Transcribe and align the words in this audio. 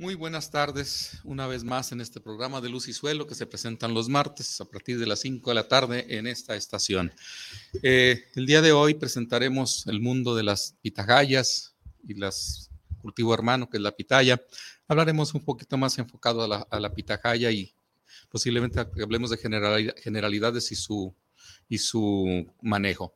Muy 0.00 0.14
buenas 0.14 0.50
tardes, 0.50 1.20
una 1.24 1.46
vez 1.46 1.62
más 1.62 1.92
en 1.92 2.00
este 2.00 2.22
programa 2.22 2.62
de 2.62 2.70
Luz 2.70 2.88
y 2.88 2.94
Suelo 2.94 3.26
que 3.26 3.34
se 3.34 3.44
presentan 3.44 3.92
los 3.92 4.08
martes 4.08 4.58
a 4.62 4.64
partir 4.64 4.98
de 4.98 5.06
las 5.06 5.20
5 5.20 5.50
de 5.50 5.54
la 5.54 5.68
tarde 5.68 6.06
en 6.16 6.26
esta 6.26 6.56
estación. 6.56 7.12
Eh, 7.82 8.24
el 8.34 8.46
día 8.46 8.62
de 8.62 8.72
hoy 8.72 8.94
presentaremos 8.94 9.86
el 9.88 10.00
mundo 10.00 10.34
de 10.34 10.42
las 10.42 10.74
pitagayas 10.80 11.74
y 12.08 12.14
las 12.14 12.70
cultivo 13.02 13.34
hermano, 13.34 13.68
que 13.68 13.76
es 13.76 13.82
la 13.82 13.92
pitaya, 13.92 14.40
Hablaremos 14.88 15.34
un 15.34 15.44
poquito 15.44 15.76
más 15.76 15.98
enfocado 15.98 16.44
a 16.44 16.48
la, 16.48 16.66
a 16.70 16.94
pitahaya 16.94 17.50
y 17.50 17.74
posiblemente 18.30 18.80
hablemos 18.80 19.28
de 19.28 19.36
generalidades 20.02 20.72
y 20.72 20.76
su, 20.76 21.14
y 21.68 21.76
su 21.76 22.50
manejo. 22.62 23.14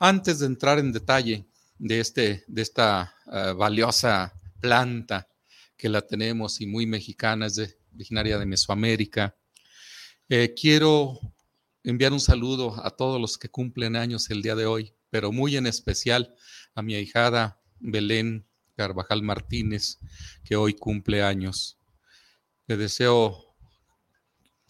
Antes 0.00 0.40
de 0.40 0.46
entrar 0.46 0.80
en 0.80 0.90
detalle 0.90 1.46
de, 1.78 2.00
este, 2.00 2.42
de 2.48 2.62
esta 2.62 3.14
eh, 3.32 3.54
valiosa 3.56 4.34
planta 4.60 5.28
que 5.76 5.88
la 5.88 6.02
tenemos 6.02 6.60
y 6.60 6.66
muy 6.66 6.86
mexicana, 6.86 7.46
es 7.46 7.56
de, 7.56 7.78
originaria 7.94 8.38
de 8.38 8.46
Mesoamérica, 8.46 9.36
eh, 10.28 10.54
quiero 10.54 11.18
enviar 11.84 12.12
un 12.12 12.20
saludo 12.20 12.74
a 12.84 12.90
todos 12.90 13.20
los 13.20 13.38
que 13.38 13.48
cumplen 13.48 13.96
años 13.96 14.28
el 14.30 14.42
día 14.42 14.54
de 14.54 14.66
hoy, 14.66 14.94
pero 15.10 15.32
muy 15.32 15.56
en 15.56 15.66
especial 15.66 16.34
a 16.74 16.82
mi 16.82 16.94
ahijada 16.94 17.60
Belén 17.78 18.46
Carvajal 18.74 19.22
Martínez, 19.22 19.98
que 20.44 20.56
hoy 20.56 20.74
cumple 20.74 21.22
años. 21.22 21.78
Le 22.66 22.76
deseo 22.76 23.56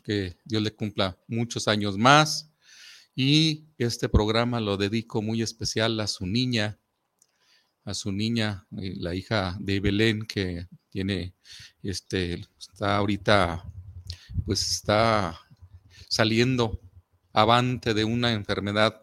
que 0.05 0.37
Dios 0.45 0.63
le 0.63 0.71
cumpla 0.71 1.19
muchos 1.27 1.67
años 1.67 1.97
más 1.99 2.53
y 3.15 3.67
este 3.79 4.09
programa 4.09 4.61
lo 4.61 4.77
dedico 4.77 5.23
muy 5.23 5.43
especial 5.43 5.99
a 6.01 6.07
su 6.07 6.27
niña, 6.27 6.79
a 7.87 7.95
su 7.95 8.13
niña, 8.13 8.67
eh, 8.79 8.95
la 8.99 9.15
hija 9.15 9.57
de 9.61 9.81
Belén, 9.81 10.27
que 10.27 10.67
tiene, 10.91 11.35
este, 11.83 12.45
está 12.59 12.97
ahorita, 12.97 13.65
pues 14.45 14.71
está 14.71 15.41
saliendo 16.09 16.81
avante 17.33 17.95
de 17.95 18.05
una 18.05 18.33
enfermedad, 18.33 19.01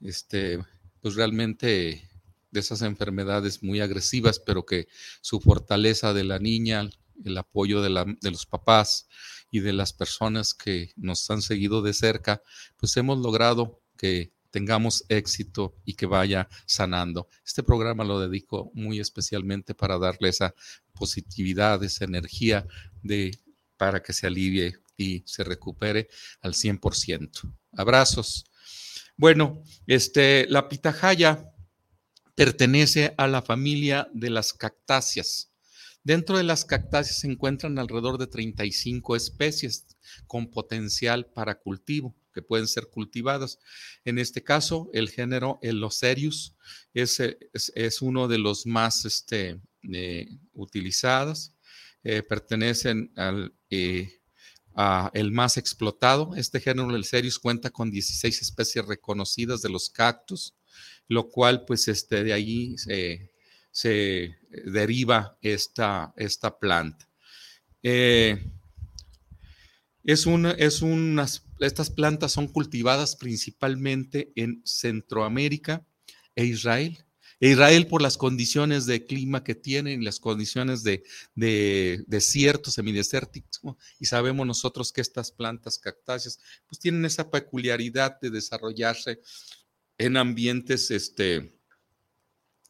este, 0.00 0.58
pues 1.00 1.14
realmente 1.14 2.10
de 2.50 2.60
esas 2.60 2.82
enfermedades 2.82 3.62
muy 3.62 3.80
agresivas, 3.80 4.40
pero 4.40 4.66
que 4.66 4.88
su 5.20 5.40
fortaleza 5.40 6.12
de 6.12 6.24
la 6.24 6.40
niña, 6.40 6.90
el 7.24 7.38
apoyo 7.38 7.80
de, 7.80 7.90
los 8.30 8.46
papás 8.46 9.08
y 9.52 9.60
de 9.60 9.72
las 9.72 9.92
personas 9.92 10.52
que 10.52 10.92
nos 10.96 11.30
han 11.30 11.42
seguido 11.42 11.80
de 11.80 11.94
cerca, 11.94 12.42
pues 12.76 12.96
hemos 12.96 13.18
logrado 13.18 13.82
que 13.96 14.33
tengamos 14.54 15.04
éxito 15.08 15.74
y 15.84 15.94
que 15.94 16.06
vaya 16.06 16.48
sanando. 16.64 17.28
Este 17.44 17.64
programa 17.64 18.04
lo 18.04 18.20
dedico 18.20 18.70
muy 18.72 19.00
especialmente 19.00 19.74
para 19.74 19.98
darle 19.98 20.28
esa 20.28 20.54
positividad, 20.92 21.82
esa 21.82 22.04
energía 22.04 22.64
de, 23.02 23.36
para 23.76 24.00
que 24.00 24.12
se 24.12 24.28
alivie 24.28 24.76
y 24.96 25.24
se 25.26 25.42
recupere 25.42 26.08
al 26.40 26.52
100%. 26.52 27.52
Abrazos. 27.72 28.44
Bueno, 29.16 29.60
este, 29.88 30.46
la 30.48 30.68
pitahaya 30.68 31.50
pertenece 32.36 33.12
a 33.18 33.26
la 33.26 33.42
familia 33.42 34.08
de 34.12 34.30
las 34.30 34.52
cactáceas. 34.52 35.50
Dentro 36.04 36.38
de 36.38 36.44
las 36.44 36.64
cactáceas 36.64 37.18
se 37.18 37.26
encuentran 37.26 37.76
alrededor 37.80 38.18
de 38.18 38.28
35 38.28 39.16
especies 39.16 39.84
con 40.28 40.48
potencial 40.48 41.26
para 41.26 41.58
cultivo 41.58 42.14
que 42.34 42.42
pueden 42.42 42.66
ser 42.66 42.88
cultivadas. 42.88 43.58
En 44.04 44.18
este 44.18 44.42
caso, 44.42 44.90
el 44.92 45.08
género 45.08 45.58
Elocerius 45.62 46.54
es, 46.92 47.20
es, 47.20 48.02
uno 48.02 48.28
de 48.28 48.38
los 48.38 48.66
más 48.66 49.04
este, 49.04 49.60
eh, 49.92 50.28
utilizados. 50.52 51.52
Eh, 52.02 52.22
pertenecen 52.22 53.12
al 53.16 53.54
eh, 53.70 54.20
el 55.14 55.30
más 55.30 55.56
explotado. 55.56 56.34
Este 56.36 56.60
género 56.60 56.90
Elocerius 56.90 57.38
cuenta 57.38 57.70
con 57.70 57.90
16 57.90 58.42
especies 58.42 58.84
reconocidas 58.84 59.62
de 59.62 59.70
los 59.70 59.88
cactus 59.88 60.54
lo 61.08 61.28
cual 61.28 61.64
pues 61.64 61.88
este, 61.88 62.24
de 62.24 62.32
ahí 62.32 62.76
se, 63.72 64.38
deriva 64.66 65.36
esta, 65.42 66.12
esta 66.16 66.58
planta. 66.58 67.08
Eh, 67.82 68.50
es 70.04 70.26
una, 70.26 70.52
es 70.52 70.82
unas, 70.82 71.46
estas 71.60 71.90
plantas 71.90 72.32
son 72.32 72.46
cultivadas 72.46 73.16
principalmente 73.16 74.32
en 74.36 74.62
Centroamérica 74.64 75.84
e 76.36 76.44
Israel. 76.44 77.04
E 77.40 77.48
Israel 77.50 77.86
por 77.86 78.00
las 78.00 78.16
condiciones 78.16 78.86
de 78.86 79.06
clima 79.06 79.42
que 79.42 79.54
tienen, 79.54 80.04
las 80.04 80.20
condiciones 80.20 80.82
de, 80.82 81.02
de 81.34 82.04
desierto, 82.06 82.70
semidesértico, 82.70 83.76
y 83.98 84.06
sabemos 84.06 84.46
nosotros 84.46 84.92
que 84.92 85.00
estas 85.00 85.32
plantas 85.32 85.78
cactáceas 85.78 86.38
pues 86.66 86.78
tienen 86.78 87.04
esa 87.04 87.30
peculiaridad 87.30 88.20
de 88.20 88.30
desarrollarse 88.30 89.20
en 89.98 90.16
ambientes, 90.16 90.90
este, 90.90 91.54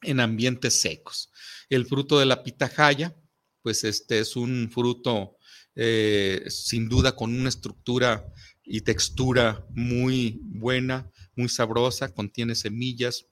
en 0.01 0.19
ambientes 0.19 0.79
secos. 0.81 1.31
El 1.69 1.85
fruto 1.85 2.19
de 2.19 2.25
la 2.25 2.43
pitahaya, 2.43 3.15
pues 3.61 3.83
este 3.83 4.19
es 4.19 4.35
un 4.35 4.69
fruto 4.71 5.37
eh, 5.75 6.45
sin 6.49 6.87
duda 6.87 7.15
con 7.15 7.33
una 7.33 7.49
estructura 7.49 8.25
y 8.63 8.81
textura 8.81 9.65
muy 9.69 10.39
buena, 10.41 11.11
muy 11.35 11.49
sabrosa, 11.49 12.13
contiene 12.13 12.55
semillas 12.55 13.27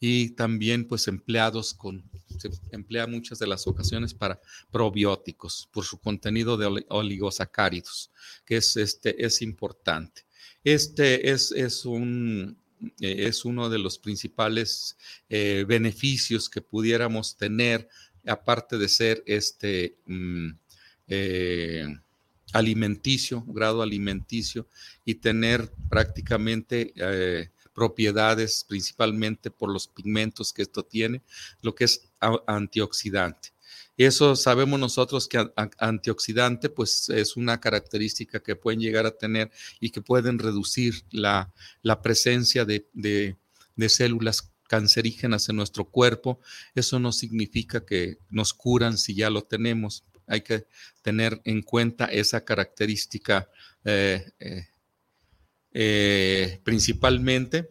y 0.00 0.30
también 0.30 0.86
pues 0.86 1.08
empleados 1.08 1.72
con, 1.72 2.04
se 2.38 2.50
emplea 2.70 3.06
muchas 3.06 3.38
de 3.38 3.46
las 3.46 3.66
ocasiones 3.66 4.12
para 4.14 4.40
probióticos 4.70 5.68
por 5.72 5.84
su 5.84 5.98
contenido 5.98 6.56
de 6.56 6.84
oligosacáridos, 6.88 8.10
que 8.44 8.58
es, 8.58 8.76
este, 8.76 9.24
es 9.24 9.40
importante. 9.42 10.26
Este 10.64 11.30
es, 11.30 11.84
un, 11.84 12.58
eh, 13.00 13.26
es 13.26 13.44
uno 13.44 13.70
de 13.70 13.78
los 13.78 13.98
principales 13.98 14.96
eh, 15.28 15.64
beneficios 15.66 16.50
que 16.50 16.60
pudiéramos 16.60 17.36
tener, 17.36 17.88
aparte 18.26 18.76
de 18.76 18.88
ser 18.88 19.22
este 19.26 19.96
mm, 20.06 20.50
eh, 21.08 21.86
alimenticio, 22.52 23.44
grado 23.46 23.82
alimenticio, 23.82 24.68
y 25.04 25.16
tener 25.16 25.70
prácticamente 25.88 26.92
propiedades, 27.74 28.64
principalmente 28.66 29.50
por 29.50 29.70
los 29.70 29.86
pigmentos 29.86 30.52
que 30.52 30.62
esto 30.62 30.82
tiene, 30.82 31.22
lo 31.60 31.74
que 31.74 31.84
es 31.84 32.08
antioxidante. 32.46 33.50
Eso 33.98 34.36
sabemos 34.36 34.78
nosotros 34.78 35.26
que 35.26 35.46
antioxidante 35.78 36.68
pues 36.68 37.08
es 37.08 37.36
una 37.36 37.60
característica 37.60 38.40
que 38.40 38.56
pueden 38.56 38.80
llegar 38.80 39.06
a 39.06 39.16
tener 39.16 39.50
y 39.80 39.90
que 39.90 40.02
pueden 40.02 40.38
reducir 40.38 41.04
la, 41.10 41.52
presencia 42.02 42.64
de, 42.64 43.36
células 43.88 44.52
cancerígenas 44.68 45.48
en 45.48 45.56
nuestro 45.56 45.86
cuerpo. 45.86 46.40
Eso 46.74 46.98
no 46.98 47.12
significa 47.12 47.84
que 47.84 48.18
nos 48.28 48.52
curan 48.52 48.98
si 48.98 49.14
ya 49.14 49.30
lo 49.30 49.42
tenemos. 49.42 50.04
Hay 50.26 50.42
que 50.42 50.66
tener 51.02 51.40
en 51.44 51.62
cuenta 51.62 52.06
esa 52.06 52.44
característica 52.44 53.48
eh, 53.84 54.32
eh, 54.40 54.66
eh, 55.72 56.60
principalmente. 56.64 57.70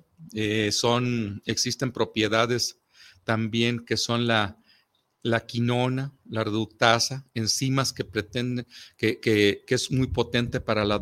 son, 0.71 1.41
existen 1.45 1.91
propiedades 1.91 2.77
también 3.23 3.85
que 3.85 3.97
son 3.97 4.27
la 4.27 4.57
la 5.25 5.43
quinona, 5.47 6.13
la 6.29 6.43
reductasa, 6.43 7.25
enzimas 7.33 7.91
que 7.91 8.05
pretenden, 8.05 8.67
que, 8.95 9.63
es 9.67 9.89
muy 9.89 10.05
potente 10.05 10.61
para 10.61 10.85
la 10.85 11.01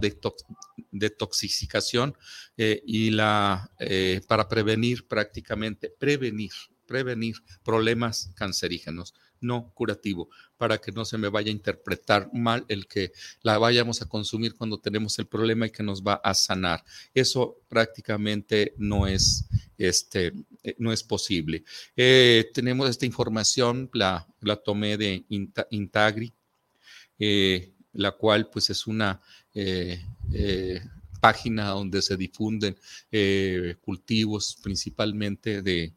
detoxificación 0.92 2.16
y 2.56 3.10
la, 3.10 3.70
para 4.26 4.48
prevenir 4.48 5.10
prácticamente, 5.10 5.90
prevenir, 5.90 6.54
prevenir 6.86 7.36
problemas 7.66 8.32
cancerígenos. 8.34 9.14
no 9.42 9.74
curativo, 9.74 10.30
para 10.64 10.78
que 10.78 10.94
no 10.94 11.04
se 11.04 11.18
me 11.18 11.28
vaya 11.28 11.50
a 11.50 11.52
interpretar 11.52 12.30
mal 12.32 12.64
el 12.70 12.88
que 12.88 13.12
la 13.42 13.58
vayamos 13.58 14.02
a 14.02 14.06
consumir 14.08 14.56
cuando 14.56 14.78
tenemos 14.78 15.20
el 15.20 15.26
problema 15.26 15.68
y 15.68 15.72
que 15.72 15.84
nos 15.84 16.02
va 16.02 16.22
a 16.24 16.34
sanar. 16.34 16.86
Eso 17.14 17.60
prácticamente 17.68 18.74
no 18.78 19.06
es, 19.06 19.44
este, 19.78 20.32
eh, 20.64 20.74
no 20.78 20.94
es 20.94 21.04
posible. 21.04 21.66
Eh, 21.98 22.50
tenemos 22.54 22.90
esta 22.90 23.06
información, 23.06 23.90
la, 23.92 24.26
la 24.40 24.56
tomé 24.56 24.96
de 24.96 25.26
Intagri, 25.70 26.32
eh, 27.20 27.74
la 27.92 28.12
cual 28.14 28.50
pues 28.50 28.70
es 28.70 28.88
una 28.88 29.20
página 31.20 31.72
donde 31.72 32.02
se 32.02 32.16
difunden 32.16 32.78
cultivos 33.82 34.58
principalmente 34.64 35.62
de 35.62 35.94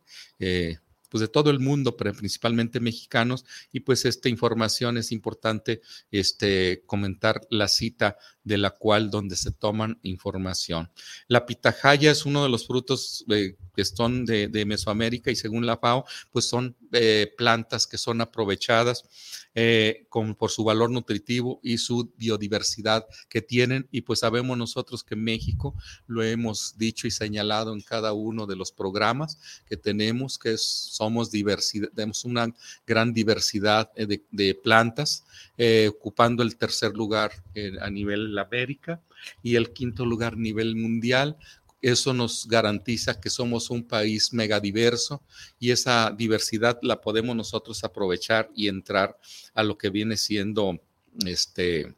pues 1.16 1.22
de 1.22 1.28
todo 1.28 1.50
el 1.50 1.60
mundo, 1.60 1.96
pero 1.96 2.12
principalmente 2.12 2.78
mexicanos, 2.78 3.46
y 3.72 3.80
pues 3.80 4.04
esta 4.04 4.28
información 4.28 4.98
es 4.98 5.12
importante 5.12 5.80
este, 6.10 6.82
comentar 6.84 7.40
la 7.48 7.68
cita 7.68 8.18
de 8.46 8.58
la 8.58 8.70
cual 8.70 9.10
donde 9.10 9.34
se 9.34 9.50
toman 9.50 9.98
información. 10.02 10.88
La 11.26 11.44
pitahaya 11.46 12.12
es 12.12 12.24
uno 12.24 12.44
de 12.44 12.48
los 12.48 12.64
frutos 12.64 13.24
eh, 13.28 13.56
que 13.74 13.84
son 13.84 14.24
de, 14.24 14.64
Mesoamérica 14.64 15.32
y 15.32 15.36
según 15.36 15.66
la 15.66 15.76
FAO, 15.76 16.04
pues 16.30 16.48
son 16.48 16.76
eh, 16.92 17.34
plantas 17.36 17.88
que 17.88 17.98
son 17.98 18.20
aprovechadas 18.20 19.04
eh, 19.54 20.06
por 20.38 20.50
su 20.50 20.62
valor 20.62 20.90
nutritivo 20.90 21.58
y 21.62 21.78
su 21.78 22.12
biodiversidad 22.16 23.04
que 23.28 23.42
tienen. 23.42 23.88
Y 23.90 24.02
pues 24.02 24.20
sabemos 24.20 24.56
nosotros 24.56 25.02
que 25.02 25.16
México, 25.16 25.74
lo 26.06 26.22
hemos 26.22 26.78
dicho 26.78 27.08
y 27.08 27.10
señalado 27.10 27.72
en 27.72 27.80
cada 27.80 28.12
uno 28.12 28.46
de 28.46 28.54
los 28.54 28.70
programas 28.70 29.38
que 29.66 29.76
tenemos, 29.76 30.38
que 30.38 30.56
somos 30.56 31.32
diversidad, 31.32 31.88
tenemos 31.94 32.24
una 32.24 32.54
gran 32.86 33.12
diversidad 33.12 33.92
de, 33.94 34.24
de 34.30 34.54
plantas, 34.54 35.24
ocupando 35.88 36.42
el 36.42 36.56
tercer 36.56 36.94
lugar 36.94 37.32
a 37.80 37.90
nivel 37.90 38.35
América 38.38 39.00
y 39.42 39.56
el 39.56 39.72
quinto 39.72 40.04
lugar 40.04 40.36
nivel 40.36 40.76
mundial. 40.76 41.36
Eso 41.82 42.14
nos 42.14 42.46
garantiza 42.48 43.20
que 43.20 43.30
somos 43.30 43.70
un 43.70 43.86
país 43.86 44.32
megadiverso 44.32 45.22
y 45.58 45.70
esa 45.70 46.10
diversidad 46.16 46.78
la 46.82 47.00
podemos 47.00 47.36
nosotros 47.36 47.84
aprovechar 47.84 48.50
y 48.54 48.68
entrar 48.68 49.18
a 49.54 49.62
lo 49.62 49.76
que 49.76 49.90
viene 49.90 50.16
siendo 50.16 50.80
este, 51.24 51.94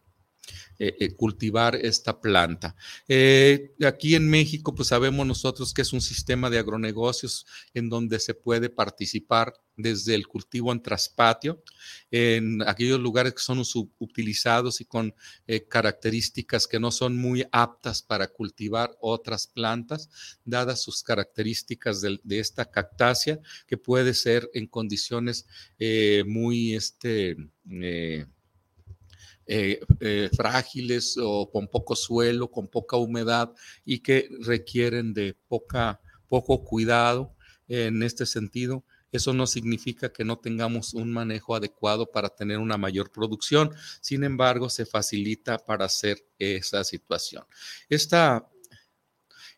eh, 0.81 0.97
eh, 1.01 1.17
cultivar 1.17 1.75
esta 1.75 2.21
planta. 2.21 2.77
Eh, 3.09 3.75
aquí 3.85 4.15
en 4.15 4.29
México, 4.31 4.77
pues 4.77 4.87
sabemos 4.87 5.27
nosotros 5.27 5.75
que 5.75 5.83
es 5.83 5.93
un 5.93 6.01
sistema 6.01 6.51
de 6.51 6.61
agronegocios 6.61 7.47
en 7.75 7.89
donde 7.89 8.21
se 8.21 8.33
puede 8.35 8.71
participar 8.71 9.55
desde 9.77 10.15
el 10.15 10.29
cultivo 10.29 10.71
en 10.71 10.81
traspatio, 10.81 11.65
en 12.13 12.63
aquellos 12.63 13.01
lugares 13.01 13.35
que 13.35 13.43
son 13.43 13.61
utilizados 13.99 14.81
y 14.81 14.85
con 14.85 15.15
características 15.69 16.67
que 16.67 16.81
no 16.81 16.91
son 16.91 17.17
muy 17.17 17.45
aptas 17.51 18.03
para 18.03 18.29
cultivar 18.29 18.97
otras 19.01 19.47
plantas, 19.49 20.11
dadas 20.45 20.83
sus 20.83 21.03
características 21.03 22.01
de, 22.01 22.21
esta 22.39 22.71
cactácea, 22.71 23.41
que 23.67 23.77
puede 23.77 24.15
ser 24.15 24.49
en 24.53 24.67
condiciones 24.67 25.47
muy, 26.27 26.75
este, 26.75 27.37
eh, 29.50 30.31
frágiles 30.37 31.17
o 31.19 31.50
con 31.50 31.69
poco 31.69 31.97
suelo, 31.97 32.50
con 32.50 32.69
poca 32.69 32.97
humedad 32.97 33.53
y 33.85 34.00
que 34.00 34.29
requieren 34.41 35.15
de 35.15 35.35
poca, 35.49 36.00
poco 36.29 36.62
cuidado 36.65 37.35
en 37.67 38.03
este 38.03 38.27
sentido. 38.27 38.85
Eso 39.11 39.33
no 39.33 39.47
significa 39.47 40.12
que 40.12 40.25
no 40.25 40.39
tengamos 40.39 40.93
un 40.93 41.11
manejo 41.11 41.55
adecuado 41.55 42.11
para 42.11 42.29
tener 42.29 42.59
una 42.59 42.77
mayor 42.77 43.11
producción. 43.11 43.71
Sin 44.03 44.23
embargo, 44.23 44.69
se 44.69 44.85
facilita 44.85 45.59
para 45.59 45.87
hacer 45.87 46.27
esa 46.39 46.85
situación. 46.85 47.44
Esta 47.89 48.47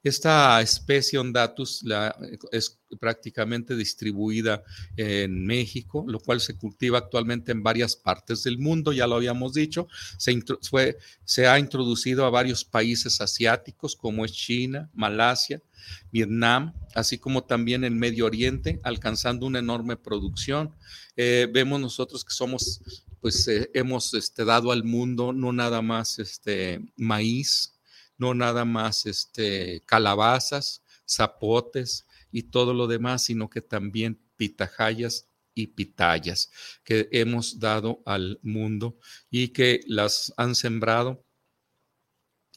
esta 0.03 0.61
especie 0.63 1.19
Ondatus 1.19 1.83
la, 1.83 2.17
es 2.53 2.79
prácticamente 2.99 3.77
distribuida 3.77 4.63
en 4.97 5.45
México, 5.45 6.05
lo 6.09 6.21
cual 6.21 6.41
se 6.41 6.57
cultiva 6.57 6.99
actualmente 6.99 7.53
en 7.53 7.63
varias 7.63 7.97
partes 7.97 8.43
del 8.43 8.59
mundo, 8.59 8.93
ya 8.93 9.07
lo 9.07 9.17
habíamos 9.17 9.53
dicho. 9.53 9.89
Se, 10.17 11.47
ha 11.47 11.59
introducido 11.59 12.25
a 12.25 12.31
varios 12.31 12.65
países 12.65 13.21
asiáticos 13.21 13.95
como 13.95 14.25
es 14.25 14.33
China, 14.33 14.91
Malasia, 14.95 15.63
Vietnam, 16.11 16.75
así 16.95 17.19
como 17.19 17.45
también 17.45 17.85
en 17.85 17.99
Medio 17.99 18.27
Oriente, 18.27 18.81
alcanzando 18.83 19.47
una 19.47 19.59
enorme 19.59 19.97
producción. 19.97 20.75
Eh, 21.17 21.49
vemos 21.53 21.81
nosotros 21.81 22.25
que 22.25 22.33
somos, 22.33 22.81
pues 23.21 23.47
eh, 23.49 23.71
hemos 23.75 24.15
este, 24.15 24.45
dado 24.45 24.73
al 24.73 24.85
mundo 24.85 25.33
no 25.33 25.53
nada 25.53 25.83
más 25.83 26.19
este, 26.19 26.81
maíz, 26.97 27.80
no 28.21 28.35
nada 28.35 28.65
más 28.65 29.07
este, 29.07 29.83
calabazas, 29.87 30.83
zapotes 31.09 32.07
y 32.31 32.45
todo 32.45 32.75
lo 32.75 32.87
demás, 32.87 33.25
sino 33.25 33.49
que 33.49 33.63
también 33.63 34.21
pitahayas 34.37 35.27
y 35.55 35.69
pitayas 35.69 36.51
que 36.85 37.09
hemos 37.13 37.59
dado 37.59 38.03
al 38.07 38.39
mundo 38.43 38.99
y 39.31 39.49
que 39.49 39.81
las 39.87 40.33
han 40.37 40.55
sembrado 40.55 41.25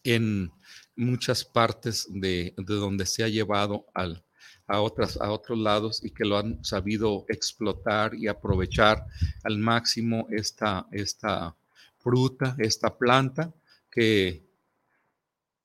en 0.03 0.51
muchas 0.95 1.45
partes 1.45 2.07
de, 2.09 2.53
donde 2.57 3.05
se 3.05 3.23
ha 3.23 3.29
llevado 3.29 3.87
al, 3.93 4.23
a, 4.67 4.81
otras, 4.81 5.19
a 5.19 5.31
otros 5.31 5.57
lados 5.57 6.03
y 6.03 6.11
que 6.11 6.25
lo 6.25 6.37
han 6.37 6.63
sabido 6.63 7.25
explotar 7.29 8.13
y 8.15 8.27
aprovechar 8.27 9.05
al 9.43 9.57
máximo 9.57 10.27
esta, 10.29 10.87
esta 10.91 11.55
fruta, 11.97 12.55
esta 12.59 12.97
planta 12.97 13.53
que 13.89 14.52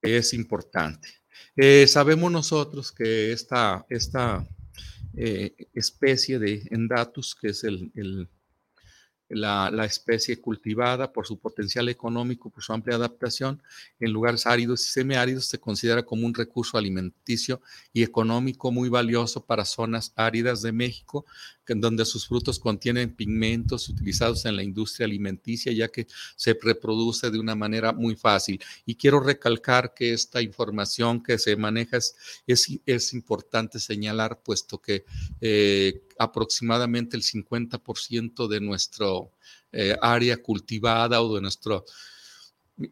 es 0.02 0.34
importante. 0.34 1.08
Eh, 1.56 1.86
sabemos 1.86 2.30
nosotros 2.30 2.92
que 2.92 3.32
esta, 3.32 3.84
esta 3.88 4.46
eh, 5.16 5.54
especie 5.74 6.38
de 6.38 6.62
endatus, 6.70 7.34
que 7.34 7.48
es 7.48 7.64
el, 7.64 8.28
la, 9.28 9.84
especie 9.84 10.40
cultivada 10.40 11.12
por 11.12 11.26
su 11.26 11.38
potencial 11.38 11.88
económico, 11.88 12.50
por 12.50 12.62
su 12.62 12.72
amplia 12.72 12.96
adaptación 12.96 13.62
en 14.00 14.12
lugares 14.12 14.46
áridos 14.46 14.86
y 14.86 14.90
semiáridos, 14.90 15.46
se 15.46 15.58
considera 15.58 16.02
como 16.02 16.26
un 16.26 16.34
recurso 16.34 16.78
alimenticio 16.78 17.60
y 17.92 18.02
económico 18.02 18.70
muy 18.70 18.88
valioso 18.88 19.44
para 19.44 19.64
zonas 19.64 20.12
áridas 20.16 20.62
de 20.62 20.72
México, 20.72 21.26
donde 21.66 22.04
sus 22.04 22.26
frutos 22.26 22.58
contienen 22.58 23.14
pigmentos 23.14 23.88
utilizados 23.88 24.44
en 24.46 24.56
la 24.56 24.62
industria 24.62 25.06
alimenticia, 25.06 25.72
ya 25.72 25.88
que 25.88 26.06
se 26.36 26.58
reproduce 26.60 27.30
de 27.30 27.38
una 27.38 27.54
manera 27.54 27.92
muy 27.92 28.16
fácil. 28.16 28.60
Y 28.86 28.94
quiero 28.94 29.20
recalcar 29.20 29.92
que 29.94 30.12
esta 30.12 30.40
información 30.40 31.22
que 31.22 31.38
se 31.38 31.56
maneja 31.56 31.98
es, 31.98 32.16
es, 32.46 33.12
importante 33.12 33.78
señalar, 33.78 34.40
puesto 34.42 34.80
que 34.80 35.04
eh, 35.40 36.02
aproximadamente 36.18 37.16
el 37.16 37.22
50% 37.22 38.48
de 38.48 38.60
nuestro 38.60 39.32
eh, 39.72 39.96
área 40.00 40.36
cultivada 40.38 41.20
o 41.22 41.34
de 41.34 41.40
nuestro, 41.40 41.84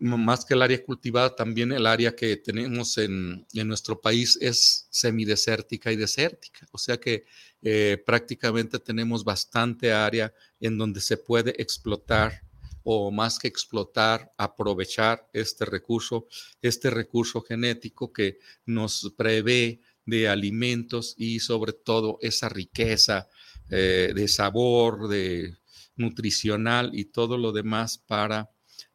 más 0.00 0.45
que 0.45 0.55
el 0.55 0.62
área 0.62 0.85
cultivada, 0.85 1.35
también 1.35 1.73
el 1.73 1.87
área 1.87 2.15
que 2.15 2.37
tenemos 2.37 2.99
en, 2.99 3.47
en 3.53 3.69
nuestro 3.69 4.00
país 4.00 4.39
es 4.41 4.87
semidesértica 4.91 5.93
y 5.93 5.97
desértica. 5.97 6.67
O 6.73 6.79
sea 6.79 6.99
que 6.99 7.25
eh, 7.62 8.03
prácticamente 8.05 8.79
tenemos 8.79 9.25
bastante 9.25 9.93
área 9.93 10.33
en 10.61 10.77
donde 10.77 11.00
se 11.00 11.17
puede 11.17 11.61
explotar 11.61 12.43
o 12.89 13.11
más 13.11 13.41
que 13.41 13.49
explotar, 13.49 14.33
aprovechar 14.39 15.29
este 15.33 15.65
recurso, 15.65 16.29
este 16.62 16.89
recurso 16.89 17.41
genético 17.41 18.12
que 18.12 18.39
nos 18.65 19.12
prevé 19.17 19.81
de 20.07 20.29
alimentos 20.29 21.15
y 21.19 21.41
sobre 21.41 21.73
todo 21.73 22.19
esa 22.23 22.49
riqueza 22.49 23.29
eh, 23.69 24.13
de 24.15 24.29
sabor, 24.29 25.09
de 25.09 25.57
nutricional 25.97 26.91
y 26.95 27.07
todo 27.07 27.37
lo 27.37 27.53
demás 27.53 27.99
para 27.99 28.51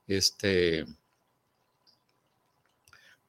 este 0.08 0.86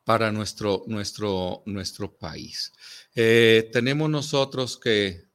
para 0.05 0.33
nuestro, 0.33 0.83
nuestro, 0.89 1.63
nuestro 1.67 2.13
país. 2.13 2.73
Eh, 3.15 3.71
tenemos 3.73 4.11
nosotros 4.11 4.77
que 4.77 5.27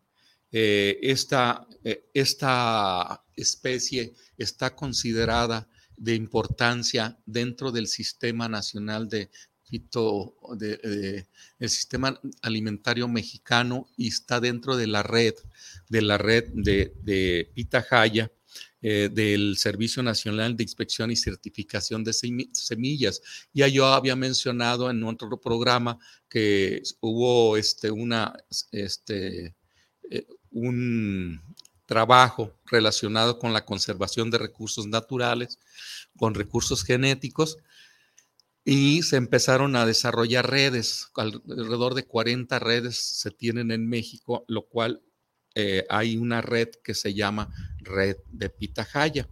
eh, 0.51 0.99
esta, 1.01 1.65
esta 2.13 3.23
especie 3.35 4.13
está 4.37 4.75
considerada 4.75 5.69
de 5.95 6.15
importancia 6.15 7.17
dentro 7.25 7.71
del 7.71 7.87
Sistema 7.87 8.47
Nacional 8.47 9.07
de 9.09 9.29
de, 9.69 11.27
el 11.59 11.69
sistema 11.69 12.19
alimentario 12.41 13.07
mexicano 13.07 13.89
y 13.97 14.07
está 14.07 14.39
dentro 14.39 14.77
de 14.77 14.87
la 14.87 15.03
red, 15.03 15.33
de 15.89 16.01
la 16.01 16.17
red 16.17 16.45
de, 16.53 16.93
de 17.03 17.51
Pitahaya, 17.53 18.31
eh, 18.81 19.09
del 19.11 19.57
Servicio 19.57 20.03
Nacional 20.03 20.55
de 20.55 20.63
Inspección 20.63 21.11
y 21.11 21.15
Certificación 21.15 22.03
de 22.03 22.13
Semillas. 22.13 23.21
Ya 23.53 23.67
yo 23.67 23.87
había 23.87 24.15
mencionado 24.15 24.89
en 24.91 25.03
otro 25.03 25.41
programa 25.41 25.97
que 26.29 26.83
hubo 27.01 27.57
este, 27.57 27.89
una, 27.89 28.33
este, 28.71 29.55
eh, 30.09 30.27
un, 30.51 31.41
trabajo 31.87 32.53
relacionado 32.65 33.39
con 33.39 33.53
la 33.53 33.65
conservación 33.65 34.29
de 34.29 34.37
recursos 34.37 34.85
naturales, 34.85 35.57
con 36.17 36.35
recursos 36.35 36.83
genéticos, 36.83 37.57
y 38.69 39.01
se 39.03 39.15
empezaron 39.15 39.77
a 39.77 39.85
desarrollar 39.85 40.49
redes, 40.49 41.09
alrededor 41.15 41.93
de 41.93 42.03
40 42.03 42.59
redes 42.59 42.97
se 42.99 43.31
tienen 43.31 43.71
en 43.71 43.87
México, 43.87 44.43
lo 44.49 44.67
cual 44.67 45.01
eh, 45.55 45.85
hay 45.89 46.17
una 46.17 46.41
red 46.41 46.67
que 46.83 46.93
se 46.93 47.13
llama 47.13 47.49
Red 47.77 48.17
de 48.29 48.49
Pitahaya. 48.49 49.29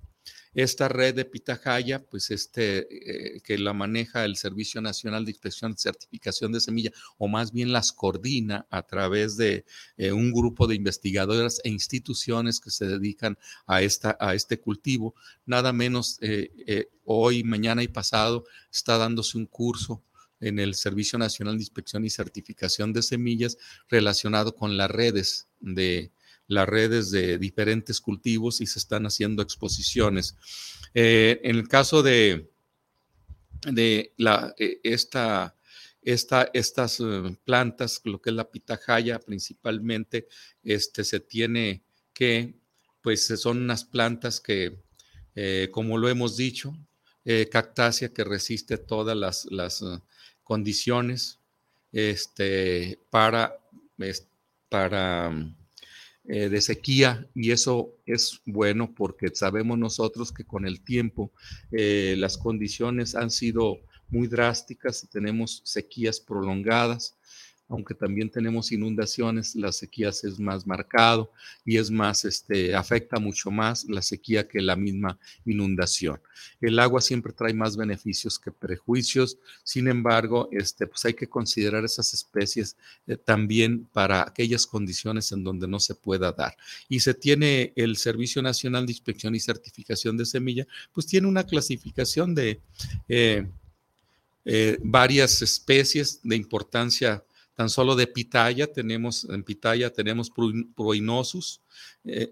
Esta 0.55 0.88
red 0.88 1.13
de 1.13 1.25
Pitahaya, 1.25 2.01
pues 2.05 2.31
este, 2.31 2.88
eh, 3.35 3.41
que 3.41 3.57
la 3.57 3.74
maneja 3.74 4.24
el 4.24 4.38
Servicio 4.38 4.79
Nacional 4.79 5.25
de 5.25 5.31
Inspección 5.31 5.74
y 5.74 5.81
Certificación 5.81 6.53
de 6.53 6.62
Semilla, 6.62 6.91
o 7.17 7.27
más 7.27 7.51
bien 7.51 7.74
las 7.74 7.91
coordina 7.91 8.65
a 8.69 8.83
través 8.83 9.35
de 9.35 9.65
eh, 9.97 10.13
un 10.13 10.31
grupo 10.31 10.65
de 10.65 10.75
investigadoras 10.75 11.59
e 11.65 11.69
instituciones 11.69 12.62
que 12.62 12.71
se 12.71 12.88
dedican 12.88 13.38
a, 13.67 13.81
esta, 13.81 14.17
a 14.17 14.33
este 14.33 14.57
cultivo. 14.57 15.13
Nada 15.45 15.74
menos 15.74 16.17
eh, 16.21 16.88
hoy, 17.03 17.43
mañana 17.43 17.83
y 17.83 17.89
pasado 17.89 18.45
está 18.71 18.97
dándose 18.97 19.38
un 19.38 19.47
curso 19.47 20.01
en 20.39 20.59
el 20.59 20.74
Servicio 20.75 21.19
Nacional 21.19 21.57
de 21.57 21.63
Inspección 21.63 22.05
y 22.05 22.09
Certificación 22.09 22.93
de 22.93 23.01
Semillas 23.01 23.57
relacionado 23.89 24.55
con 24.55 24.77
las 24.77 24.89
redes 24.89 25.47
de 25.59 26.12
las 26.47 26.67
redes 26.67 27.11
de 27.11 27.37
diferentes 27.37 27.99
cultivos 27.99 28.61
y 28.61 28.65
se 28.65 28.79
están 28.79 29.05
haciendo 29.05 29.41
exposiciones. 29.41 30.35
Eh, 30.93 31.41
en 31.43 31.55
el 31.57 31.67
caso 31.67 32.03
de, 32.03 32.51
de 33.71 34.13
eh, 34.57 34.79
esta, 34.83 35.55
esta, 36.01 36.49
estas 36.53 36.99
eh, 36.99 37.37
plantas, 37.43 38.01
lo 38.03 38.21
que 38.21 38.29
es 38.29 38.35
la 38.35 38.49
pitahaya 38.49 39.19
principalmente, 39.19 40.27
este, 40.63 41.03
se 41.03 41.19
tiene 41.19 41.83
que, 42.13 42.55
pues 43.01 43.25
son 43.25 43.57
unas 43.59 43.83
plantas 43.83 44.39
que, 44.39 44.83
como 45.71 45.97
lo 45.97 46.07
hemos 46.07 46.37
dicho, 46.37 46.73
cactácea 47.51 48.13
que 48.13 48.23
resiste 48.23 48.77
todas 48.77 49.17
las, 49.17 49.45
las 49.51 49.83
condiciones 50.43 51.39
este, 51.91 52.99
para, 53.11 53.59
para 54.69 55.31
eh, 56.27 56.50
de 56.50 56.62
sequía 56.62 57.27
y 57.36 57.51
eso 57.51 57.94
es 58.05 58.41
bueno 58.46 58.94
porque 58.96 59.29
sabemos 59.34 59.77
nosotros 59.77 60.32
que 60.32 60.44
con 60.44 60.65
el 60.65 60.82
tiempo 60.82 61.32
eh, 61.72 62.15
las 62.17 62.38
condiciones 62.38 63.13
han 63.13 63.29
sido 63.29 63.82
muy 64.10 64.27
drásticas 64.27 65.03
y 65.03 65.08
tenemos 65.08 65.62
sequías 65.65 66.20
prolongadas 66.20 67.17
aunque 67.67 67.95
también 67.95 68.29
tenemos 68.29 68.72
inundaciones, 68.72 69.55
la 69.55 69.72
sequía 69.72 70.10
es 70.10 70.39
más 70.39 70.67
marcado 70.67 71.31
y 71.65 71.77
es 71.77 71.89
más, 71.89 72.24
este, 72.25 72.75
afecta 72.75 73.19
mucho 73.19 73.50
más 73.50 73.86
la 73.86 74.01
sequía 74.01 74.48
que 74.48 74.62
la 74.62 74.75
misma 74.75 75.17
inundación. 75.45 76.19
El 76.62 76.77
agua 76.79 77.01
siempre 77.01 77.34
trae 77.34 77.53
más 77.53 77.75
beneficios 77.75 78.38
que 78.38 78.51
prejuicios, 78.51 79.38
sin 79.63 79.88
embargo, 79.88 80.48
este, 80.51 80.86
pues 80.86 81.03
hay 81.05 81.15
que 81.15 81.27
considerar 81.27 81.84
esas 81.84 82.13
especies 82.13 82.77
eh, 83.07 83.17
también 83.17 83.88
para 83.91 84.22
aquellas 84.22 84.67
condiciones 84.67 85.31
en 85.31 85.43
donde 85.43 85.67
no 85.67 85.79
se 85.79 85.95
pueda 85.95 86.31
dar. 86.31 86.55
Y 86.88 87.00
se 87.00 87.13
tiene 87.15 87.74
el 87.75 87.98
Servicio 87.98 88.41
Nacional 88.41 88.86
de 88.86 88.91
Inspección 88.91 89.34
y 89.34 89.39
Certificación 89.39 90.17
de 90.17 90.25
Semilla, 90.25 90.67
pues 90.93 91.07
tiene 91.07 91.27
una 91.27 91.43
clasificación 91.43 92.36
de 92.36 92.60
eh, 93.10 93.48
eh, 94.48 94.77
varias 94.84 95.41
especies 95.41 96.19
de 96.22 96.36
importancia 96.36 97.24
Tan 97.55 97.69
solo 97.69 97.95
de 97.95 98.05
pitaya 98.05 98.67
tenemos, 98.67 99.24
en 99.29 99.41
pitaya 99.41 99.89
tenemos 99.89 100.29
proinosus, 100.75 101.62
eh, 102.03 102.31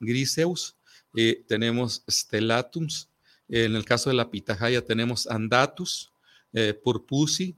griseus, 0.00 0.76
eh, 1.16 1.44
tenemos 1.46 2.02
stellatums, 2.08 3.08
en 3.48 3.76
el 3.76 3.84
caso 3.84 4.10
de 4.10 4.16
la 4.16 4.28
pitahaya 4.28 4.84
tenemos 4.84 5.28
andatus, 5.28 6.10
eh, 6.52 6.74
purpusi 6.74 7.54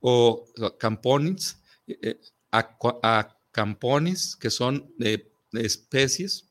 o 0.00 0.46
camponis, 0.78 1.56
acamponis, 2.52 4.36
que 4.36 4.50
son 4.50 4.86
especies 5.52 6.44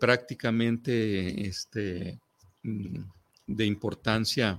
prácticamente 0.00 1.46
este, 1.46 2.18
mm, 2.62 3.02
de 3.46 3.66
importancia 3.66 4.58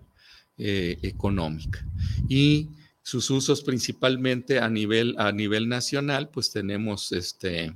económica. 0.57 1.83
Y 2.27 2.69
sus 3.09 3.31
usos 3.31 3.63
principalmente 3.63 4.59
a 4.59 4.69
nivel, 4.69 5.15
a 5.17 5.31
nivel 5.31 5.67
nacional, 5.67 6.29
pues 6.29 6.51
tenemos, 6.51 7.11
este, 7.11 7.75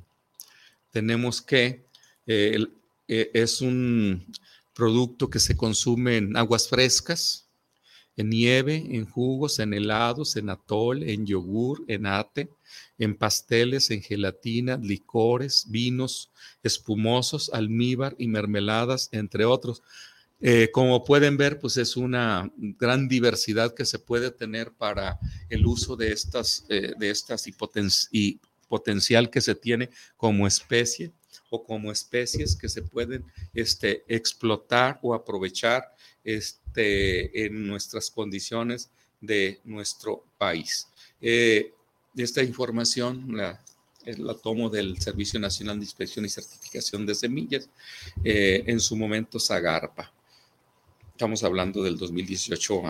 tenemos 0.92 1.42
que 1.42 1.88
eh, 2.28 2.63
eh, 3.08 3.32
es 3.34 3.60
un 3.60 4.24
producto 4.75 5.32
que 5.32 5.40
se 5.40 5.58
consume 5.58 6.18
en 6.18 6.38
aguas 6.38 6.70
frescas, 6.70 7.50
en 8.16 8.30
nieve, 8.30 8.75
en 8.75 9.06
jugos, 9.06 9.58
en 9.58 9.74
helados, 9.74 10.36
en 10.36 10.52
atol, 10.52 11.02
en 11.02 11.25
yogur, 11.25 11.84
en 11.88 12.06
ate, 12.06 12.52
en 13.00 13.16
pasteles, 13.16 13.90
en 13.90 14.04
gelatina, 14.04 14.78
licores, 14.78 15.66
vinos 15.68 16.30
espumosos, 16.62 17.50
almíbar 17.52 18.16
y 18.20 18.28
mermeladas, 18.28 19.10
entre 19.12 19.46
otros. 19.46 19.82
Eh, 20.45 20.71
como 20.71 21.05
pueden 21.05 21.38
ver, 21.38 21.57
pues 21.57 21.77
es 21.77 21.95
una 21.95 22.51
gran 22.57 23.07
diversidad 23.07 23.73
que 23.73 23.85
se 23.85 23.97
puede 23.97 24.29
tener 24.29 24.73
para 24.73 25.17
el 25.47 25.65
uso 25.65 25.95
de 25.95 26.12
estas, 26.12 26.65
eh, 26.67 26.91
de 27.00 27.09
estas 27.09 27.47
y, 27.47 28.41
potencial 28.67 29.29
que 29.29 29.39
se 29.39 29.55
tiene 29.55 29.89
como 30.17 30.45
especie 30.45 31.13
o 31.50 31.63
como 31.63 31.93
especies 31.93 32.57
que 32.57 32.67
se 32.67 32.81
pueden 32.81 33.23
este, 33.53 34.03
explotar 34.09 35.00
o 35.01 35.13
aprovechar 35.13 35.95
este, 36.25 37.45
en 37.45 37.65
nuestras 37.65 38.09
condiciones 38.12 38.89
de 39.21 39.62
nuestro 39.63 40.25
país. 40.38 40.89
Eh, 41.21 41.71
esta 42.17 42.43
información 42.43 43.38
la, 43.38 43.63
la, 44.05 44.33
tomo 44.33 44.69
del 44.69 45.00
Servicio 45.00 45.39
Nacional 45.39 45.79
de 45.79 45.85
Inspección 45.85 46.25
y 46.25 46.29
Certificación 46.29 47.05
de 47.05 47.15
Semillas, 47.15 47.69
en 48.25 48.79
su 48.81 48.97
momento 48.97 49.39
Zagarpa. 49.39 50.12
Estamos 51.13 51.43
hablando 51.43 51.84
del 51.84 51.96
2018 51.96 52.82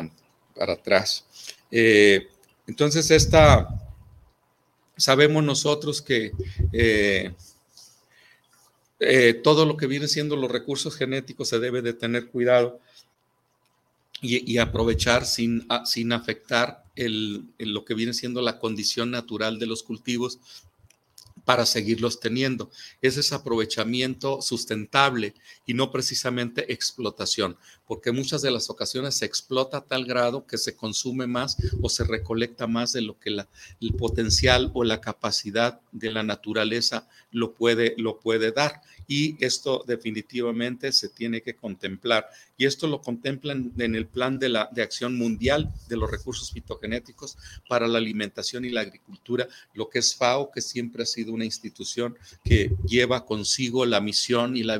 para 0.56 0.74
atrás. 0.74 1.25
Eh, 1.70 2.30
entonces, 2.68 3.12
esta, 3.12 3.68
sabemos 4.96 5.44
nosotros 5.44 6.01
que 6.01 6.32
eh, 6.72 7.34
eh, 9.01 9.34
todo 9.44 9.65
lo 9.65 9.75
que 9.75 9.88
viene 9.88 10.08
siendo 10.08 10.38
los 10.38 10.50
recursos 10.50 10.96
genéticos 10.96 11.50
se 11.50 11.60
debe 11.60 11.82
de 11.82 11.94
tener 11.94 12.27
cuidado 12.27 12.80
y, 14.22 14.58
aprovechar 14.58 15.25
sin, 15.25 15.68
sin 15.84 16.13
afectar 16.13 16.86
lo 16.96 17.84
que 17.84 17.94
viene 17.94 18.13
siendo 18.13 18.42
la 18.42 18.58
condición 18.58 19.12
natural 19.12 19.60
de 19.60 19.65
los 19.65 19.84
cultivos 19.84 20.39
para 21.46 21.66
seguirlos 21.66 22.20
teniendo. 22.20 22.72
Ese 23.02 23.20
es 23.20 23.34
aprovechamiento 23.34 24.42
sustentable 24.42 25.34
y 25.66 25.74
no 25.74 25.92
precisamente 25.92 26.72
explotación, 26.72 27.58
porque 27.86 28.12
muchas 28.12 28.42
de 28.42 28.52
las 28.52 28.70
ocasiones 28.70 29.16
se 29.16 29.26
explota 29.26 29.78
a 29.78 29.86
tal 29.86 30.06
grado 30.06 30.46
que 30.46 30.58
se 30.58 30.76
consume 30.76 31.28
más 31.28 31.58
o 31.82 31.90
se 31.90 32.04
recolecta 32.04 32.68
más 32.68 32.94
de 32.94 33.02
lo 33.02 33.20
que 33.20 33.30
el 33.30 33.94
potencial 33.98 34.72
o 34.74 34.84
la 34.84 35.02
capacidad 35.02 35.82
de 35.92 36.12
la 36.12 36.24
naturaleza 36.24 37.08
lo 37.32 37.54
puede, 37.54 37.96
lo 37.98 38.20
puede 38.20 38.52
dar. 38.52 38.82
Y 39.07 39.43
esto 39.43 39.83
definitivamente 39.86 40.91
se 40.91 41.10
tiene 41.10 41.41
que 41.41 41.55
contemplar. 41.55 42.27
Y 42.57 42.65
esto 42.65 42.88
lo 42.88 43.01
contemplan 43.01 43.72
en 43.77 43.95
el 43.95 44.07
plan 44.07 44.39
de, 44.39 44.50
la, 44.50 44.69
de 44.72 44.81
acción 44.81 45.17
mundial 45.17 45.74
de 45.89 45.98
los 45.98 46.10
recursos 46.10 46.51
fitogenéticos 46.51 47.38
para 47.67 47.88
la 47.88 47.98
alimentación 47.98 48.65
y 48.65 48.69
la 48.69 48.81
agricultura, 48.81 49.48
lo 49.74 49.89
que 49.89 50.00
es 50.00 50.15
FAO, 50.15 50.51
que 50.51 50.62
siempre 50.62 51.03
ha 51.03 51.05
sido 51.07 51.33
una 51.33 51.45
institución 51.45 52.17
que 52.43 52.72
lleva 52.86 53.25
consigo 53.25 53.86
la 53.86 54.01
misión 54.01 54.55
y 54.55 54.63
la, 54.63 54.79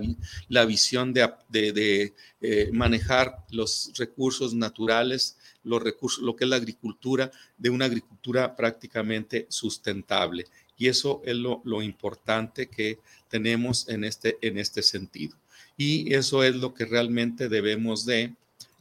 la 0.50 0.66
visión 0.66 1.14
de, 1.14 2.14
eh, 2.42 2.70
manejar 2.72 3.46
los 3.52 3.92
recursos 3.98 4.54
naturales, 4.54 5.38
los 5.64 5.82
recursos, 5.82 6.24
lo 6.24 6.36
que 6.36 6.44
es 6.44 6.50
la 6.50 6.58
agricultura, 6.58 7.32
de 7.58 7.70
una 7.70 7.86
agricultura 7.86 8.56
prácticamente 8.56 9.46
sustentable. 9.50 10.46
Y 10.84 10.90
eso 10.90 11.22
es 11.24 11.38
lo, 11.38 11.82
importante 11.82 12.68
que 12.68 13.00
tenemos 13.30 13.88
en 13.88 14.04
este, 14.04 14.38
en 14.42 14.58
este 14.58 14.84
sentido. 14.84 15.34
Y 15.78 16.14
eso 16.14 16.44
es 16.44 16.58
lo 16.58 16.74
que 16.74 16.84
realmente 16.84 17.48
debemos 17.48 18.06
de, 18.06 18.36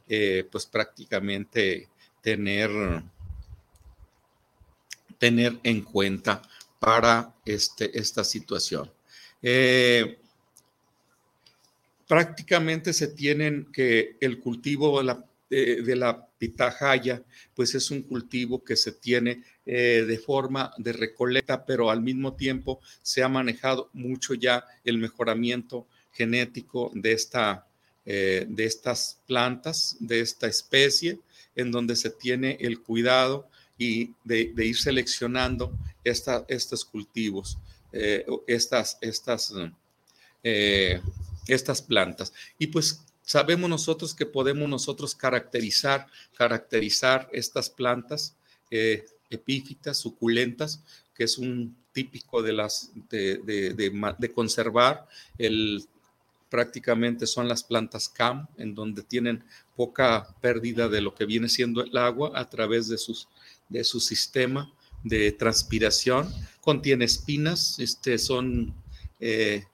eh, 0.09 0.45
pues 0.51 0.67
prácticamente 0.67 1.89
tener, 2.21 2.71
tener 5.17 5.61
en 5.63 5.83
cuenta 5.83 6.43
para 6.81 7.33
este, 7.47 7.97
esta 7.97 8.25
situación. 8.25 8.91
Eh, 9.41 10.19
prácticamente 12.09 12.93
se 12.93 13.07
tienen 13.07 13.71
que 13.73 14.17
el 14.21 14.41
cultivo 14.41 15.01
de, 15.49 15.97
la 15.97 16.27
pitahaya, 16.37 17.23
pues 17.55 17.77
es 17.77 17.93
un 17.93 18.03
cultivo 18.03 18.65
que 18.65 18.75
se 18.75 18.91
tiene 18.91 19.45
eh, 19.65 20.05
de 20.09 20.19
forma 20.19 20.73
de 20.77 20.93
recolecta, 20.93 21.65
pero 21.65 21.89
al 21.89 22.03
mismo 22.03 22.35
tiempo 22.35 22.81
se 23.01 23.23
ha 23.23 23.29
manejado 23.29 23.91
mucho 23.93 24.35
ya 24.35 24.67
el 24.83 24.99
mejoramiento 24.99 25.87
genético 26.13 26.91
de, 26.95 27.13
esta, 27.13 27.65
eh, 28.05 28.45
de 28.49 28.65
estas 28.65 29.21
plantas, 29.29 29.97
de 30.01 30.19
esta 30.19 30.49
especie, 30.49 31.21
en 31.55 31.71
donde 31.71 31.95
se 31.95 32.11
tiene 32.11 32.59
el 32.61 32.81
cuidado 32.81 33.49
y 33.79 34.11
de, 34.25 34.53
ir 34.57 34.77
seleccionando 34.77 35.73
estos 36.03 36.85
cultivos, 36.85 37.57
eh, 37.93 38.27
estas, 38.49 38.99
estas, 39.01 39.55
estas 40.43 41.83
plantas. 41.83 42.33
Y 42.59 42.67
pues 42.67 43.01
sabemos 43.23 43.71
nosotros 43.71 44.13
que 44.13 44.27
podemos 44.27 44.69
nosotros 44.69 45.15
caracterizar, 45.15 46.09
caracterizar 46.37 47.29
estas 47.33 47.71
plantas 47.71 48.35
epífitas, 49.33 49.99
suculentas, 49.99 50.83
que 51.15 51.25
es 51.25 51.39
un 51.39 51.77
típico 51.93 52.43
de 52.43 52.53
las 52.53 52.91
de, 53.11 53.39
de, 53.39 54.33
conservar 54.33 55.07
el 55.39 55.85
prácticamente 56.49 57.27
son 57.27 57.49
las 57.49 57.65
plantas 57.65 58.11
CAM, 58.11 58.47
en 58.59 58.75
donde 58.75 59.03
tienen 59.03 59.43
poca 59.75 60.35
pérdida 60.43 60.87
de 60.89 61.01
lo 61.01 61.15
que 61.15 61.25
viene 61.25 61.49
siendo 61.49 61.83
el 61.83 61.97
agua 61.97 62.33
a 62.35 62.51
través 62.51 62.89
de, 62.89 62.99
sus, 62.99 63.27
de 63.71 63.83
su 63.85 64.01
sistema 64.01 64.71
de 65.03 65.33
transpiración. 65.33 66.31
Contiene 66.61 67.07
espinas, 67.07 67.79
este, 67.79 68.19
son 68.19 68.75
eh, 69.19 69.65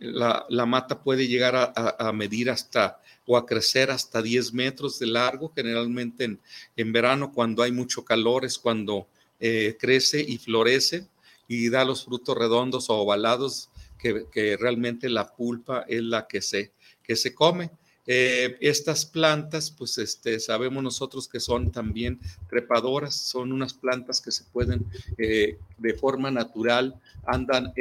la, 0.00 0.66
mata 0.66 1.02
puede 1.02 1.26
llegar 1.26 1.72
a, 1.74 2.12
medir 2.12 2.50
hasta 2.50 3.00
o 3.30 3.36
a 3.36 3.46
crecer 3.46 3.92
hasta 3.92 4.20
10 4.20 4.52
metros 4.54 4.98
de 4.98 5.06
largo. 5.06 5.52
Generalmente 5.54 6.36
en, 6.76 6.92
verano, 6.92 7.32
cuando 7.32 7.62
hay 7.62 7.70
mucho 7.70 8.04
calor, 8.04 8.44
es 8.44 8.58
cuando 8.58 9.06
eh, 9.38 9.76
crece 9.78 10.20
y 10.20 10.36
florece 10.38 11.06
y 11.46 11.68
da 11.68 11.84
los 11.84 12.04
frutos 12.04 12.36
redondos 12.36 12.90
o 12.90 12.94
ovalados 12.96 13.70
que, 13.98 14.56
realmente 14.58 15.08
la 15.08 15.32
pulpa 15.32 15.84
es 15.86 16.02
la 16.02 16.26
que 16.26 16.42
se, 16.42 16.72
que 17.04 17.14
se 17.14 17.32
come. 17.32 17.70
Eh, 18.04 18.56
estas 18.60 19.06
plantas, 19.06 19.70
pues 19.70 19.96
este, 19.98 20.40
sabemos 20.40 20.82
nosotros 20.82 21.28
que 21.28 21.38
son 21.38 21.70
también 21.70 22.18
trepadoras, 22.48 23.14
son 23.14 23.52
unas 23.52 23.74
plantas 23.74 24.20
que 24.20 24.32
se 24.32 24.42
pueden 24.42 24.84
eh, 25.18 25.56
de 25.78 25.94
forma 25.94 26.32
natural, 26.32 27.00
andan 27.24 27.72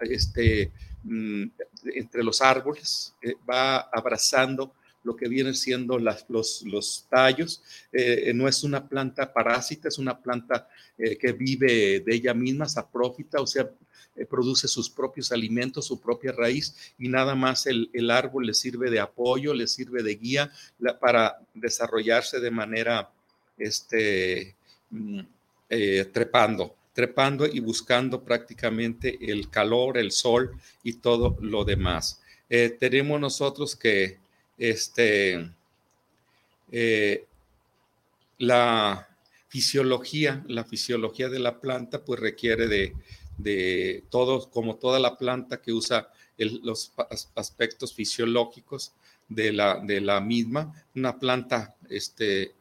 este, 0.00 0.72
entre 1.06 2.22
los 2.22 2.40
árboles, 2.40 3.14
eh, 3.20 3.34
va 3.48 3.78
abrazando 3.80 4.72
lo 5.02 5.14
que 5.14 5.28
vienen 5.28 5.54
siendo 5.54 5.98
los, 5.98 6.62
los, 6.62 7.06
tallos. 7.10 7.62
Eh, 7.92 8.32
no 8.34 8.48
es 8.48 8.64
una 8.64 8.88
planta 8.88 9.30
parásita, 9.32 9.88
es 9.88 9.98
una 9.98 10.18
planta 10.18 10.66
eh, 10.96 11.18
que 11.18 11.32
vive 11.32 12.00
de 12.00 12.14
ella 12.14 12.32
misma, 12.32 12.66
saprófita, 12.66 13.40
o 13.40 13.46
sea, 13.46 13.68
produce 14.30 14.68
sus 14.68 14.88
propios 14.88 15.32
alimentos, 15.32 15.86
su 15.86 16.00
propia 16.00 16.32
raíz, 16.32 16.94
y 16.98 17.08
nada 17.08 17.34
más 17.34 17.66
el, 17.66 17.90
el 17.92 18.10
árbol 18.10 18.46
le 18.46 18.54
sirve 18.54 18.88
de 18.90 19.00
apoyo, 19.00 19.52
le 19.52 19.66
sirve 19.66 20.02
de 20.02 20.14
guía 20.14 20.52
para 21.00 21.38
desarrollarse 21.52 22.38
de 22.38 22.50
manera 22.50 23.10
este, 23.58 24.54
mm, 24.90 25.20
trepando 26.12 26.76
trepando 26.94 27.44
y 27.46 27.60
buscando 27.60 28.22
prácticamente 28.22 29.18
el 29.20 29.50
calor, 29.50 29.98
el 29.98 30.12
sol 30.12 30.58
y 30.82 30.94
todo 30.94 31.36
lo 31.40 31.64
demás. 31.64 32.22
Eh, 32.48 32.74
tenemos 32.78 33.20
nosotros 33.20 33.76
que 33.76 34.18
este, 34.56 35.50
eh, 36.72 37.26
la 38.38 39.08
fisiología, 39.48 40.44
la 40.48 40.64
fisiología 40.64 41.28
de 41.28 41.40
la 41.40 41.60
planta, 41.60 42.04
pues 42.04 42.20
requiere 42.20 42.68
de, 42.68 42.94
de 43.38 44.04
todo, 44.08 44.48
como 44.50 44.76
toda 44.76 44.98
la 44.98 45.18
planta 45.18 45.60
que 45.60 45.72
usa 45.72 46.10
los 46.38 46.92
aspectos 47.34 47.94
fisiológicos 47.94 48.92
de 49.28 49.52
la, 49.52 49.78
de 49.78 50.00
la 50.00 50.20
misma, 50.20 50.84
una 50.94 51.18
planta 51.18 51.74
este, 51.88 52.54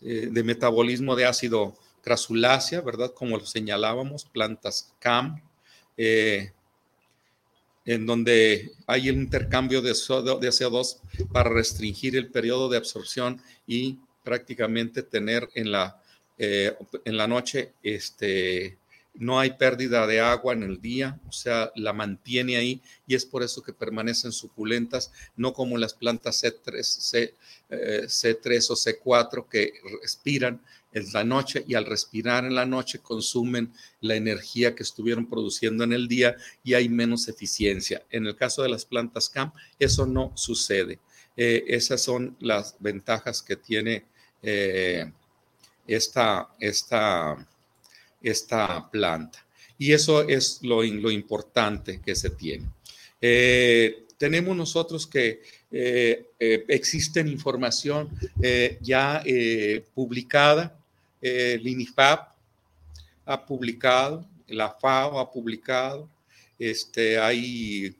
eh, 0.00 0.28
de 0.30 0.42
metabolismo 0.42 1.14
de 1.16 1.26
ácido 1.26 1.76
crasulácea, 2.02 2.80
¿verdad? 2.80 3.12
Como 3.14 3.38
lo 3.38 3.46
señalábamos, 3.46 4.24
plantas 4.24 4.92
CAM, 4.98 5.40
eh, 5.96 6.52
en 7.84 8.06
donde 8.06 8.72
hay 8.86 9.08
el 9.08 9.16
intercambio 9.16 9.82
de, 9.82 9.92
CO2 9.92 11.00
para 11.32 11.50
restringir 11.50 12.16
el 12.16 12.30
periodo 12.30 12.68
de 12.68 12.76
absorción 12.76 13.40
y 13.66 13.98
prácticamente 14.22 15.02
tener 15.02 15.48
en 15.54 15.72
la, 15.72 16.00
eh, 16.38 16.76
en 17.04 17.16
la 17.16 17.26
noche 17.26 17.72
este, 17.82 18.78
no 19.14 19.38
hay 19.38 19.52
pérdida 19.52 20.06
de 20.06 20.20
agua 20.20 20.54
en 20.54 20.62
el 20.62 20.80
día, 20.80 21.20
o 21.28 21.32
sea, 21.32 21.70
la 21.76 21.92
mantiene 21.92 22.56
ahí 22.56 22.82
y 23.06 23.14
es 23.14 23.26
por 23.26 23.42
eso 23.42 23.62
que 23.62 23.72
permanecen 23.72 24.32
suculentas, 24.32 25.12
no 25.36 25.52
como 25.52 25.76
las 25.78 25.94
plantas 25.94 26.42
C3, 26.42 26.82
C, 26.82 27.34
C3 27.70 28.70
o 28.70 28.74
C4 28.74 29.48
que 29.48 29.72
respiran 30.00 30.62
en 30.92 31.12
la 31.12 31.24
noche 31.24 31.64
y 31.66 31.74
al 31.74 31.86
respirar 31.86 32.44
en 32.44 32.54
la 32.54 32.66
noche 32.66 32.98
consumen 32.98 33.72
la 34.00 34.14
energía 34.14 34.74
que 34.74 34.82
estuvieron 34.82 35.28
produciendo 35.28 35.84
en 35.84 35.92
el 35.92 36.08
día 36.08 36.36
y 36.62 36.74
hay 36.74 36.88
menos 36.88 37.28
eficiencia. 37.28 38.04
En 38.10 38.26
el 38.26 38.36
caso 38.36 38.62
de 38.62 38.68
las 38.68 38.84
plantas 38.84 39.28
CAM, 39.28 39.52
eso 39.78 40.06
no 40.06 40.32
sucede. 40.34 41.00
Eh, 41.36 41.64
esas 41.68 42.02
son 42.02 42.36
las 42.40 42.76
ventajas 42.78 43.42
que 43.42 43.56
tiene 43.56 44.04
eh, 44.42 45.10
esta, 45.86 46.48
esta, 46.60 47.48
esta 48.22 48.90
planta. 48.90 49.44
Y 49.78 49.92
eso 49.92 50.26
es 50.28 50.60
lo, 50.62 50.82
lo 50.82 51.10
importante 51.10 52.00
que 52.00 52.14
se 52.14 52.30
tiene. 52.30 52.66
Eh, 53.20 54.04
tenemos 54.18 54.56
nosotros 54.56 55.06
que 55.06 55.42
existen 56.38 57.26
información 57.28 58.08
ya 58.80 59.22
publicada 59.94 60.78
el 61.22 61.66
INIFAP 61.66 62.32
ha 63.24 63.46
publicado, 63.46 64.26
la 64.48 64.70
FAO 64.70 65.20
ha 65.20 65.30
publicado, 65.30 66.08
este, 66.58 67.18
hay 67.18 67.94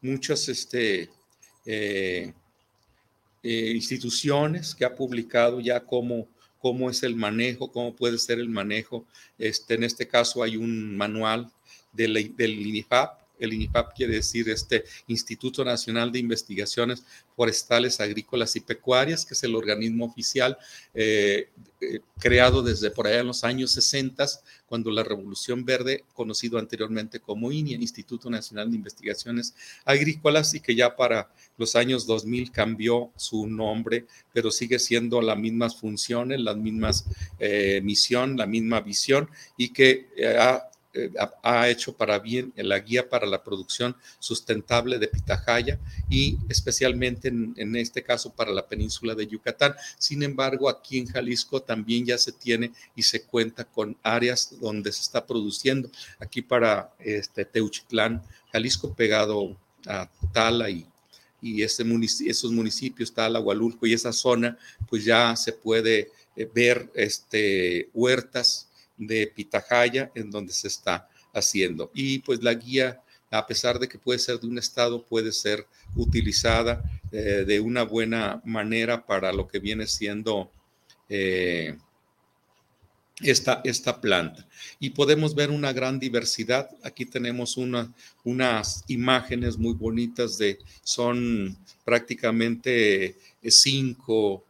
muchas 0.00 0.48
este, 0.48 1.08
eh, 1.64 2.32
eh, 3.42 3.72
instituciones 3.74 4.74
que 4.74 4.84
ha 4.84 4.94
publicado 4.94 5.60
ya 5.60 5.80
cómo, 5.80 6.26
cómo 6.64 6.88
es 6.88 7.02
el 7.02 7.14
manejo, 7.14 7.70
cómo 7.70 7.94
puede 7.94 8.16
ser 8.16 8.38
el 8.38 8.48
manejo. 8.48 9.04
Este, 9.38 9.74
en 9.74 9.84
este 9.84 10.08
caso 10.08 10.42
hay 10.42 10.56
un 10.56 10.96
manual 10.96 11.50
del, 11.92 12.34
del 12.34 12.66
INIFAP 12.66 13.23
el 13.38 13.52
INIPAP 13.52 13.94
quiere 13.94 14.14
decir 14.14 14.48
este 14.48 14.84
Instituto 15.06 15.64
Nacional 15.64 16.12
de 16.12 16.18
Investigaciones 16.18 17.04
Forestales, 17.36 18.00
Agrícolas 18.00 18.54
y 18.56 18.60
Pecuarias, 18.60 19.24
que 19.24 19.34
es 19.34 19.42
el 19.42 19.54
organismo 19.54 20.04
oficial 20.04 20.56
eh, 20.94 21.48
eh, 21.80 22.00
creado 22.18 22.62
desde 22.62 22.90
por 22.90 23.06
allá 23.06 23.20
en 23.20 23.26
los 23.26 23.44
años 23.44 23.72
60, 23.72 24.24
cuando 24.66 24.90
la 24.90 25.02
Revolución 25.02 25.64
Verde, 25.64 26.04
conocido 26.14 26.58
anteriormente 26.58 27.20
como 27.20 27.52
INIA, 27.52 27.76
Instituto 27.76 28.30
Nacional 28.30 28.70
de 28.70 28.76
Investigaciones 28.76 29.54
Agrícolas, 29.84 30.54
y 30.54 30.60
que 30.60 30.74
ya 30.74 30.96
para 30.96 31.30
los 31.58 31.76
años 31.76 32.06
2000 32.06 32.52
cambió 32.52 33.10
su 33.16 33.46
nombre, 33.46 34.06
pero 34.32 34.50
sigue 34.50 34.78
siendo 34.78 35.20
las 35.20 35.38
mismas 35.38 35.76
funciones, 35.76 36.40
las 36.40 36.56
mismas 36.56 37.04
eh, 37.38 37.80
misión, 37.82 38.36
la 38.36 38.46
misma 38.46 38.80
visión, 38.80 39.28
y 39.56 39.70
que 39.72 40.08
ha 40.38 40.68
eh, 40.94 41.10
ha 41.42 41.68
hecho 41.68 41.96
para 41.96 42.20
bien 42.20 42.52
en 42.54 42.68
la 42.68 42.78
guía 42.78 43.08
para 43.08 43.26
la 43.26 43.42
producción 43.42 43.96
sustentable 44.20 44.98
de 45.00 45.08
pitahaya 45.08 45.80
y 46.08 46.38
especialmente 46.48 47.28
en, 47.28 47.74
este 47.74 48.04
caso 48.04 48.32
para 48.32 48.52
la 48.52 48.68
península 48.68 49.16
de 49.16 49.26
Yucatán. 49.26 49.74
Sin 49.98 50.22
embargo, 50.22 50.68
aquí 50.68 50.98
en 50.98 51.06
Jalisco 51.06 51.60
también 51.60 52.06
ya 52.06 52.16
se 52.16 52.30
tiene 52.30 52.70
y 52.94 53.02
se 53.02 53.24
cuenta 53.24 53.64
con 53.64 53.96
áreas 54.04 54.54
donde 54.60 54.92
se 54.92 55.02
está 55.02 55.26
produciendo. 55.26 55.90
Aquí 56.20 56.42
para 56.42 56.94
este 57.00 57.44
Teuchitlán, 57.44 58.22
Jalisco 58.52 58.94
pegado 58.94 59.56
a 59.86 60.08
Tala 60.32 60.70
y 60.70 60.86
ese 61.62 61.84
esos 62.26 62.52
municipios, 62.52 63.12
Tala, 63.12 63.40
Hualulco 63.40 63.86
y 63.86 63.94
esa 63.94 64.12
zona, 64.12 64.56
pues 64.88 65.04
ya 65.04 65.34
se 65.34 65.52
puede 65.52 66.12
eh, 66.36 66.48
ver 66.54 66.90
este, 66.94 67.90
huertas 67.92 68.68
de 68.96 69.26
Pitahaya 69.26 70.10
en 70.14 70.30
donde 70.30 70.52
se 70.52 70.68
está 70.68 71.08
haciendo. 71.32 71.90
Y 71.94 72.20
pues 72.20 72.42
la 72.42 72.54
guía, 72.54 73.00
a 73.30 73.46
pesar 73.46 73.78
de 73.78 73.88
que 73.88 73.98
puede 73.98 74.18
ser 74.18 74.38
de 74.40 74.46
un 74.46 74.58
estado, 74.58 75.04
puede 75.04 75.32
ser 75.32 75.66
utilizada 75.96 76.82
eh, 77.12 77.44
de 77.46 77.60
una 77.60 77.82
buena 77.82 78.40
manera 78.44 79.04
para 79.04 79.32
lo 79.32 79.48
que 79.48 79.58
viene 79.58 79.86
siendo 79.86 80.50
eh, 81.08 81.76
esta, 83.20 83.60
esta, 83.64 84.00
planta. 84.00 84.46
Y 84.80 84.90
podemos 84.90 85.34
ver 85.34 85.50
una 85.50 85.72
gran 85.72 85.98
diversidad. 85.98 86.70
Aquí 86.82 87.06
tenemos 87.06 87.56
una, 87.56 87.92
unas 88.24 88.84
imágenes 88.88 89.56
muy 89.56 89.74
bonitas 89.74 90.38
de, 90.38 90.58
son 90.82 91.56
prácticamente 91.84 93.16
cinco 93.42 94.44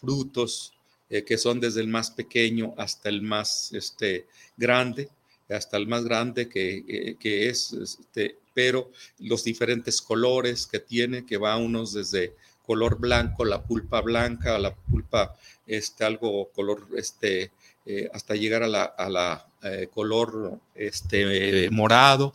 frutos 0.00 0.75
que 1.08 1.38
son 1.38 1.60
desde 1.60 1.80
el 1.80 1.88
más 1.88 2.10
pequeño 2.10 2.74
hasta 2.76 3.08
el 3.08 3.22
más 3.22 3.72
este, 3.72 4.26
grande, 4.56 5.08
hasta 5.48 5.76
el 5.76 5.86
más 5.86 6.04
grande 6.04 6.48
que, 6.48 7.16
que 7.20 7.48
es, 7.48 7.72
este, 7.72 8.38
pero 8.52 8.90
los 9.18 9.44
diferentes 9.44 10.00
colores 10.00 10.66
que 10.66 10.80
tiene, 10.80 11.26
que 11.26 11.36
va 11.36 11.56
unos 11.58 11.92
desde 11.92 12.34
color 12.66 12.98
blanco, 12.98 13.44
la 13.44 13.62
pulpa 13.62 14.00
blanca, 14.00 14.58
la 14.58 14.74
pulpa 14.74 15.36
este, 15.66 16.04
algo 16.04 16.50
color, 16.50 16.88
este, 16.96 17.52
eh, 17.84 18.08
hasta 18.12 18.34
llegar 18.34 18.62
a 18.62 18.68
la, 18.68 18.84
a 18.84 19.08
la 19.08 19.46
eh, 19.62 19.88
color 19.92 20.58
este, 20.74 21.70
morado, 21.70 22.32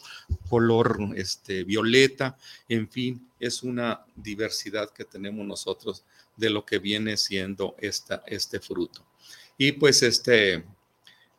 color 0.50 1.10
este, 1.16 1.64
violeta, 1.64 2.38
en 2.70 2.88
fin, 2.88 3.30
es 3.40 3.64
una 3.64 4.06
diversidad 4.16 4.90
que 4.92 5.04
tenemos 5.04 5.46
nosotros 5.46 6.06
de 6.36 6.50
lo 6.50 6.66
que 6.66 6.80
viene 6.80 7.18
siendo 7.18 7.76
esta, 7.80 8.24
este 8.26 8.60
fruto. 8.60 9.06
Y 9.58 9.74
pues 9.74 10.02
este, 10.04 10.64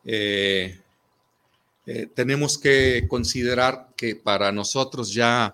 eh, 0.03 0.79
tenemos 2.13 2.57
que 2.57 3.05
considerar 3.09 3.89
que 3.97 4.15
para 4.15 4.51
nosotros 4.51 5.13
ya 5.13 5.53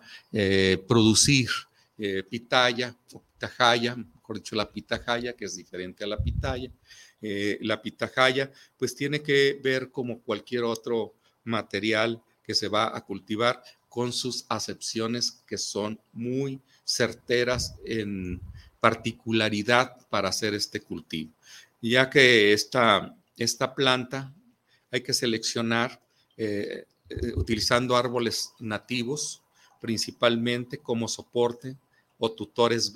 producir 0.88 1.50
pitaya, 2.30 2.96
pitahaya, 3.40 3.96
mejor 3.96 4.38
dicho, 4.38 4.56
la 4.56 4.72
pitahaya, 4.72 5.34
que 5.34 5.46
es 5.46 5.56
diferente 5.56 6.04
a 6.04 6.08
la 6.08 6.18
pitaya. 6.18 6.72
Eh, 7.22 7.58
la 7.62 7.82
pitahaya, 7.82 8.52
pues 8.78 8.96
tiene 8.96 9.22
que 9.22 9.60
ver 9.62 9.92
como 9.92 10.22
cualquier 10.22 10.64
otro 10.64 11.16
material 11.44 12.22
que 12.44 12.54
se 12.54 12.68
va 12.68 12.96
a 12.96 13.06
cultivar 13.06 13.62
con 13.88 14.14
sus 14.14 14.46
acepciones 14.50 15.44
que 15.48 15.58
son 15.58 16.00
muy 16.14 16.62
certeras 16.84 17.76
en 17.86 18.42
particularidad 18.80 19.98
para 20.10 20.30
hacer 20.30 20.54
este 20.54 20.82
cultivo. 20.82 21.32
Ya 21.82 22.10
que 22.10 22.54
esta, 22.54 23.16
esta 23.38 23.74
planta 23.76 24.34
hay 24.92 25.02
que 25.02 25.14
seleccionar 25.14 26.02
eh, 26.38 26.86
eh, 27.10 27.34
utilizando 27.36 27.96
árboles 27.96 28.54
nativos 28.60 29.42
principalmente 29.80 30.78
como 30.78 31.08
soporte 31.08 31.76
o 32.18 32.32
tutores, 32.32 32.92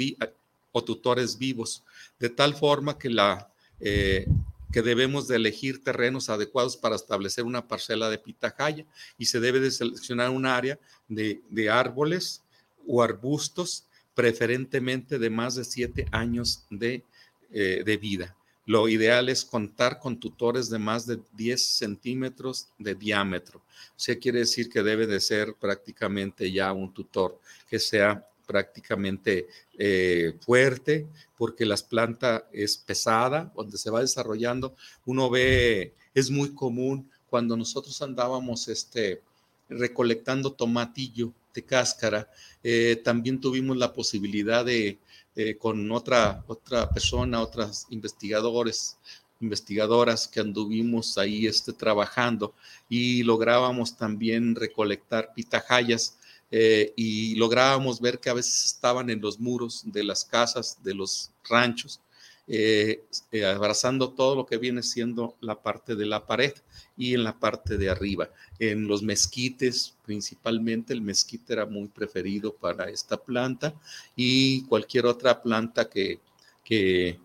o 0.71 0.83
tutores 0.83 1.37
vivos, 1.37 1.83
de 2.19 2.29
tal 2.29 2.53
forma 2.53 2.97
que, 2.97 3.09
la, 3.09 3.49
eh, 3.79 4.27
que 4.71 4.81
debemos 4.81 5.27
de 5.27 5.37
elegir 5.37 5.83
terrenos 5.83 6.29
adecuados 6.29 6.75
para 6.75 6.95
establecer 6.95 7.45
una 7.45 7.67
parcela 7.67 8.09
de 8.09 8.17
pitahaya 8.17 8.85
y 9.17 9.25
se 9.25 9.39
debe 9.39 9.59
de 9.59 9.71
seleccionar 9.71 10.29
un 10.29 10.45
área 10.45 10.77
de, 11.07 11.69
árboles 11.71 12.41
o 12.85 13.01
arbustos, 13.01 13.85
preferentemente 14.15 15.19
de 15.19 15.29
más 15.29 15.55
de 15.55 15.63
siete 15.63 16.05
años 16.11 16.65
de, 16.69 17.03
eh, 17.51 17.83
de 17.85 17.97
vida. 17.97 18.35
Lo 18.65 18.87
ideal 18.87 19.27
es 19.27 19.43
contar 19.43 19.99
con 19.99 20.19
tutores 20.19 20.69
de 20.69 20.79
más 20.79 21.05
de 21.05 21.19
10 21.33 21.65
centímetros 21.65 22.69
de 22.77 22.95
diámetro. 22.95 23.59
O 23.59 23.99
sea, 23.99 24.17
quiere 24.17 24.39
decir 24.39 24.69
que 24.69 24.81
debe 24.81 25.05
de 25.05 25.19
ser 25.19 25.55
prácticamente 25.55 26.49
ya 26.49 26.71
un 26.71 26.93
tutor 26.93 27.39
que 27.69 27.77
sea 27.77 28.25
prácticamente 28.45 29.47
eh, 29.77 30.33
fuerte 30.41 31.07
porque 31.37 31.65
la 31.65 31.75
planta 31.77 32.47
es 32.53 32.77
pesada, 32.77 33.51
donde 33.55 33.77
se 33.77 33.89
va 33.89 33.99
desarrollando. 34.01 34.75
Uno 35.05 35.29
ve, 35.29 35.93
es 36.13 36.29
muy 36.29 36.53
común 36.53 37.09
cuando 37.29 37.57
nosotros 37.57 38.01
andábamos 38.01 38.69
este, 38.69 39.21
recolectando 39.69 40.53
tomatillo 40.53 41.33
cáscara, 41.61 42.27
eh, 42.63 42.99
también 43.03 43.39
tuvimos 43.39 43.77
la 43.77 43.93
posibilidad 43.93 44.65
de, 44.65 44.97
eh, 45.35 45.57
con 45.57 45.91
otra, 45.91 46.43
otra 46.47 46.89
persona, 46.89 47.41
otras 47.41 47.85
investigadores, 47.89 48.97
investigadoras 49.39 50.27
que 50.27 50.39
anduvimos 50.39 51.17
ahí 51.17 51.45
este, 51.45 51.73
trabajando. 51.73 52.53
Y 52.89 53.23
lográbamos 53.23 53.95
también 53.95 54.55
recolectar 54.55 55.33
pitahayas 55.35 56.17
eh, 56.51 56.93
y 56.95 57.35
lográbamos 57.35 57.99
ver 57.99 58.19
que 58.19 58.29
a 58.29 58.33
veces 58.33 58.65
estaban 58.65 59.09
en 59.09 59.19
los 59.19 59.39
muros 59.39 59.81
de 59.85 60.03
las 60.03 60.23
casas, 60.23 60.77
de 60.83 60.93
los 60.93 61.31
ranchos, 61.49 61.99
eh, 62.45 63.05
eh, 63.31 63.45
abrazando 63.45 64.11
todo 64.11 64.35
lo 64.35 64.45
que 64.45 64.57
viene 64.57 64.83
siendo 64.83 65.37
la 65.39 65.61
parte 65.61 65.95
de 65.95 66.05
la 66.05 66.25
pared 66.25 66.53
y 66.97 67.13
en 67.13 67.23
la 67.23 67.39
parte 67.39 67.77
de 67.77 67.89
arriba. 67.89 68.29
En 68.59 68.87
los 68.87 69.01
mezquites, 69.01 69.95
principalmente, 70.05 70.93
el 70.93 71.01
mezquite 71.01 71.53
era 71.53 71.65
muy 71.65 71.87
preferido 71.87 72.53
para 72.53 72.89
esta 72.89 73.17
planta 73.17 73.73
y 74.15 74.63
cualquier 74.63 75.05
otra 75.05 75.41
planta 75.41 75.89
que, 75.89 76.19
que, 76.65 77.19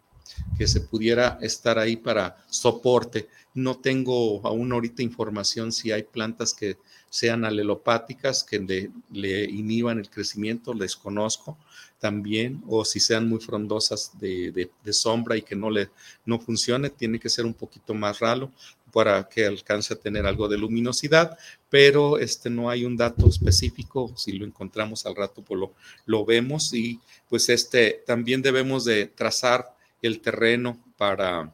que 0.59 0.67
se 0.67 0.81
pudiera 0.81 1.39
estar 1.41 1.79
ahí 1.79 1.97
para 1.97 2.45
soporte. 2.51 3.29
No 3.55 3.79
tengo 3.79 4.45
aún 4.45 4.73
ahorita 4.73 5.03
información 5.03 5.71
si 5.71 5.93
hay 5.93 6.03
plantas 6.03 6.53
que 6.53 6.77
sean 7.11 7.45
alelopáticas, 7.45 8.45
que 8.45 8.91
le, 9.11 9.45
inhiban 9.45 9.99
el 9.99 10.11
crecimiento, 10.11 10.75
desconozco 10.75 11.57
también, 11.99 12.63
o 12.67 12.85
si 12.85 13.01
sean 13.01 13.29
muy 13.29 13.41
frondosas 13.41 14.13
de, 14.21 14.71
sombra 14.91 15.37
y 15.37 15.43
que 15.43 15.57
no 15.57 15.71
le 15.71 15.91
no 16.25 16.39
funcione, 16.39 16.91
tiene 16.91 17.19
que 17.19 17.29
ser 17.29 17.47
un 17.47 17.55
poquito 17.55 17.95
más 17.95 18.21
ralo 18.21 18.53
para 18.93 19.29
que 19.29 19.47
alcance 19.47 19.95
a 19.95 19.99
tener 19.99 20.27
algo 20.27 20.49
de 20.49 20.59
luminosidad, 20.59 21.37
pero 21.69 22.19
este 22.19 22.51
no 22.51 22.71
hay 22.71 22.85
un 22.85 22.97
dato 22.97 23.29
específico, 23.29 24.13
si 24.17 24.33
lo 24.33 24.45
encontramos 24.45 25.07
al 25.07 25.15
rato 25.15 25.43
pues 25.43 25.61
lo, 25.61 25.73
lo 26.07 26.25
vemos 26.25 26.73
y 26.73 27.01
pues 27.29 27.49
este 27.49 28.03
también 28.07 28.43
debemos 28.43 28.85
de 28.85 29.07
trazar 29.07 29.78
el 30.03 30.21
terreno 30.21 30.79
para 30.97 31.53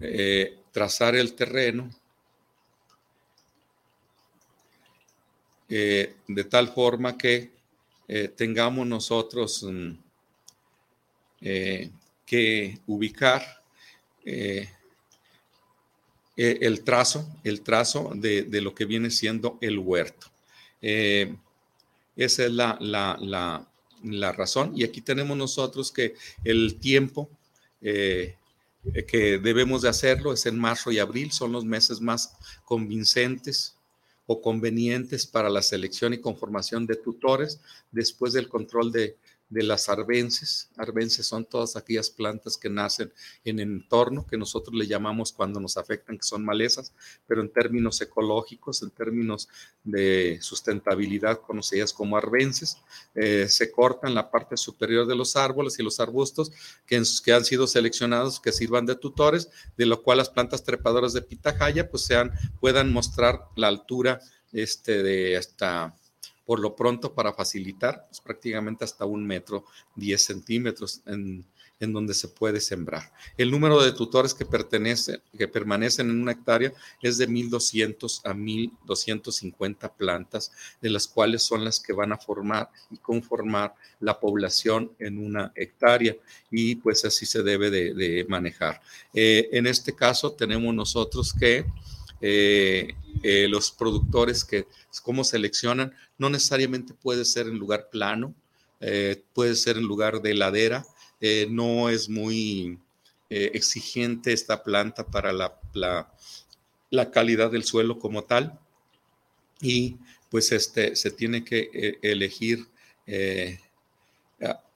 eh, 0.00 0.58
trazar 0.72 1.16
el 1.16 1.34
terreno 1.34 1.90
Eh, 5.70 6.14
de 6.26 6.44
tal 6.44 6.68
forma 6.68 7.18
que 7.18 7.50
eh, 8.08 8.28
tengamos 8.28 8.86
nosotros 8.86 9.64
mm, 9.64 9.90
que 12.24 12.78
ubicar 12.86 13.62
el 14.24 14.66
trazo, 16.84 17.28
el 17.44 17.60
trazo 17.60 18.12
de, 18.14 18.60
lo 18.62 18.74
que 18.74 18.86
viene 18.86 19.10
siendo 19.10 19.58
el 19.60 19.78
huerto. 19.78 20.28
esa 20.80 21.36
es 22.16 22.38
la, 22.50 22.78
la, 22.80 23.67
razón. 24.32 24.72
Y 24.74 24.84
aquí 24.84 25.00
tenemos 25.00 25.36
nosotros 25.36 25.92
que 25.92 26.14
el 26.44 26.76
tiempo 26.78 27.28
que 27.80 29.38
debemos 29.38 29.82
de 29.82 29.88
hacerlo 29.88 30.32
es 30.32 30.46
en 30.46 30.58
marzo 30.58 30.90
y 30.90 30.98
abril, 30.98 31.30
son 31.32 31.52
los 31.52 31.64
meses 31.64 32.00
más 32.00 32.36
convincentes 32.64 33.74
o 34.26 34.42
convenientes 34.42 35.26
para 35.26 35.48
la 35.48 35.62
selección 35.62 36.12
y 36.12 36.18
conformación 36.18 36.86
de 36.86 36.96
tutores 36.96 37.60
después 37.90 38.32
del 38.32 38.48
control 38.48 38.92
de, 38.92 39.16
las 39.50 39.88
arbences. 39.88 40.70
Arbences 40.76 41.26
son 41.26 41.44
todas 41.44 41.76
aquellas 41.76 42.10
plantas 42.10 42.56
que 42.56 42.68
nacen 42.68 43.12
en 43.44 43.60
el 43.60 43.68
entorno, 43.68 44.26
que 44.26 44.36
nosotros 44.36 44.74
le 44.74 44.86
llamamos 44.86 45.32
cuando 45.32 45.60
nos 45.60 45.76
afectan, 45.76 46.18
que 46.18 46.26
son 46.26 46.44
malezas, 46.44 46.92
pero 47.26 47.40
en 47.40 47.52
términos 47.52 48.00
ecológicos, 48.00 48.82
en 48.82 48.90
términos 48.90 49.48
de 49.84 50.38
sustentabilidad, 50.42 51.40
conocidas 51.40 51.92
como 51.92 52.16
arbences, 52.16 52.78
eh, 53.14 53.46
se 53.48 53.72
cortan 53.72 54.14
la 54.14 54.30
parte 54.30 54.56
superior 54.56 55.06
de 55.06 55.16
los 55.16 55.36
árboles 55.36 55.78
y 55.78 55.82
los 55.82 56.00
arbustos 56.00 56.52
que, 56.86 57.02
que, 57.24 57.32
han 57.32 57.44
sido 57.44 57.66
seleccionados 57.66 58.40
que 58.40 58.52
sirvan 58.52 58.86
de 58.86 58.96
tutores, 58.96 59.50
de 59.76 59.86
lo 59.86 60.02
cual 60.02 60.18
las 60.18 60.30
plantas 60.30 60.64
trepadoras 60.64 61.12
de 61.12 61.22
pitahaya 61.22 61.90
pues 61.90 62.04
sean, 62.04 62.32
puedan 62.60 62.92
mostrar 62.92 63.40
la 63.56 63.68
altura 63.68 64.20
este, 64.52 65.02
de 65.02 65.36
hasta 65.36 65.94
por 66.48 66.60
lo 66.60 66.74
pronto 66.74 67.12
para 67.12 67.34
facilitar, 67.34 68.06
pues, 68.08 68.22
prácticamente 68.22 68.82
hasta 68.82 69.04
un 69.04 69.22
metro, 69.26 69.66
10 69.96 70.18
centímetros 70.18 71.02
en, 71.04 71.44
donde 71.78 72.14
se 72.14 72.26
puede 72.26 72.58
sembrar. 72.58 73.12
El 73.36 73.50
número 73.50 73.82
de 73.82 73.92
tutores 73.92 74.32
que, 74.32 74.46
pertenece, 74.46 75.20
que 75.36 75.46
permanecen 75.46 76.08
en 76.08 76.22
una 76.22 76.32
hectárea 76.32 76.72
es 77.02 77.18
de 77.18 77.28
1.200 77.28 78.22
a 78.24 78.32
1.250 78.32 79.92
plantas, 79.94 80.50
de 80.80 80.88
las 80.88 81.06
cuales 81.06 81.42
son 81.42 81.64
las 81.66 81.80
que 81.80 81.92
van 81.92 82.12
a 82.12 82.18
formar 82.18 82.70
y 82.90 82.96
conformar 82.96 83.74
la 84.00 84.18
población 84.18 84.90
en 84.98 85.18
una 85.18 85.52
hectárea 85.54 86.16
y 86.50 86.76
pues 86.76 87.04
así 87.04 87.26
se 87.26 87.42
debe 87.42 87.70
de, 87.70 88.24
manejar. 88.26 88.80
Eh, 89.12 89.50
en 89.52 89.66
este 89.66 89.94
caso 89.94 90.32
tenemos 90.32 90.74
nosotros 90.74 91.34
que 91.34 91.66
eh, 92.20 92.94
eh, 93.22 93.46
los 93.48 93.70
productores 93.70 94.44
que 94.44 94.66
cómo 95.02 95.24
seleccionan, 95.24 95.94
no 96.18 96.28
necesariamente 96.30 96.94
puede 96.94 97.24
ser 97.24 97.46
en 97.46 97.58
lugar 97.58 97.88
plano, 97.90 98.34
eh, 98.80 99.22
puede 99.32 99.54
ser 99.54 99.76
en 99.76 99.84
lugar 99.84 100.20
de 100.20 100.34
ladera, 100.34 100.86
no 101.48 101.88
es 101.88 102.08
muy 102.08 102.78
exigente 103.28 104.32
esta 104.32 104.62
planta 104.62 105.04
para 105.04 105.32
la, 105.32 105.58
la, 106.90 107.10
calidad 107.10 107.50
del 107.50 107.64
suelo 107.64 107.98
como 107.98 108.22
tal 108.22 108.58
y 109.60 109.96
pues 110.30 110.52
este, 110.52 110.94
se 110.94 111.10
tiene 111.10 111.44
que 111.44 111.98
elegir 112.02 112.66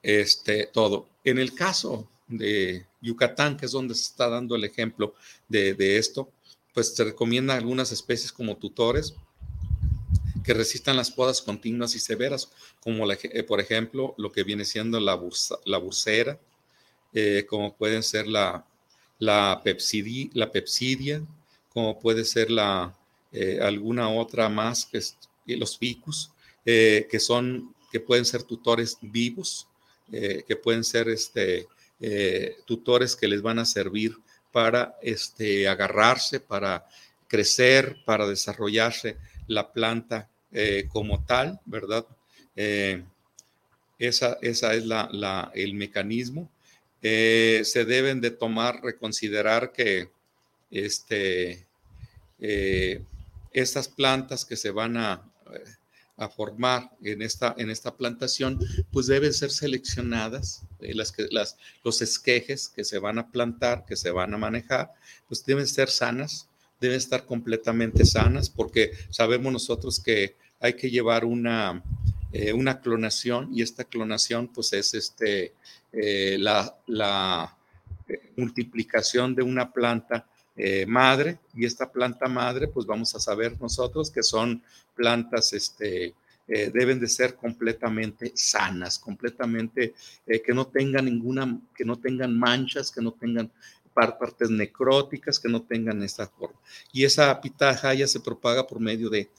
este, 0.01 0.67
todo. 0.67 1.07
En 1.23 1.39
el 1.39 1.53
caso 1.53 2.09
de 2.27 2.85
Yucatán, 3.01 3.55
que 3.55 3.65
es 3.65 3.71
donde 3.71 3.95
se 3.95 4.03
está 4.03 4.27
dando 4.27 4.55
el 4.55 4.65
ejemplo 4.65 5.15
de, 5.47 5.73
de 5.73 5.97
esto, 5.97 6.29
pues 6.73 6.95
se 6.95 7.03
recomiendan 7.03 7.57
algunas 7.57 7.91
especies 7.91 8.31
como 8.31 8.57
tutores 8.57 9.13
que 10.43 10.53
resistan 10.53 10.97
las 10.97 11.09
podas 11.09 11.41
continuas 11.41 11.95
y 11.95 11.99
severas, 11.99 12.51
como 12.81 13.09
eh, 13.11 13.43
por 13.43 13.59
ejemplo 13.59 14.13
lo 14.17 14.31
que 14.31 14.43
viene 14.43 14.65
siendo 14.65 14.99
la, 14.99 15.19
la 15.65 15.77
bursera, 15.77 16.39
eh, 17.13 17.45
como 17.47 17.75
pueden 17.75 18.03
ser 18.03 18.27
la, 18.27 18.65
la, 19.19 19.61
la 20.33 20.51
pepsidia, 20.51 21.21
como 21.69 21.99
puede 21.99 22.25
ser 22.25 22.51
la, 22.51 22.95
eh, 23.31 23.59
alguna 23.61 24.09
otra 24.09 24.49
más, 24.49 24.85
que 24.85 25.01
los 25.57 25.77
ficus, 25.77 26.31
que 26.65 27.19
son, 27.19 27.73
que 27.91 27.99
pueden 27.99 28.25
ser 28.25 28.43
tutores 28.43 28.97
vivos, 29.01 29.67
que 30.09 30.55
pueden 30.55 30.83
ser 30.83 31.09
este, 31.09 31.67
tutores 32.65 33.15
que 33.15 33.27
les 33.27 33.41
van 33.41 33.59
a 33.59 33.65
servir 33.65 34.15
para 34.53 34.95
este, 35.01 35.67
agarrarse, 35.67 36.39
para 36.39 36.85
crecer, 37.27 37.97
para 38.05 38.27
desarrollarse 38.27 39.17
la 39.47 39.73
planta 39.73 40.29
eh, 40.51 40.85
como 40.87 41.25
tal, 41.25 41.59
¿verdad? 41.65 42.05
Eh, 42.55 43.03
esa, 43.97 44.37
esa, 44.41 44.75
es 44.75 44.85
la, 44.85 45.51
el 45.55 45.73
mecanismo. 45.73 46.51
Eh, 47.01 47.61
se 47.65 47.83
deben 47.83 48.21
de 48.21 48.29
tomar, 48.29 48.81
reconsiderar 48.83 49.71
que 49.71 50.09
este, 50.69 51.65
estas 53.51 53.87
plantas 53.87 54.45
que 54.45 54.55
se 54.55 54.69
van 54.69 54.97
a, 54.97 55.32
a 56.23 56.29
formar 56.29 56.91
en 57.03 57.21
esta, 57.21 57.53
en 57.57 57.69
esta 57.69 57.95
plantación, 57.95 58.59
pues 58.91 59.07
deben 59.07 59.33
ser 59.33 59.51
seleccionadas, 59.51 60.63
las, 60.79 61.13
las, 61.31 61.57
los 61.83 62.01
esquejes 62.01 62.69
que 62.69 62.83
se 62.83 62.99
van 62.99 63.19
a 63.19 63.29
plantar, 63.29 63.85
que 63.85 63.95
se 63.95 64.11
van 64.11 64.33
a 64.33 64.37
manejar, 64.37 64.91
pues 65.27 65.45
deben 65.45 65.67
ser 65.67 65.89
sanas, 65.89 66.47
deben 66.79 66.97
estar 66.97 67.25
completamente 67.25 68.05
sanas, 68.05 68.49
porque 68.49 68.91
sabemos 69.09 69.53
nosotros 69.53 70.01
que 70.01 70.35
hay 70.59 70.73
que 70.73 70.89
llevar 70.89 71.25
una, 71.25 71.83
eh, 72.31 72.51
una 72.51 72.81
clonación 72.81 73.49
y 73.53 73.61
esta 73.61 73.83
clonación 73.83 74.47
pues 74.47 74.73
es 74.73 74.93
este, 74.93 75.53
eh, 75.91 76.37
la, 76.39 76.75
la 76.87 77.55
eh, 78.07 78.31
multiplicación 78.37 79.35
de 79.35 79.43
una 79.43 79.71
planta 79.71 80.25
madre 80.87 81.39
y 81.55 81.65
esta 81.65 81.91
planta 81.91 82.27
madre 82.27 82.67
pues 82.67 82.85
vamos 82.85 83.15
a 83.15 83.19
saber 83.19 83.59
nosotros 83.59 84.11
que 84.11 84.21
son 84.21 84.61
plantas 84.95 85.51
este, 85.53 86.13
deben 86.45 86.99
de 86.99 87.07
ser 87.07 87.35
completamente 87.35 88.31
sanas, 88.35 88.99
completamente 88.99 89.95
que 90.25 90.53
no 90.53 90.67
tengan 90.67 91.05
ninguna, 91.05 91.59
que 91.75 91.83
no 91.83 91.97
tengan 91.97 92.37
manchas, 92.37 92.91
que 92.91 93.01
no 93.01 93.13
tengan 93.13 93.51
partes 93.93 94.49
necróticas 94.49 95.39
que 95.39 95.49
no 95.49 95.61
tengan 95.61 96.01
esta 96.03 96.27
forma. 96.27 96.59
Y 96.91 97.03
esa 97.03 97.39
pitaja 97.39 97.93
ya 97.93 98.07
se 98.07 98.19
propaga 98.19 98.65
por 98.67 98.79
medio 98.79 99.09
de, 99.09 99.29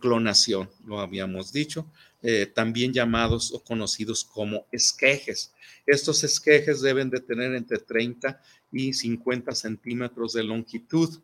clonación, 0.00 0.70
lo 0.86 0.98
habíamos 0.98 1.52
dicho, 1.52 1.86
eh, 2.22 2.46
también 2.46 2.92
llamados 2.92 3.52
o 3.52 3.62
conocidos 3.62 4.24
como 4.24 4.66
esquejes. 4.72 5.52
Estos 5.84 6.24
esquejes 6.24 6.80
deben 6.80 7.10
de 7.10 7.20
tener 7.20 7.54
entre 7.54 7.78
30 7.78 8.40
y 8.74 8.92
50 8.92 9.54
centímetros 9.54 10.32
de 10.32 10.44
longitud. 10.44 11.20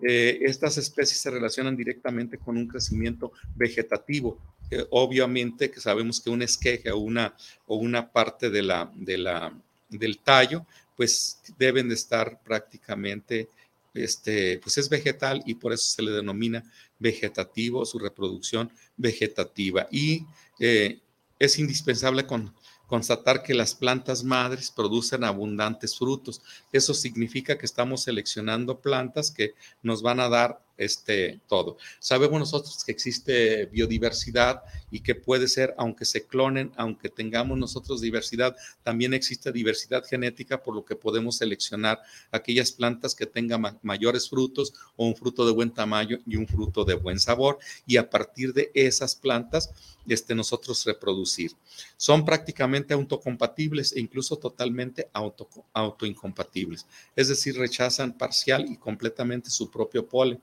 Eh, 0.00 0.40
estas 0.42 0.78
especies 0.78 1.20
se 1.20 1.30
relacionan 1.30 1.76
directamente 1.76 2.38
con 2.38 2.56
un 2.56 2.66
crecimiento 2.66 3.32
vegetativo. 3.54 4.38
Eh, 4.70 4.84
obviamente 4.90 5.70
que 5.70 5.80
sabemos 5.80 6.20
que 6.20 6.30
un 6.30 6.42
esqueje 6.42 6.90
o 6.90 6.98
una, 6.98 7.34
o 7.66 7.76
una 7.76 8.10
parte 8.10 8.50
de 8.50 8.62
la, 8.62 8.90
de 8.94 9.18
la, 9.18 9.52
del 9.88 10.18
tallo 10.18 10.66
pues 10.96 11.40
deben 11.58 11.88
de 11.88 11.94
estar 11.94 12.40
prácticamente, 12.42 13.48
este, 13.94 14.58
pues 14.58 14.78
es 14.78 14.88
vegetal 14.88 15.42
y 15.46 15.54
por 15.54 15.72
eso 15.72 15.84
se 15.86 16.02
le 16.02 16.12
denomina 16.12 16.62
vegetativo, 16.98 17.84
su 17.84 17.98
reproducción 17.98 18.70
vegetativa. 18.96 19.88
Y 19.90 20.24
eh, 20.60 21.00
es 21.38 21.58
indispensable 21.58 22.26
con, 22.26 22.54
constatar 22.94 23.42
que 23.42 23.54
las 23.54 23.74
plantas 23.74 24.22
madres 24.22 24.70
producen 24.70 25.24
abundantes 25.24 25.98
frutos. 25.98 26.40
Eso 26.70 26.94
significa 26.94 27.58
que 27.58 27.66
estamos 27.66 28.04
seleccionando 28.04 28.78
plantas 28.78 29.32
que 29.32 29.54
nos 29.82 30.00
van 30.00 30.20
a 30.20 30.28
dar 30.28 30.62
este, 30.76 31.40
todo. 31.46 31.76
Sabemos 31.98 32.38
nosotros 32.38 32.84
que 32.84 32.92
existe 32.92 33.66
biodiversidad 33.66 34.62
y 34.90 35.00
que 35.00 35.14
puede 35.14 35.48
ser, 35.48 35.74
aunque 35.78 36.04
se 36.04 36.26
clonen, 36.26 36.72
aunque 36.76 37.08
tengamos 37.08 37.58
nosotros 37.58 38.00
diversidad, 38.00 38.56
también 38.82 39.14
existe 39.14 39.52
diversidad 39.52 40.04
genética, 40.04 40.62
por 40.62 40.74
lo 40.74 40.84
que 40.84 40.96
podemos 40.96 41.36
seleccionar 41.36 42.00
aquellas 42.30 42.72
plantas 42.72 43.14
que 43.14 43.26
tengan 43.26 43.78
mayores 43.82 44.28
frutos 44.28 44.74
o 44.96 45.06
un 45.06 45.16
fruto 45.16 45.46
de 45.46 45.52
buen 45.52 45.72
tamaño 45.72 46.18
y 46.26 46.36
un 46.36 46.46
fruto 46.46 46.84
de 46.84 46.94
buen 46.94 47.18
sabor, 47.18 47.58
y 47.86 47.96
a 47.96 48.08
partir 48.10 48.52
de 48.52 48.70
esas 48.74 49.14
plantas, 49.14 49.70
este, 50.06 50.34
nosotros 50.34 50.84
reproducir. 50.84 51.52
Son 51.96 52.24
prácticamente 52.24 52.94
autocompatibles 52.94 53.92
e 53.92 54.00
incluso 54.00 54.36
totalmente 54.36 55.08
auto, 55.12 55.48
autoincompatibles, 55.72 56.86
es 57.16 57.28
decir, 57.28 57.56
rechazan 57.56 58.16
parcial 58.16 58.66
y 58.70 58.76
completamente 58.76 59.50
su 59.50 59.70
propio 59.70 60.06
polen. 60.06 60.40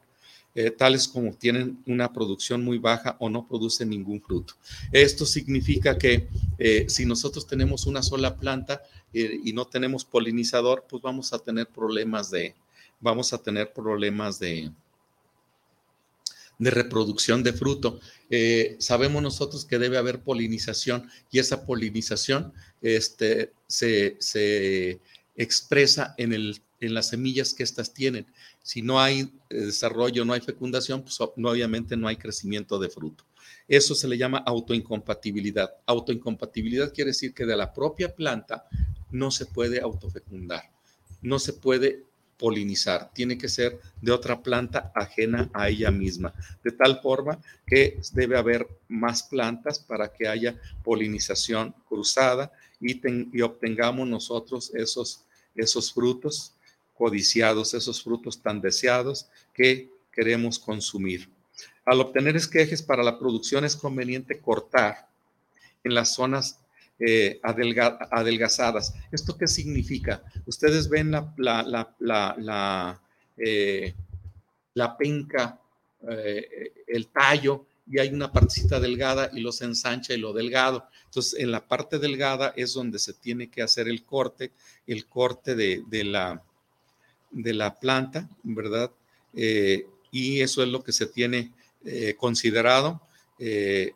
Eh, 0.53 0.69
tales 0.69 1.07
como 1.07 1.33
tienen 1.33 1.81
una 1.85 2.11
producción 2.11 2.61
muy 2.61 2.77
baja 2.77 3.15
o 3.19 3.29
no 3.29 3.47
producen 3.47 3.89
ningún 3.89 4.21
fruto. 4.21 4.55
Esto 4.91 5.25
significa 5.25 5.97
que 5.97 6.27
eh, 6.57 6.85
si 6.89 7.05
nosotros 7.05 7.47
tenemos 7.47 7.85
una 7.85 8.03
sola 8.03 8.35
planta 8.35 8.81
eh, 9.13 9.39
y 9.45 9.53
no 9.53 9.65
tenemos 9.65 10.03
polinizador, 10.03 10.85
pues 10.89 11.01
vamos 11.01 11.31
a 11.31 11.39
tener 11.39 11.67
problemas 11.67 12.29
de, 12.31 12.53
vamos 12.99 13.31
a 13.31 13.37
tener 13.37 13.71
problemas 13.71 14.39
de, 14.39 14.71
de 16.59 16.69
reproducción 16.69 17.43
de 17.43 17.53
fruto. 17.53 18.01
sabemos 18.79 19.23
nosotros 19.23 19.63
que 19.63 19.79
debe 19.79 19.97
haber 19.97 20.19
polinización 20.19 21.09
y 21.31 21.39
esa 21.39 21.65
polinización 21.65 22.51
este, 22.81 23.53
se, 23.67 24.17
se 24.19 24.99
expresa 25.37 26.13
en, 26.17 26.33
el, 26.33 26.61
en 26.81 26.93
las 26.93 27.09
semillas 27.09 27.53
que 27.53 27.63
éstas 27.63 27.93
tienen. 27.93 28.25
Si 28.61 28.81
no 28.81 28.99
hay 28.99 29.31
eh, 29.49 29.55
desarrollo, 29.55 30.25
no 30.25 30.33
hay 30.33 30.41
fecundación, 30.41 31.03
pues 31.03 31.19
obviamente 31.21 31.95
no 31.95 32.07
hay 32.07 32.17
crecimiento 32.17 32.77
de 32.79 32.89
fruto. 32.89 33.23
Eso 33.67 33.95
se 33.95 34.07
le 34.07 34.17
llama 34.17 34.39
autoincompatibilidad. 34.39 35.71
Autoincompatibilidad 35.85 36.91
quiere 36.93 37.11
decir 37.11 37.33
que 37.33 37.45
de 37.45 37.55
la 37.55 37.71
propia 37.71 38.13
planta 38.13 38.65
no 39.11 39.31
se 39.31 39.45
puede 39.45 39.79
autofecundar, 39.79 40.71
no 41.21 41.39
se 41.39 41.53
puede 41.53 42.03
polinizar, 42.37 43.11
tiene 43.13 43.37
que 43.37 43.47
ser 43.47 43.79
de 44.01 44.11
otra 44.11 44.41
planta 44.41 44.91
ajena 44.95 45.51
a 45.53 45.69
ella 45.69 45.91
misma, 45.91 46.33
de 46.63 46.71
tal 46.71 46.99
forma 46.99 47.39
que 47.67 47.99
debe 48.13 48.35
haber 48.35 48.67
más 48.87 49.21
plantas 49.21 49.77
para 49.77 50.11
que 50.11 50.27
haya 50.27 50.59
polinización 50.83 51.75
cruzada 51.87 52.51
y, 52.79 52.99
y 53.31 53.41
obtengamos 53.41 54.07
nosotros 54.07 54.71
esos, 54.73 55.23
esos 55.53 55.93
frutos 55.93 56.55
codiciados, 57.01 57.73
esos 57.73 58.03
frutos 58.03 58.43
tan 58.43 58.61
deseados 58.61 59.25
que 59.55 59.89
queremos 60.11 60.59
consumir. 60.59 61.27
Al 61.83 61.99
obtener 61.99 62.35
esquejes 62.35 62.83
para 62.83 63.01
la 63.01 63.17
producción 63.17 63.65
es 63.65 63.75
conveniente 63.75 64.39
cortar 64.39 65.09
en 65.83 65.95
las 65.95 66.13
zonas 66.13 66.59
eh, 66.99 67.41
adelgazadas. 67.41 68.93
¿Esto 69.11 69.35
qué 69.35 69.47
significa? 69.47 70.21
Ustedes 70.45 70.87
ven 70.89 71.09
la, 71.37 73.01
eh, 73.35 73.95
penca, 74.99 75.59
eh, 76.07 76.71
el 76.85 77.07
tallo, 77.07 77.65
y 77.87 77.97
hay 77.97 78.09
una 78.09 78.31
partecita 78.31 78.79
delgada 78.79 79.31
y 79.33 79.39
los 79.39 79.59
ensancha 79.63 80.13
y 80.13 80.17
lo 80.17 80.33
delgado. 80.33 80.87
Entonces, 81.05 81.39
en 81.39 81.49
la 81.49 81.67
parte 81.67 81.97
delgada 81.97 82.53
es 82.55 82.73
donde 82.75 82.99
se 82.99 83.13
tiene 83.13 83.49
que 83.49 83.63
hacer 83.63 83.87
el 83.87 84.05
corte, 84.05 84.51
el 84.85 85.07
corte 85.07 85.55
de 85.55 86.03
la, 86.03 86.43
de 87.31 87.53
la 87.53 87.79
planta, 87.79 88.29
¿verdad? 88.43 88.91
Eh, 89.33 89.87
y 90.11 90.41
eso 90.41 90.61
es 90.61 90.69
lo 90.69 90.83
que 90.83 90.91
se 90.91 91.07
tiene 91.07 91.51
eh, 91.85 92.15
considerado. 92.17 93.01
Eh, 93.39 93.93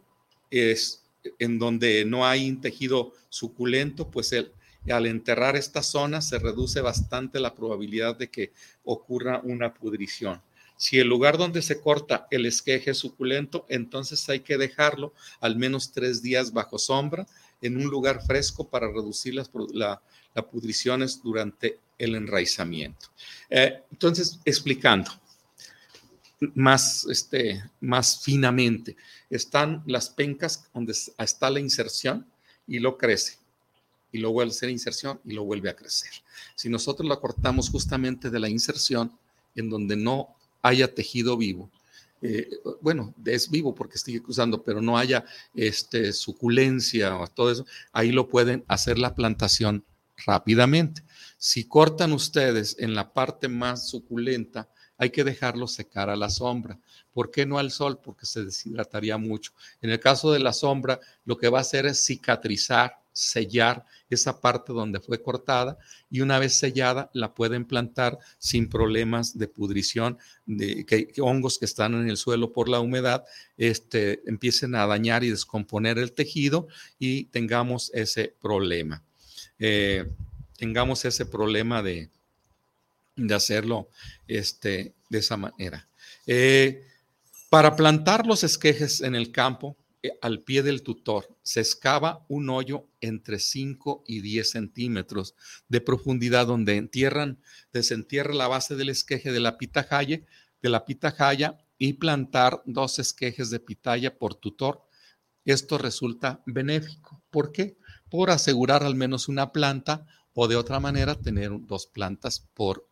es 0.50 1.04
en 1.40 1.60
donde 1.60 2.06
no 2.06 2.26
hay 2.26 2.50
un 2.50 2.62
tejido 2.62 3.14
suculento, 3.30 4.10
pues 4.10 4.32
el, 4.32 4.52
al 4.90 5.06
enterrar 5.08 5.56
esta 5.56 5.84
zona 5.84 6.22
se 6.22 6.40
reduce 6.40 6.82
bastante 6.82 7.40
la 7.40 7.56
probabilidad 7.56 8.16
de 8.16 8.30
que 8.30 8.52
ocurra 8.84 9.42
una 9.44 9.74
pudrición. 9.74 10.42
Si 10.78 11.00
el 11.00 11.08
lugar 11.08 11.38
donde 11.38 11.62
se 11.62 11.80
corta 11.80 12.28
el 12.32 12.46
esqueje 12.46 12.92
es 12.92 12.98
suculento, 12.98 13.66
entonces 13.70 14.28
hay 14.30 14.42
que 14.42 14.58
dejarlo 14.58 15.14
al 15.40 15.56
menos 15.56 15.92
tres 15.92 16.22
días 16.22 16.52
bajo 16.52 16.78
sombra 16.78 17.26
en 17.62 17.78
un 17.78 17.86
lugar 17.86 18.22
fresco 18.26 18.68
para 18.68 18.88
reducir 18.88 19.36
las, 19.36 19.50
la, 19.74 20.02
las 20.34 20.46
pudriciones 20.46 21.22
durante 21.24 21.80
el 21.98 22.16
enraizamiento. 22.16 23.08
Eh, 23.50 23.84
entonces, 23.92 24.40
explicando 24.46 25.12
más, 26.54 27.06
este, 27.10 27.64
más 27.80 28.22
finamente, 28.24 28.96
están 29.30 29.84
las 29.86 30.10
pencas 30.10 30.70
donde 30.74 30.94
está 31.18 31.50
la 31.50 31.60
inserción 31.60 32.26
y 32.68 32.80
lo 32.80 32.98
crece. 32.98 33.38
y 34.12 34.18
luego 34.18 34.36
vuelve 34.36 34.52
a 34.52 34.56
hacer 34.56 34.70
inserción 34.70 35.20
y 35.26 35.34
lo 35.34 35.44
vuelve 35.44 35.70
a 35.70 35.76
crecer. 35.76 36.12
Si 36.56 36.70
nosotros 36.70 37.08
la 37.10 37.18
cortamos 37.18 37.70
justamente 37.70 38.30
de 38.30 38.40
la 38.40 38.48
inserción, 38.48 39.12
en 39.56 39.70
donde 39.70 39.98
no 39.98 40.34
haya 40.62 40.94
tejido 40.94 41.36
vivo, 41.36 41.70
eh, 42.22 42.50
bueno, 42.82 43.14
es 43.26 43.50
vivo 43.50 43.76
porque 43.76 43.98
sigue 43.98 44.24
cruzando, 44.24 44.64
pero 44.64 44.82
no 44.82 44.98
haya 44.98 45.26
este, 45.54 46.14
suculencia 46.14 47.18
o 47.18 47.28
todo 47.28 47.52
eso, 47.52 47.66
ahí 47.92 48.12
lo 48.12 48.30
pueden 48.30 48.64
hacer 48.68 48.98
la 48.98 49.16
plantación 49.16 49.84
rápidamente. 50.26 51.04
Si 51.38 51.68
cortan 51.68 52.14
ustedes 52.14 52.76
en 52.80 52.96
la 52.96 53.14
parte 53.14 53.48
más 53.48 53.90
suculenta, 53.90 54.70
hay 54.98 55.10
que 55.10 55.24
dejarlo 55.24 55.68
secar 55.68 56.10
a 56.10 56.16
la 56.16 56.30
sombra. 56.30 56.80
¿Por 57.12 57.32
qué 57.32 57.46
no 57.46 57.60
al 57.60 57.72
sol? 57.72 58.00
Porque 58.02 58.26
se 58.26 58.44
deshidrataría 58.44 59.18
mucho. 59.18 59.52
En 59.82 59.90
el 59.90 60.00
caso 60.00 60.32
de 60.32 60.40
la 60.40 60.54
sombra, 60.54 61.00
lo 61.26 61.38
que 61.38 61.50
va 61.50 61.60
a 61.60 61.62
hacer 61.62 61.86
es 61.86 62.06
cicatrizar, 62.06 62.98
sellar 63.12 63.86
esa 64.10 64.42
parte 64.42 64.74
donde 64.74 65.00
fue 65.00 65.22
cortada 65.22 65.78
y 66.10 66.20
una 66.20 66.38
vez 66.38 66.54
sellada 66.54 67.10
la 67.14 67.34
pueden 67.34 67.66
plantar 67.66 68.20
sin 68.38 68.68
problemas 68.68 69.38
de 69.38 69.48
pudrición, 69.48 70.18
de 70.46 70.86
que, 70.86 71.14
hongos 71.22 71.58
que 71.58 71.66
están 71.66 71.94
en 71.94 72.10
el 72.10 72.18
suelo 72.18 72.52
por 72.52 72.68
la 72.68 72.82
humedad 72.82 73.24
este, 73.56 74.22
empiecen 74.30 74.76
a 74.76 74.86
dañar 74.86 75.24
y 75.24 75.30
descomponer 75.30 75.98
el 75.98 76.12
tejido 76.12 76.68
y 77.00 77.26
tengamos 77.26 77.90
ese 77.94 78.36
problema. 78.42 79.05
Eh, 79.60 80.06
tengamos 80.58 81.06
ese 81.06 81.26
problema 81.26 81.82
de, 81.82 82.10
de 83.16 83.34
hacerlo 83.34 83.90
este, 84.28 84.94
de 85.10 85.20
esa 85.20 85.38
manera. 85.38 85.88
Eh, 86.28 86.84
para 87.50 87.76
plantar 87.76 88.26
los 88.26 88.44
esquejes 88.44 89.02
en 89.02 89.16
el 89.16 89.32
campo, 89.32 89.78
eh, 90.04 90.12
al 90.22 90.42
pie 90.42 90.62
del 90.64 90.84
tutor, 90.84 91.36
se 91.42 91.62
excava 91.62 92.26
un 92.28 92.50
hoyo 92.50 92.88
entre 93.02 93.40
5 93.40 94.04
y 94.08 94.22
10 94.22 94.50
centímetros 94.50 95.36
de 95.70 95.82
profundidad 95.82 96.48
donde 96.48 96.76
entierran, 96.76 97.40
desentierra 97.72 98.34
la 98.34 98.48
base 98.48 98.76
del 98.76 98.90
esqueje 98.90 99.32
de 99.32 99.40
la 99.40 99.58
pitahaya, 99.58 100.22
de 100.62 100.70
la 100.70 100.86
pitahaya 100.86 101.58
y 101.78 101.94
plantar 101.94 102.62
dos 102.66 103.00
esquejes 103.00 103.50
de 103.50 103.60
pitaya 103.60 104.18
por 104.18 104.36
tutor. 104.36 104.82
Esto 105.46 105.78
resulta 105.78 106.42
benéfico. 106.46 107.22
¿Por 107.30 107.52
qué? 107.52 107.78
Por 108.10 108.30
asegurar 108.30 108.84
al 108.84 108.96
menos 108.96 109.28
una 109.28 109.52
planta 109.52 110.06
o 110.34 110.48
de 110.48 110.56
otra 110.56 110.80
manera 110.80 111.16
tener 111.16 111.52
dos 111.62 111.88
plantas 111.88 112.48
por, 112.54 112.88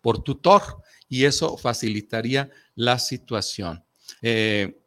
por 0.00 0.22
tutor 0.22 0.62
y 1.08 1.24
eso 1.24 1.56
facilitaría 1.56 2.50
la 2.74 2.98
situación. 2.98 3.84
Eh, 4.22 4.80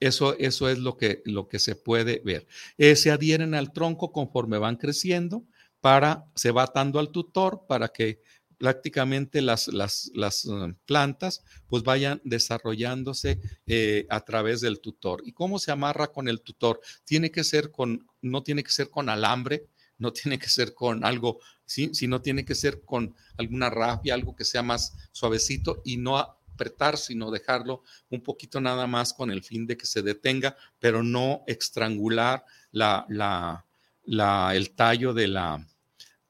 eso, 0.00 0.36
eso, 0.38 0.68
es 0.68 0.78
lo 0.78 0.96
que, 0.96 1.22
lo 1.24 1.48
que 1.48 1.58
se 1.58 1.76
puede 1.76 2.20
ver. 2.24 2.46
Eh, 2.78 2.96
se 2.96 3.10
adhieren 3.10 3.54
al 3.54 3.72
tronco 3.72 4.12
conforme 4.12 4.58
van 4.58 4.76
creciendo, 4.76 5.44
para, 5.80 6.26
se 6.36 6.52
va 6.52 6.62
atando 6.62 7.00
al 7.00 7.10
tutor 7.10 7.66
para 7.68 7.88
que 7.88 8.22
prácticamente 8.62 9.42
las, 9.42 9.66
las, 9.66 10.12
las 10.14 10.44
uh, 10.44 10.72
plantas 10.86 11.42
pues 11.66 11.82
vayan 11.82 12.20
desarrollándose 12.22 13.40
eh, 13.66 14.06
a 14.08 14.20
través 14.20 14.60
del 14.60 14.78
tutor. 14.78 15.20
¿Y 15.24 15.32
cómo 15.32 15.58
se 15.58 15.72
amarra 15.72 16.12
con 16.12 16.28
el 16.28 16.42
tutor? 16.42 16.80
Tiene 17.02 17.32
que 17.32 17.42
ser 17.42 17.72
con, 17.72 18.06
no 18.20 18.44
tiene 18.44 18.62
que 18.62 18.70
ser 18.70 18.88
con 18.88 19.08
alambre, 19.08 19.66
no 19.98 20.12
tiene 20.12 20.38
que 20.38 20.48
ser 20.48 20.74
con 20.74 21.04
algo, 21.04 21.40
¿sí? 21.64 21.90
sino 21.92 22.22
tiene 22.22 22.44
que 22.44 22.54
ser 22.54 22.82
con 22.82 23.16
alguna 23.36 23.68
rafia, 23.68 24.14
algo 24.14 24.36
que 24.36 24.44
sea 24.44 24.62
más 24.62 24.96
suavecito 25.10 25.82
y 25.84 25.96
no 25.96 26.16
apretar, 26.16 26.98
sino 26.98 27.32
dejarlo 27.32 27.82
un 28.10 28.22
poquito 28.22 28.60
nada 28.60 28.86
más 28.86 29.12
con 29.12 29.32
el 29.32 29.42
fin 29.42 29.66
de 29.66 29.76
que 29.76 29.86
se 29.86 30.02
detenga, 30.02 30.56
pero 30.78 31.02
no 31.02 31.42
estrangular 31.48 32.44
la, 32.70 33.06
la, 33.08 34.54
el 34.54 34.70
tallo 34.70 35.12
de, 35.12 35.26
la, 35.26 35.66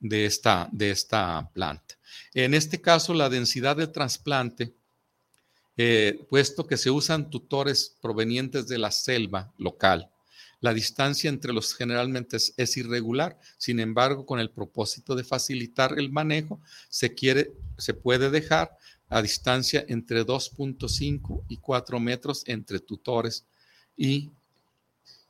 de, 0.01 0.25
esta, 0.25 0.71
de 0.73 0.93
esta 0.93 1.51
planta. 1.53 1.99
En 2.35 2.55
este 2.55 2.81
caso, 2.81 3.15
la 3.15 3.29
densidad 3.29 3.77
del 3.77 3.93
trasplante, 3.93 4.75
eh, 5.77 6.25
puesto 6.29 6.67
que 6.67 6.77
se 6.77 6.91
usan 6.91 7.31
tutores 7.31 7.97
provenientes 8.01 8.69
de 8.69 8.79
la 8.79 8.91
selva 8.91 9.53
local, 9.59 10.11
la 10.63 10.73
distancia 10.73 11.29
entre 11.29 11.53
los 11.53 11.75
generalmente 11.75 12.37
es, 12.37 12.77
irregular, 12.77 13.37
sin 13.59 13.81
embargo, 13.81 14.25
con 14.25 14.39
el 14.39 14.49
propósito 14.49 15.17
de 15.17 15.25
facilitar 15.25 15.99
el 15.99 16.11
manejo, 16.13 16.61
se, 16.89 17.15
quiere, 17.15 17.53
se 17.79 17.95
puede 17.95 18.31
dejar 18.31 18.79
a 19.09 19.21
distancia 19.21 19.85
entre 19.89 20.25
2.5 20.25 21.43
y 21.49 21.57
4 21.57 21.99
metros 21.99 22.45
entre 22.47 22.79
tutores 22.79 23.45
y, 23.97 24.31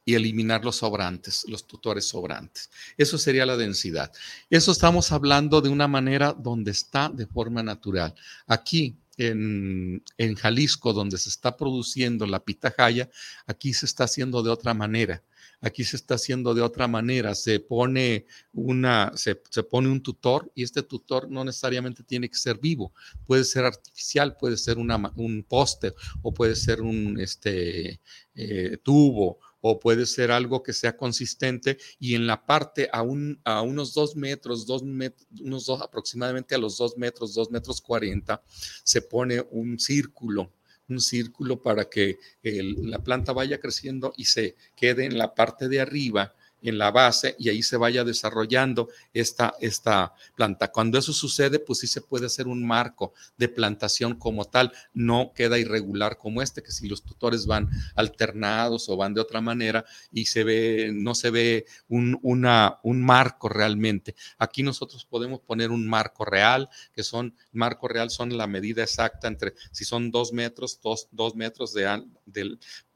y, 0.04 0.14
eliminar 0.14 0.64
los 0.64 0.76
sobrantes, 0.76 1.44
los 1.48 1.66
tutores 1.66 2.06
sobrantes. 2.06 2.70
Eso 2.96 3.18
sería 3.18 3.46
la 3.46 3.56
densidad. 3.56 4.12
Eso 4.50 4.72
estamos 4.72 5.12
hablando 5.12 5.60
de 5.60 5.68
una 5.68 5.88
manera 5.88 6.32
donde 6.32 6.70
está 6.70 7.08
de 7.08 7.26
forma 7.26 7.62
natural. 7.62 8.14
Aquí 8.46 8.96
en, 9.18 10.02
Jalisco, 10.36 10.92
donde 10.92 11.18
se 11.18 11.28
está 11.28 11.56
produciendo 11.56 12.26
la 12.26 12.40
pitahaya, 12.40 13.08
aquí 13.46 13.72
se 13.74 13.86
está 13.86 14.04
haciendo 14.04 14.42
de 14.42 14.50
otra 14.50 14.74
manera. 14.74 15.22
Aquí 15.60 15.84
se 15.84 15.94
está 15.96 16.16
haciendo 16.16 16.54
de 16.54 16.62
otra 16.62 16.88
manera. 16.88 17.34
Se 17.36 17.60
pone 17.60 18.26
una, 18.52 19.12
se, 19.14 19.36
pone 19.62 19.88
un 19.88 20.02
tutor 20.02 20.50
y 20.56 20.64
este 20.64 20.82
tutor 20.82 21.30
no 21.30 21.44
necesariamente 21.44 22.02
tiene 22.02 22.28
que 22.28 22.36
ser 22.36 22.58
vivo. 22.58 22.92
Puede 23.26 23.44
ser 23.44 23.64
artificial, 23.64 24.36
puede 24.36 24.56
ser 24.56 24.78
un 24.78 25.46
poste 25.48 25.94
o 26.22 26.34
puede 26.34 26.56
ser 26.56 26.80
un 26.80 27.20
este, 27.20 28.00
eh, 28.34 28.78
tubo 28.82 29.38
o 29.62 29.80
puede 29.80 30.04
ser 30.04 30.30
algo 30.30 30.62
que 30.62 30.74
sea 30.74 30.96
consistente 30.96 31.78
y 31.98 32.14
en 32.14 32.26
la 32.26 32.44
parte 32.44 32.90
a, 32.92 33.02
unos 33.02 33.94
dos 33.94 34.16
metros, 34.16 34.66
dos 34.66 34.82
unos 34.82 35.66
dos, 35.66 35.80
aproximadamente 35.80 36.54
a 36.54 36.58
los 36.58 36.76
dos 36.76 36.98
metros, 36.98 37.32
dos 37.32 37.50
metros 37.50 37.80
cuarenta, 37.80 38.42
se 38.84 39.00
pone 39.00 39.40
un 39.50 39.78
círculo 39.78 40.52
un 40.88 41.00
círculo 41.00 41.62
para 41.62 41.88
que 41.88 42.18
la 42.42 42.98
planta 42.98 43.32
vaya 43.32 43.60
creciendo 43.60 44.12
y 44.16 44.26
se 44.26 44.56
quede 44.76 45.06
en 45.06 45.16
la 45.16 45.34
parte 45.34 45.68
de 45.68 45.80
arriba 45.80 46.34
en 46.62 46.78
la 46.78 46.90
base 46.90 47.34
y 47.38 47.48
ahí 47.48 47.62
se 47.62 47.76
vaya 47.76 48.04
desarrollando 48.04 48.88
esta, 49.12 49.54
esta 49.60 50.14
planta. 50.34 50.70
Cuando 50.70 50.98
eso 50.98 51.12
sucede, 51.12 51.58
pues 51.58 51.80
sí 51.80 51.86
se 51.86 52.00
puede 52.00 52.26
hacer 52.26 52.46
un 52.46 52.66
marco 52.66 53.12
de 53.36 53.48
plantación 53.48 54.14
como 54.14 54.44
tal, 54.44 54.72
no 54.94 55.32
queda 55.34 55.58
irregular 55.58 56.18
como 56.18 56.42
este, 56.42 56.62
que 56.62 56.72
si 56.72 56.88
los 56.88 57.02
tutores 57.02 57.46
van 57.46 57.68
alternados 57.94 58.88
o 58.88 58.96
van 58.96 59.14
de 59.14 59.20
otra 59.20 59.40
manera 59.40 59.84
y 60.12 60.26
se 60.26 60.44
ve, 60.44 60.90
no 60.94 61.14
se 61.14 61.30
ve 61.30 61.66
un, 61.88 62.18
una, 62.22 62.78
un 62.82 63.02
marco 63.02 63.48
realmente. 63.48 64.14
Aquí 64.38 64.62
nosotros 64.62 65.04
podemos 65.04 65.40
poner 65.40 65.70
un 65.70 65.86
marco 65.88 66.24
real, 66.24 66.68
que 66.94 67.02
son, 67.02 67.34
marco 67.52 67.88
real 67.88 68.10
son 68.10 68.36
la 68.36 68.46
medida 68.46 68.82
exacta 68.82 69.28
entre, 69.28 69.54
si 69.70 69.84
son 69.84 70.10
dos 70.10 70.32
metros, 70.32 70.80
dos, 70.82 71.08
dos 71.10 71.34
metros 71.34 71.72
de, 71.72 72.02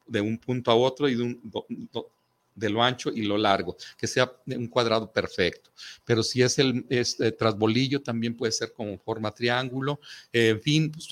de 0.06 0.20
un 0.20 0.38
punto 0.38 0.70
a 0.70 0.74
otro 0.74 1.08
y 1.08 1.14
de 1.14 1.22
un, 1.22 1.40
de 2.56 2.70
lo 2.70 2.82
ancho 2.82 3.10
y 3.14 3.22
lo 3.22 3.38
largo, 3.38 3.76
que 3.96 4.08
sea 4.08 4.32
un 4.46 4.66
cuadrado 4.66 5.12
perfecto. 5.12 5.70
Pero 6.04 6.24
si 6.24 6.42
es 6.42 6.58
el 6.58 6.84
eh, 6.90 7.32
trasbolillo, 7.32 8.02
también 8.02 8.36
puede 8.36 8.50
ser 8.50 8.72
como 8.72 8.98
forma 8.98 9.30
triángulo. 9.32 10.00
en 10.32 10.60
fin, 10.60 10.90
pues, 10.90 11.08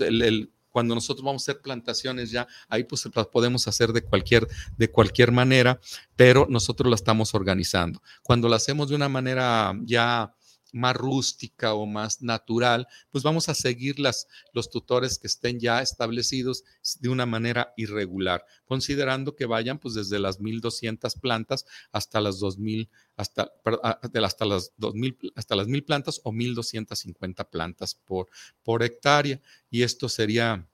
cuando 0.74 0.96
nosotros 0.96 1.24
vamos 1.24 1.42
a 1.42 1.52
hacer 1.52 1.62
plantaciones 1.62 2.32
ya, 2.32 2.48
ahí 2.68 2.82
pues 2.82 3.08
las 3.14 3.28
podemos 3.28 3.68
hacer 3.68 3.92
de 3.92 4.02
cualquier, 4.02 4.48
de 4.76 4.90
cualquier 4.90 5.30
manera, 5.30 5.78
pero 6.16 6.48
nosotros 6.50 6.90
la 6.90 6.96
estamos 6.96 7.32
organizando. 7.32 8.02
Cuando 8.24 8.48
la 8.48 8.56
hacemos 8.56 8.88
de 8.88 8.96
una 8.96 9.08
manera 9.08 9.72
ya 9.84 10.34
más 10.74 10.96
rústica 10.96 11.74
o 11.74 11.86
más 11.86 12.20
natural, 12.20 12.86
pues 13.10 13.24
vamos 13.24 13.48
a 13.48 13.54
seguir 13.54 13.98
las, 13.98 14.26
los 14.52 14.68
tutores 14.68 15.18
que 15.18 15.26
estén 15.26 15.60
ya 15.60 15.80
establecidos 15.80 16.64
de 17.00 17.08
una 17.08 17.26
manera 17.26 17.72
irregular, 17.76 18.44
considerando 18.66 19.34
que 19.36 19.46
vayan 19.46 19.78
pues 19.78 19.94
desde 19.94 20.18
las 20.18 20.40
1200 20.40 21.14
plantas 21.16 21.64
hasta 21.92 22.20
las 22.20 22.38
2000 22.40 22.88
hasta, 23.16 23.52
hasta 23.94 24.44
las 24.44 24.72
2000 24.76 25.32
hasta 25.36 25.54
las 25.54 25.68
1000 25.68 25.84
plantas 25.84 26.20
o 26.24 26.32
1250 26.32 27.44
plantas 27.48 27.94
por, 27.94 28.28
por 28.64 28.82
hectárea 28.82 29.40
y 29.70 29.82
esto 29.82 30.08
sería 30.08 30.66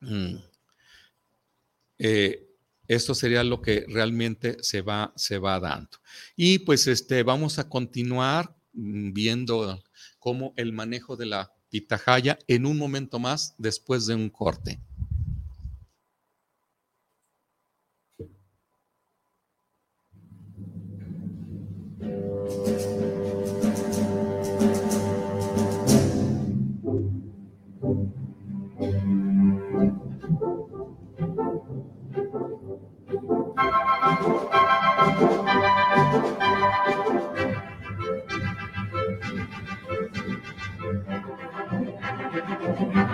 mm, 0.00 0.36
eh, 1.98 2.48
esto 2.86 3.14
sería 3.14 3.42
lo 3.44 3.62
que 3.62 3.86
realmente 3.88 4.58
se 4.62 4.82
va, 4.82 5.12
se 5.16 5.38
va 5.38 5.58
dando. 5.58 5.98
Y 6.36 6.58
pues 6.60 6.86
este, 6.86 7.22
vamos 7.22 7.58
a 7.58 7.68
continuar 7.68 8.54
viendo 8.74 9.82
cómo 10.18 10.52
el 10.56 10.72
manejo 10.72 11.16
de 11.16 11.26
la 11.26 11.52
pitahaya 11.70 12.38
en 12.46 12.66
un 12.66 12.78
momento 12.78 13.18
más 13.18 13.54
después 13.58 14.06
de 14.06 14.14
un 14.14 14.30
corte. 14.30 14.80
Thank 42.64 42.94
you. 42.94 43.13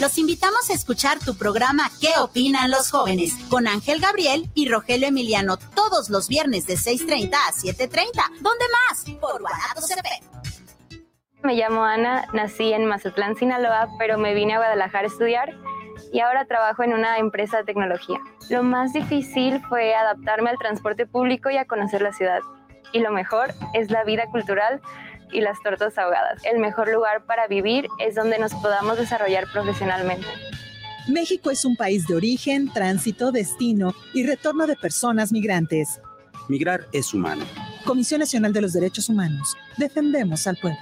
Los 0.00 0.16
invitamos 0.16 0.70
a 0.70 0.74
escuchar 0.74 1.18
tu 1.18 1.36
programa 1.36 1.90
¿Qué 2.00 2.10
opinan 2.20 2.70
los 2.70 2.88
jóvenes? 2.92 3.34
con 3.50 3.66
Ángel 3.66 4.00
Gabriel 4.00 4.48
y 4.54 4.68
Rogelio 4.68 5.08
Emiliano 5.08 5.56
todos 5.56 6.08
los 6.08 6.28
viernes 6.28 6.66
de 6.68 6.74
6.30 6.74 7.34
a 7.34 7.52
7.30. 7.52 8.12
¿Dónde 8.40 8.64
más? 8.88 9.04
Por 9.20 9.40
Guanatos 9.40 9.88
CP. 9.88 11.02
Me 11.42 11.54
llamo 11.54 11.82
Ana, 11.84 12.28
nací 12.32 12.72
en 12.72 12.86
Mazatlán, 12.86 13.34
Sinaloa, 13.34 13.88
pero 13.98 14.18
me 14.18 14.34
vine 14.34 14.54
a 14.54 14.58
Guadalajara 14.58 15.04
a 15.04 15.10
estudiar 15.10 15.56
y 16.12 16.20
ahora 16.20 16.44
trabajo 16.44 16.84
en 16.84 16.92
una 16.92 17.18
empresa 17.18 17.56
de 17.56 17.64
tecnología. 17.64 18.20
Lo 18.50 18.62
más 18.62 18.92
difícil 18.92 19.60
fue 19.68 19.96
adaptarme 19.96 20.50
al 20.50 20.58
transporte 20.58 21.06
público 21.06 21.50
y 21.50 21.56
a 21.56 21.64
conocer 21.64 22.02
la 22.02 22.12
ciudad. 22.12 22.40
Y 22.92 23.00
lo 23.00 23.10
mejor 23.10 23.52
es 23.74 23.90
la 23.90 24.04
vida 24.04 24.26
cultural 24.30 24.80
y 25.32 25.40
las 25.40 25.60
tortas 25.62 25.96
ahogadas. 25.98 26.44
El 26.44 26.58
mejor 26.58 26.92
lugar 26.92 27.24
para 27.24 27.46
vivir 27.46 27.88
es 27.98 28.14
donde 28.14 28.38
nos 28.38 28.54
podamos 28.54 28.96
desarrollar 28.98 29.44
profesionalmente. 29.52 30.26
México 31.08 31.50
es 31.50 31.64
un 31.64 31.76
país 31.76 32.06
de 32.06 32.14
origen, 32.14 32.70
tránsito, 32.72 33.32
destino 33.32 33.94
y 34.12 34.26
retorno 34.26 34.66
de 34.66 34.76
personas 34.76 35.32
migrantes. 35.32 36.00
Migrar 36.48 36.86
es 36.92 37.14
humano. 37.14 37.44
Comisión 37.84 38.20
Nacional 38.20 38.52
de 38.52 38.60
los 38.60 38.72
Derechos 38.72 39.08
Humanos. 39.08 39.56
Defendemos 39.78 40.46
al 40.46 40.56
pueblo. 40.56 40.78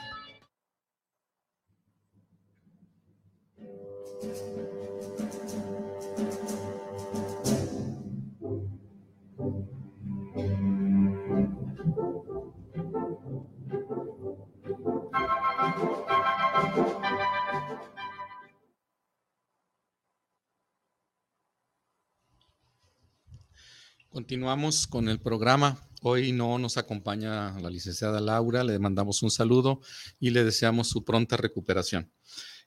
Continuamos 24.16 24.86
con 24.86 25.10
el 25.10 25.20
programa. 25.20 25.78
Hoy 26.00 26.32
no 26.32 26.58
nos 26.58 26.78
acompaña 26.78 27.60
la 27.60 27.68
licenciada 27.68 28.18
Laura, 28.18 28.64
le 28.64 28.78
mandamos 28.78 29.22
un 29.22 29.30
saludo 29.30 29.82
y 30.18 30.30
le 30.30 30.42
deseamos 30.42 30.88
su 30.88 31.04
pronta 31.04 31.36
recuperación. 31.36 32.10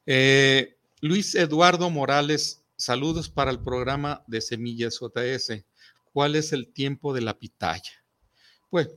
Eh, 0.06 0.78
Luis 1.02 1.34
Eduardo 1.34 1.90
Morales, 1.90 2.64
saludos 2.76 3.30
para 3.30 3.50
el 3.50 3.60
programa 3.62 4.24
de 4.28 4.42
Semillas 4.42 5.00
JS. 5.00 5.66
¿Cuál 6.14 6.36
es 6.36 6.54
el 6.54 6.72
tiempo 6.72 7.16
de 7.16 7.22
la 7.22 7.40
pitaya? 7.40 8.06
Pues, 8.70 8.90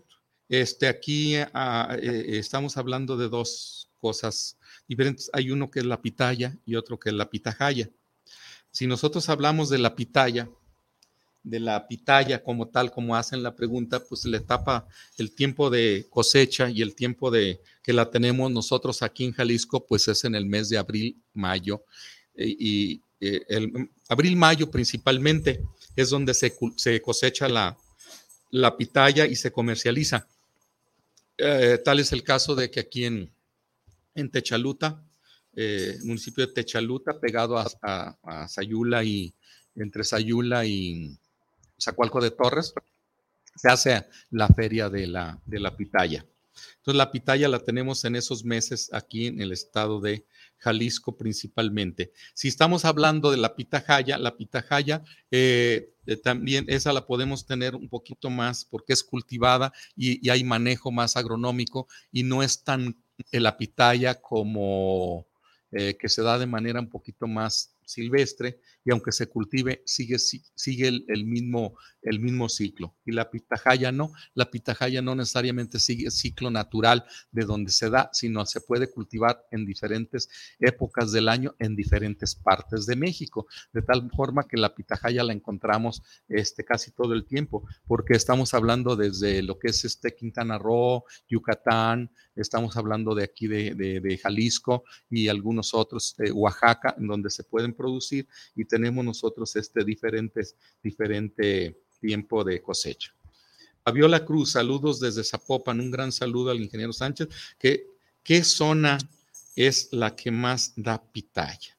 este, 0.50 0.88
aquí 0.88 1.36
ah, 1.54 1.96
eh, 1.98 2.36
estamos 2.36 2.76
hablando 2.76 3.16
de 3.16 3.30
dos 3.30 3.88
cosas 3.98 4.58
diferentes. 4.86 5.30
Hay 5.32 5.52
uno 5.52 5.70
que 5.70 5.78
es 5.78 5.86
la 5.86 6.02
pitaya 6.02 6.58
y 6.66 6.74
otro 6.74 7.00
que 7.00 7.08
es 7.08 7.14
la 7.14 7.30
pitahaya. 7.30 7.88
Si 8.70 8.86
nosotros 8.86 9.30
hablamos 9.30 9.70
de 9.70 9.78
la 9.78 9.96
pitaya, 9.96 10.50
de 11.44 11.60
la 11.60 11.86
pitaya 11.88 12.42
como 12.42 12.68
tal, 12.68 12.92
como 12.92 13.16
hacen 13.16 13.42
la 13.42 13.54
pregunta, 13.54 14.00
pues 14.04 14.24
le 14.24 14.40
tapa 14.40 14.86
el 15.18 15.32
tiempo 15.34 15.70
de 15.70 16.06
cosecha 16.08 16.70
y 16.70 16.82
el 16.82 16.94
tiempo 16.94 17.30
de 17.30 17.60
que 17.82 17.92
la 17.92 18.10
tenemos 18.10 18.50
nosotros 18.50 19.02
aquí 19.02 19.24
en 19.24 19.32
Jalisco, 19.32 19.84
pues 19.84 20.06
es 20.08 20.24
en 20.24 20.34
el 20.34 20.46
mes 20.46 20.68
de 20.68 20.78
abril, 20.78 21.16
mayo. 21.34 21.84
Eh, 22.34 22.56
y 22.58 23.00
eh, 23.20 23.42
el 23.48 23.90
abril, 24.08 24.36
mayo 24.36 24.70
principalmente 24.70 25.62
es 25.96 26.10
donde 26.10 26.32
se, 26.34 26.54
cosecha 27.02 27.48
la, 27.48 27.76
la, 28.50 28.76
pitaya 28.76 29.26
y 29.26 29.34
se 29.34 29.50
comercializa. 29.50 30.26
Eh, 31.36 31.78
tal 31.84 31.98
es 31.98 32.12
el 32.12 32.22
caso 32.22 32.54
de 32.54 32.70
que 32.70 32.80
aquí 32.80 33.04
en, 33.04 33.32
en 34.14 34.30
Techaluta, 34.30 35.02
municipio 36.04 36.46
de 36.46 36.52
Techaluta, 36.52 37.18
pegado 37.18 37.58
a, 37.58 37.66
a, 37.82 38.16
a 38.22 38.48
Sayula 38.48 39.02
y 39.04 39.34
entre 39.74 40.04
Sayula 40.04 40.64
y 40.64 41.18
Zacualco 41.82 42.20
de 42.20 42.30
Torres, 42.30 42.74
se 43.54 43.68
hace 43.68 44.06
la 44.30 44.48
feria 44.48 44.88
de 44.88 45.06
la, 45.06 45.38
de 45.44 45.60
la 45.60 45.76
pitaya. 45.76 46.24
Entonces 46.76 46.98
la 46.98 47.10
pitaya 47.10 47.48
la 47.48 47.60
tenemos 47.60 48.04
en 48.04 48.16
esos 48.16 48.44
meses 48.44 48.90
aquí 48.92 49.26
en 49.26 49.40
el 49.40 49.52
estado 49.52 50.00
de 50.00 50.26
Jalisco 50.58 51.16
principalmente. 51.16 52.12
Si 52.34 52.48
estamos 52.48 52.84
hablando 52.84 53.30
de 53.30 53.36
la 53.36 53.54
pitahaya, 53.54 54.18
la 54.18 54.36
pitahaya 54.36 55.02
eh, 55.30 55.94
eh, 56.06 56.16
también 56.16 56.64
esa 56.68 56.92
la 56.92 57.06
podemos 57.06 57.46
tener 57.46 57.74
un 57.74 57.88
poquito 57.88 58.30
más 58.30 58.64
porque 58.64 58.92
es 58.92 59.02
cultivada 59.02 59.72
y, 59.96 60.28
hay 60.28 60.44
manejo 60.44 60.90
más 60.90 61.16
agronómico 61.16 61.88
y 62.10 62.22
no 62.22 62.42
es 62.42 62.62
tan 62.64 62.96
la 63.30 63.56
pitaya 63.56 64.20
como 64.20 65.26
eh, 65.70 65.96
que 65.96 66.08
se 66.08 66.22
da 66.22 66.38
de 66.38 66.46
manera 66.46 66.80
un 66.80 66.88
poquito 66.88 67.26
más 67.26 67.74
silvestre 67.84 68.60
y 68.84 68.90
aunque 68.90 69.12
se 69.12 69.28
cultive, 69.28 69.82
sigue, 69.86 70.18
sigue 70.18 70.88
el, 70.88 71.24
mismo, 71.24 71.76
el 72.02 72.20
mismo 72.20 72.48
ciclo. 72.48 72.96
Y 73.04 73.12
la 73.12 73.30
pitahaya 73.30 73.92
no, 73.92 74.12
la 74.34 74.50
pitahaya 74.50 75.02
no 75.02 75.14
necesariamente 75.14 75.78
sigue 75.78 76.06
el 76.06 76.12
ciclo 76.12 76.50
natural 76.50 77.04
de 77.30 77.44
donde 77.44 77.70
se 77.70 77.90
da, 77.90 78.10
sino 78.12 78.44
se 78.46 78.60
puede 78.60 78.90
cultivar 78.90 79.44
en 79.50 79.64
diferentes 79.64 80.28
épocas 80.58 81.12
del 81.12 81.28
año 81.28 81.54
en 81.58 81.76
diferentes 81.76 82.34
partes 82.34 82.86
de 82.86 82.96
México, 82.96 83.46
de 83.72 83.82
tal 83.82 84.10
forma 84.10 84.46
que 84.48 84.56
la 84.56 84.74
pitahaya 84.74 85.22
la 85.24 85.32
encontramos 85.32 86.02
este, 86.28 86.64
casi 86.64 86.90
todo 86.90 87.14
el 87.14 87.26
tiempo, 87.26 87.66
porque 87.86 88.14
estamos 88.14 88.54
hablando 88.54 88.96
desde 88.96 89.42
lo 89.42 89.58
que 89.58 89.68
es 89.68 89.84
este 89.84 90.14
Quintana 90.14 90.58
Roo, 90.58 91.04
Yucatán, 91.28 92.10
estamos 92.34 92.76
hablando 92.76 93.14
de 93.14 93.24
aquí 93.24 93.46
de, 93.46 93.74
de, 93.74 94.18
Jalisco 94.18 94.84
y 95.10 95.28
algunos 95.28 95.74
otros, 95.74 96.14
de 96.18 96.32
Oaxaca, 96.32 96.94
en 96.98 97.06
donde 97.06 97.30
se 97.30 97.44
pueden 97.44 97.74
producir 97.74 98.28
y 98.54 98.64
tenemos 98.72 99.04
nosotros 99.04 99.54
este 99.56 99.84
diferentes, 99.84 100.56
diferente 100.82 101.76
tiempo 102.00 102.42
de 102.42 102.62
cosecha. 102.62 103.14
Fabiola 103.84 104.24
Cruz, 104.24 104.52
saludos 104.52 104.98
desde 104.98 105.24
Zapopan, 105.24 105.78
un 105.78 105.90
gran 105.90 106.10
saludo 106.10 106.50
al 106.50 106.60
ingeniero 106.62 106.94
Sánchez. 106.94 107.28
¿Qué, 107.58 107.86
qué 108.22 108.42
zona 108.42 108.96
es 109.56 109.90
la 109.92 110.16
que 110.16 110.30
más 110.30 110.72
da 110.74 111.02
pitaya? 111.02 111.76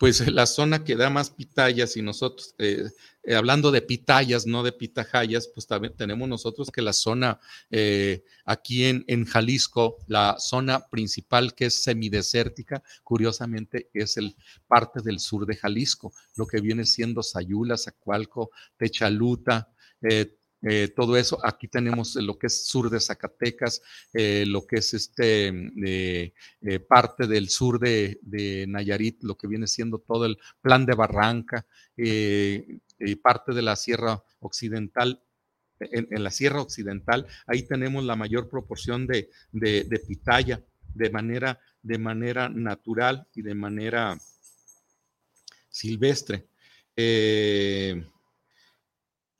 Pues 0.00 0.26
la 0.32 0.46
zona 0.46 0.82
que 0.82 0.96
da 0.96 1.10
más 1.10 1.28
pitayas 1.28 1.94
y 1.94 2.00
nosotros, 2.00 2.54
eh, 2.56 2.88
eh, 3.22 3.34
hablando 3.34 3.70
de 3.70 3.82
pitayas, 3.82 4.46
no 4.46 4.62
de 4.62 4.72
pitajayas, 4.72 5.46
pues 5.48 5.66
también 5.66 5.94
tenemos 5.94 6.26
nosotros 6.26 6.70
que 6.70 6.80
la 6.80 6.94
zona 6.94 7.38
eh, 7.70 8.24
aquí 8.46 8.86
en, 8.86 9.04
en, 9.08 9.26
Jalisco, 9.26 9.98
la 10.06 10.36
zona 10.38 10.88
principal 10.88 11.54
que 11.54 11.66
es 11.66 11.82
semidesértica, 11.82 12.82
curiosamente 13.04 13.90
es 13.92 14.16
el 14.16 14.34
parte 14.66 15.02
del 15.02 15.20
sur 15.20 15.44
de 15.44 15.56
Jalisco, 15.56 16.14
lo 16.34 16.46
que 16.46 16.62
viene 16.62 16.86
siendo 16.86 17.22
Sayula, 17.22 17.76
Zacualco, 17.76 18.52
Techaluta, 18.78 19.68
eh, 20.00 20.34
eh, 20.62 20.88
todo 20.88 21.16
eso. 21.16 21.38
Aquí 21.44 21.68
tenemos 21.68 22.16
lo 22.16 22.38
que 22.38 22.48
es 22.48 22.66
sur 22.66 22.90
de 22.90 23.00
Zacatecas, 23.00 23.82
eh, 24.12 24.44
lo 24.46 24.66
que 24.66 24.76
es 24.76 24.92
este 24.94 25.48
eh, 25.84 26.80
parte 26.80 27.26
del 27.26 27.48
sur 27.48 27.78
de, 27.78 28.18
Nayarit, 28.68 29.22
lo 29.22 29.36
que 29.36 29.46
viene 29.46 29.66
siendo 29.66 29.98
todo 29.98 30.26
el 30.26 30.38
plan 30.60 30.84
de 30.84 30.94
Barranca, 30.94 31.66
parte 33.22 33.54
de 33.54 33.62
la 33.62 33.76
Sierra 33.76 34.22
Occidental. 34.40 35.22
En, 35.80 36.22
la 36.22 36.30
Sierra 36.30 36.60
Occidental, 36.60 37.26
ahí 37.46 37.62
tenemos 37.62 38.04
la 38.04 38.14
mayor 38.14 38.50
proporción 38.50 39.06
de, 39.06 39.30
de 39.52 40.02
pitaya 40.06 40.62
de 40.94 41.08
manera, 41.08 41.58
de 41.80 41.96
manera 41.96 42.50
natural 42.50 43.26
y 43.34 43.40
de 43.40 43.54
manera 43.54 44.18
silvestre. 45.70 46.48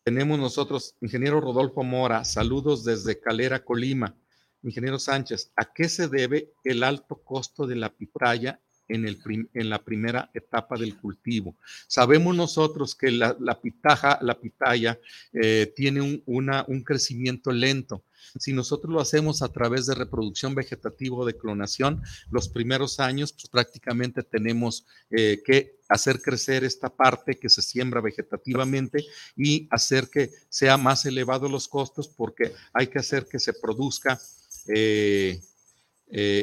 Tenemos 0.02 0.38
nosotros, 0.38 0.94
ingeniero 1.00 1.40
Rodolfo 1.40 1.82
Mora, 1.82 2.24
saludos 2.24 2.84
desde 2.84 3.20
Calera, 3.20 3.64
Colima. 3.64 4.16
Ingeniero 4.62 4.98
Sánchez, 4.98 5.52
¿a 5.56 5.72
qué 5.72 5.88
se 5.88 6.08
debe 6.08 6.52
el 6.64 6.82
alto 6.82 7.22
costo 7.22 7.66
de 7.66 7.76
la 7.76 7.90
pitaya 7.90 8.60
en, 8.90 9.06
el 9.06 9.18
en, 9.54 9.70
la 9.70 9.82
primera 9.82 10.30
etapa 10.34 10.76
del 10.76 10.98
cultivo. 10.98 11.56
Sabemos 11.86 12.36
nosotros 12.36 12.94
que 12.94 13.10
la, 13.10 13.34
pitaja, 13.60 14.18
la 14.22 14.38
pitaya 14.38 14.98
eh, 15.32 15.72
tiene 15.74 16.00
un, 16.00 16.22
un 16.26 16.82
crecimiento 16.82 17.52
lento. 17.52 18.04
Si 18.38 18.52
nosotros 18.52 18.92
lo 18.92 19.00
hacemos 19.00 19.42
a 19.42 19.48
través 19.48 19.86
de 19.86 19.94
reproducción 19.94 20.54
vegetativa 20.54 21.16
o 21.16 21.24
de 21.24 21.36
clonación, 21.36 22.02
los 22.30 22.48
primeros 22.48 23.00
años, 23.00 23.32
pues 23.32 23.48
prácticamente 23.48 24.22
tenemos 24.22 24.86
eh, 25.10 25.42
que 25.44 25.79
hacer 25.90 26.22
crecer 26.22 26.64
esta 26.64 26.88
parte 26.88 27.38
que 27.38 27.50
se 27.50 27.60
siembra 27.60 28.00
vegetativamente 28.00 29.04
y 29.36 29.68
hacer 29.70 30.08
que 30.08 30.30
sea 30.48 30.76
más 30.76 31.04
elevado 31.04 31.48
los 31.48 31.68
costos 31.68 32.08
porque 32.08 32.54
hay 32.72 32.86
que 32.86 33.00
hacer 33.00 33.26
que 33.26 33.38
se 33.38 33.52
produzca 33.52 34.18
eh, 34.66 35.40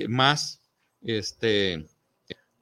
más 0.07 0.61
este, 1.01 1.87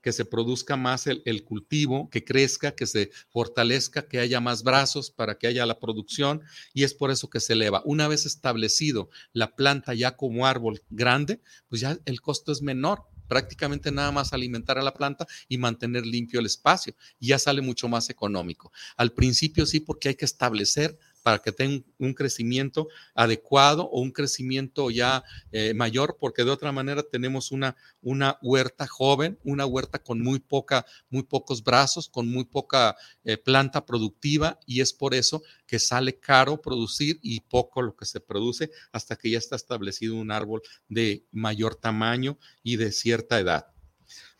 que 0.05 0.11
se 0.11 0.23
produzca 0.23 0.75
más 0.75 1.07
el, 1.07 1.43
cultivo, 1.43 2.11
que 2.11 2.23
crezca, 2.23 2.75
que 2.75 2.85
se 2.85 3.09
fortalezca, 3.29 4.07
que 4.07 4.19
haya 4.19 4.39
más 4.39 4.61
brazos 4.61 5.09
para 5.09 5.39
que 5.39 5.47
haya 5.47 5.65
la 5.65 5.79
producción 5.79 6.43
y 6.75 6.83
es 6.83 6.93
por 6.93 7.09
eso 7.09 7.27
que 7.27 7.39
se 7.39 7.53
eleva. 7.53 7.81
Una 7.85 8.07
vez 8.07 8.27
establecido 8.27 9.09
la 9.33 9.55
planta 9.55 9.95
ya 9.95 10.15
como 10.15 10.45
árbol 10.45 10.83
grande, 10.91 11.41
pues 11.69 11.81
ya 11.81 11.97
el 12.05 12.21
costo 12.21 12.51
es 12.51 12.61
menor. 12.61 13.07
Prácticamente 13.27 13.91
nada 13.91 14.11
más 14.11 14.33
alimentar 14.33 14.77
a 14.77 14.83
la 14.83 14.93
planta 14.93 15.27
y 15.47 15.57
mantener 15.57 16.05
limpio 16.05 16.39
el 16.39 16.45
espacio. 16.45 16.95
Ya 17.19 17.39
sale 17.39 17.61
mucho 17.61 17.87
más 17.87 18.09
económico. 18.09 18.71
Al 18.97 19.11
principio 19.11 19.65
sí, 19.65 19.79
porque 19.79 20.09
hay 20.09 20.15
que 20.15 20.25
establecer 20.25 20.97
para 21.25 21.39
que 21.39 21.51
tenga 21.51 21.83
un 21.97 22.13
crecimiento 22.13 22.87
adecuado 23.15 23.89
o 23.89 23.99
un 23.99 24.11
crecimiento 24.11 24.91
ya 24.91 25.23
eh, 25.51 25.73
mayor, 25.73 26.17
porque 26.19 26.43
de 26.43 26.51
otra 26.51 26.71
manera 26.71 27.01
tenemos 27.01 27.51
una, 27.51 27.75
una 28.03 28.37
huerta 28.43 28.85
joven, 28.85 29.39
una 29.43 29.65
huerta 29.65 29.97
con 29.97 30.21
muy 30.21 30.37
poca, 30.37 30.85
muy 31.09 31.23
pocos 31.23 31.63
brazos, 31.63 32.09
con 32.09 32.27
muy 32.27 32.43
poca 32.43 32.95
eh, 33.23 33.37
planta 33.37 33.87
productiva 33.87 34.59
y 34.67 34.81
es 34.81 34.93
por 34.93 35.15
eso 35.15 35.41
que 35.65 35.79
sale 35.79 36.19
caro 36.19 36.61
producir 36.61 37.17
y 37.23 37.39
poco 37.39 37.81
lo 37.81 37.95
que 37.95 38.05
se 38.05 38.19
produce 38.19 38.69
hasta 38.91 39.15
que 39.15 39.31
ya 39.31 39.39
está 39.39 39.55
establecido 39.55 40.13
un 40.13 40.29
árbol 40.29 40.61
de 40.89 41.25
mayor 41.31 41.73
tamaño 41.73 42.37
y 42.61 42.75
de 42.75 42.91
cierta 42.91 43.39
edad. 43.39 43.65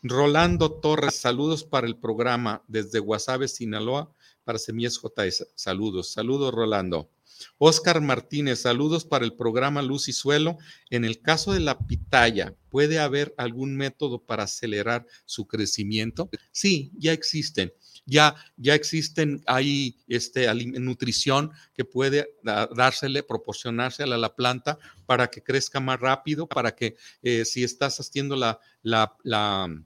Rolando 0.04 0.72
Torres, 0.72 1.16
saludos 1.16 1.64
para 1.64 1.88
el 1.88 1.98
programa 1.98 2.64
desde 2.68 3.00
Guasave, 3.00 3.48
Sinaloa 3.48 4.14
para 4.46 4.60
Semillas 4.60 5.02
JS. 5.02 5.48
Saludos, 5.56 6.14
saludos 6.14 6.54
Rolando. 6.54 7.10
Oscar 7.58 8.02
Martínez, 8.02 8.62
saludos 8.62 9.06
para 9.06 9.26
el 9.26 9.34
programa 9.34 9.82
Luz 9.82 10.08
y 10.08 10.14
Suelo. 10.14 10.58
En 10.89 11.06
el 11.06 11.22
caso 11.22 11.54
de 11.54 11.60
la 11.60 11.80
pitaya, 11.80 12.56
¿puede 12.70 13.00
haber 13.00 13.34
algún 13.38 13.76
método 13.76 14.24
para 14.24 14.43
acelerar 14.43 15.06
su 15.26 15.48
crecimiento? 15.48 16.30
Sí, 16.52 16.91
ya 16.98 17.12
existen. 17.12 17.74
Ya, 18.06 18.36
ya 18.56 18.76
existen, 18.76 19.41
hay 19.48 19.98
este, 20.08 20.54
nutrición 20.80 21.52
que 21.74 21.86
puede 21.86 22.36
dársele, 22.43 23.24
proporcionársela 23.24 24.16
a 24.16 24.20
la 24.20 24.36
planta 24.36 24.78
para 25.08 25.28
que 25.32 25.41
crezca 25.41 25.80
más 25.80 26.00
rápido, 26.00 26.48
para 26.48 26.76
que 26.76 26.98
eh, 27.24 27.46
si 27.46 27.64
estás 27.64 28.00
haciendo 28.00 28.36
la, 28.36 28.60
la, 28.84 29.18
la, 29.24 29.84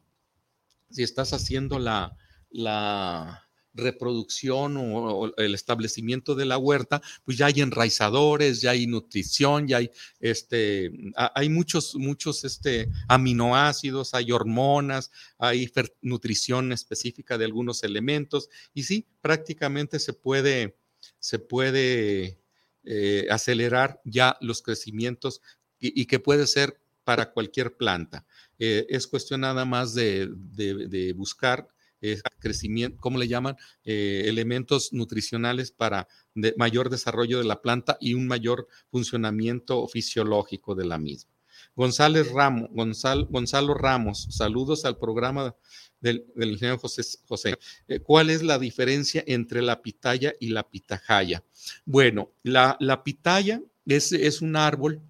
si 0.89 1.03
estás 1.03 1.32
haciendo 1.32 1.80
la, 1.80 2.18
la, 2.49 3.49
reproducción 3.80 4.77
o, 4.77 5.36
el 5.38 5.55
establecimiento 5.55 6.36
de 6.36 6.45
la 6.45 6.57
huerta, 6.57 7.01
pues 7.23 7.38
ya 7.38 7.47
hay 7.47 7.61
enraizadores, 7.61 8.61
ya 8.61 8.71
hay 8.71 8.88
nutrición, 8.88 9.67
ya 9.67 9.77
hay 9.77 9.91
este, 10.19 10.91
hay 11.15 11.49
muchos, 11.49 11.95
muchos 11.95 12.43
este, 12.43 12.89
aminoácidos, 13.07 14.13
hay 14.13 14.32
hormonas, 14.32 15.11
hay 15.38 15.71
nutrición 16.01 16.71
específica 16.71 17.38
de 17.38 17.45
algunos 17.45 17.84
elementos 17.84 18.49
y 18.73 18.84
sí, 18.84 19.07
prácticamente 19.21 19.99
se 19.99 20.13
puede, 20.13 20.77
se 21.19 21.39
puede 21.39 22.39
eh, 22.84 23.27
acelerar 23.30 24.01
ya 24.03 24.38
los 24.41 24.61
crecimientos 24.61 25.41
y, 25.80 26.05
que 26.07 26.19
puede 26.19 26.45
ser 26.45 26.82
para 27.05 27.32
cualquier 27.32 27.77
planta. 27.77 28.25
Eh, 28.57 28.86
es 28.89 29.07
cuestión 29.07 29.41
nada 29.41 29.63
más 29.63 29.93
de, 29.93 30.30
de 30.30 31.13
buscar 31.13 31.69
crecimiento, 32.39 32.97
¿cómo 33.00 33.18
le 33.18 33.28
llaman? 33.28 33.56
Eh, 33.84 34.24
elementos 34.26 34.93
nutricionales 34.93 35.72
para 35.72 36.08
mayor 36.58 36.89
desarrollo 36.89 37.39
de 37.39 37.45
la 37.45 37.62
planta 37.62 37.97
y 38.00 38.14
un 38.14 38.28
mayor 38.28 38.68
funcionamiento 38.89 39.88
fisiológico 39.88 40.76
de 40.76 40.86
la 40.86 40.97
misma. 40.97 41.32
González 41.76 42.32
Ramos, 42.32 42.70
Gonzalo, 42.72 43.74
Ramos, 43.74 44.28
saludos 44.32 44.86
al 44.86 44.97
programa 44.97 45.56
del, 46.00 46.26
del 46.36 46.52
ingeniero 46.52 46.78
José. 46.78 47.04
José. 47.28 47.58
Eh, 47.88 48.00
¿Cuál 48.00 48.30
es 48.30 48.43
la 48.43 48.60
diferencia 48.60 49.24
entre 49.28 49.62
la 49.62 49.82
pitaya 49.82 50.34
y 50.39 50.50
la 50.50 50.70
pitajaya? 50.70 51.43
Bueno, 51.86 52.32
la, 52.43 52.78
la 52.80 53.04
pitaya 53.04 53.62
es, 53.86 54.12
es 54.12 54.41
un 54.41 54.56
árbol 54.56 55.02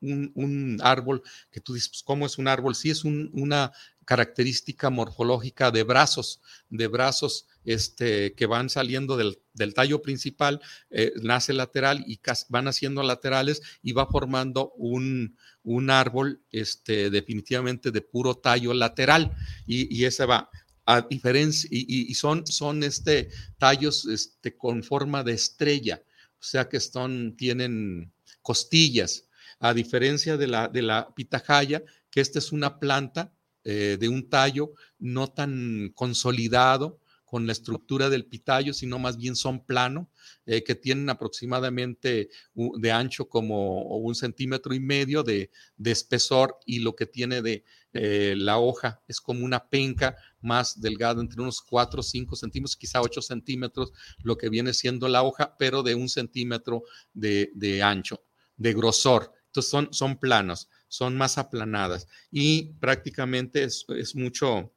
un, 0.00 0.78
árbol 0.82 1.22
que 1.50 1.60
tú 1.60 1.74
dices, 1.74 1.88
pues, 1.88 2.02
¿cómo 2.02 2.26
es 2.26 2.38
un 2.38 2.48
árbol? 2.48 2.74
Sí, 2.74 2.90
es 2.90 3.04
una 3.04 3.72
característica 4.08 4.88
morfológica 4.88 5.70
de 5.70 5.82
brazos, 5.82 6.40
de 6.70 6.86
brazos 6.86 7.46
este, 7.66 8.32
que 8.32 8.46
van 8.46 8.70
saliendo 8.70 9.18
del, 9.18 9.74
tallo 9.74 10.00
principal, 10.00 10.62
eh, 10.88 11.12
nace 11.20 11.52
lateral 11.52 12.02
y 12.06 12.18
van 12.48 12.68
haciendo 12.68 13.02
laterales 13.02 13.60
y 13.82 13.92
va 13.92 14.06
formando 14.06 14.72
un, 14.78 15.36
un 15.62 15.90
árbol 15.90 16.40
este, 16.50 17.10
definitivamente 17.10 17.90
de 17.90 18.00
puro 18.00 18.34
tallo 18.36 18.72
lateral. 18.72 19.36
Y, 19.66 20.02
ese 20.06 20.24
va. 20.24 20.48
A 20.86 21.02
diferencia 21.02 21.68
y, 21.70 22.14
son, 22.14 22.46
son 22.46 22.84
este, 22.84 23.28
tallos 23.58 24.06
este, 24.06 24.56
con 24.56 24.82
forma 24.82 25.22
de 25.22 25.34
estrella, 25.34 26.02
o 26.40 26.42
sea 26.42 26.66
que 26.66 26.80
son, 26.80 27.36
tienen 27.36 28.10
costillas, 28.40 29.28
a 29.60 29.74
diferencia 29.74 30.38
de 30.38 30.46
la, 30.46 30.68
de 30.68 30.80
la 30.80 31.14
pitahaya, 31.14 31.82
que 32.10 32.22
esta 32.22 32.38
es 32.38 32.52
una 32.52 32.78
planta 32.80 33.34
eh, 33.70 33.98
de 34.00 34.08
un 34.08 34.30
tallo 34.30 34.72
no 34.98 35.28
tan 35.28 35.92
consolidado 35.94 37.00
con 37.26 37.46
la 37.46 37.52
estructura 37.52 38.08
del 38.08 38.24
pitayo, 38.24 38.72
sino 38.72 38.98
más 38.98 39.18
bien 39.18 39.36
son 39.36 39.62
plano, 39.62 40.10
eh, 40.46 40.64
que 40.64 40.74
tienen 40.74 41.10
aproximadamente 41.10 42.30
de 42.54 42.90
ancho 42.90 43.28
como 43.28 43.82
un 43.98 44.14
centímetro 44.14 44.72
y 44.72 44.80
medio 44.80 45.22
de, 45.22 45.50
espesor 45.84 46.56
y 46.64 46.78
lo 46.78 46.96
que 46.96 47.04
tiene 47.04 47.42
de 47.42 47.62
eh, 47.92 48.32
la 48.38 48.56
hoja 48.56 49.02
es 49.06 49.20
como 49.20 49.44
una 49.44 49.68
penca 49.68 50.16
más 50.40 50.80
delgada, 50.80 51.20
entre 51.20 51.42
unos 51.42 51.60
4 51.60 52.00
o 52.00 52.02
5 52.02 52.36
centímetros, 52.36 52.74
quizá 52.74 53.02
8 53.02 53.20
centímetros, 53.20 53.92
lo 54.22 54.38
que 54.38 54.48
viene 54.48 54.72
siendo 54.72 55.08
la 55.08 55.22
hoja, 55.22 55.56
pero 55.58 55.82
de 55.82 55.94
un 55.94 56.08
centímetro 56.08 56.84
de, 57.12 57.50
de 57.54 57.82
ancho, 57.82 58.24
de 58.56 58.72
grosor. 58.72 59.30
Entonces 59.48 59.70
son, 59.70 59.92
son 59.92 60.18
planos 60.18 60.70
son 60.88 61.16
más 61.16 61.38
aplanadas 61.38 62.08
y 62.30 62.72
prácticamente 62.80 63.64
es, 63.64 63.86
mucho, 64.14 64.72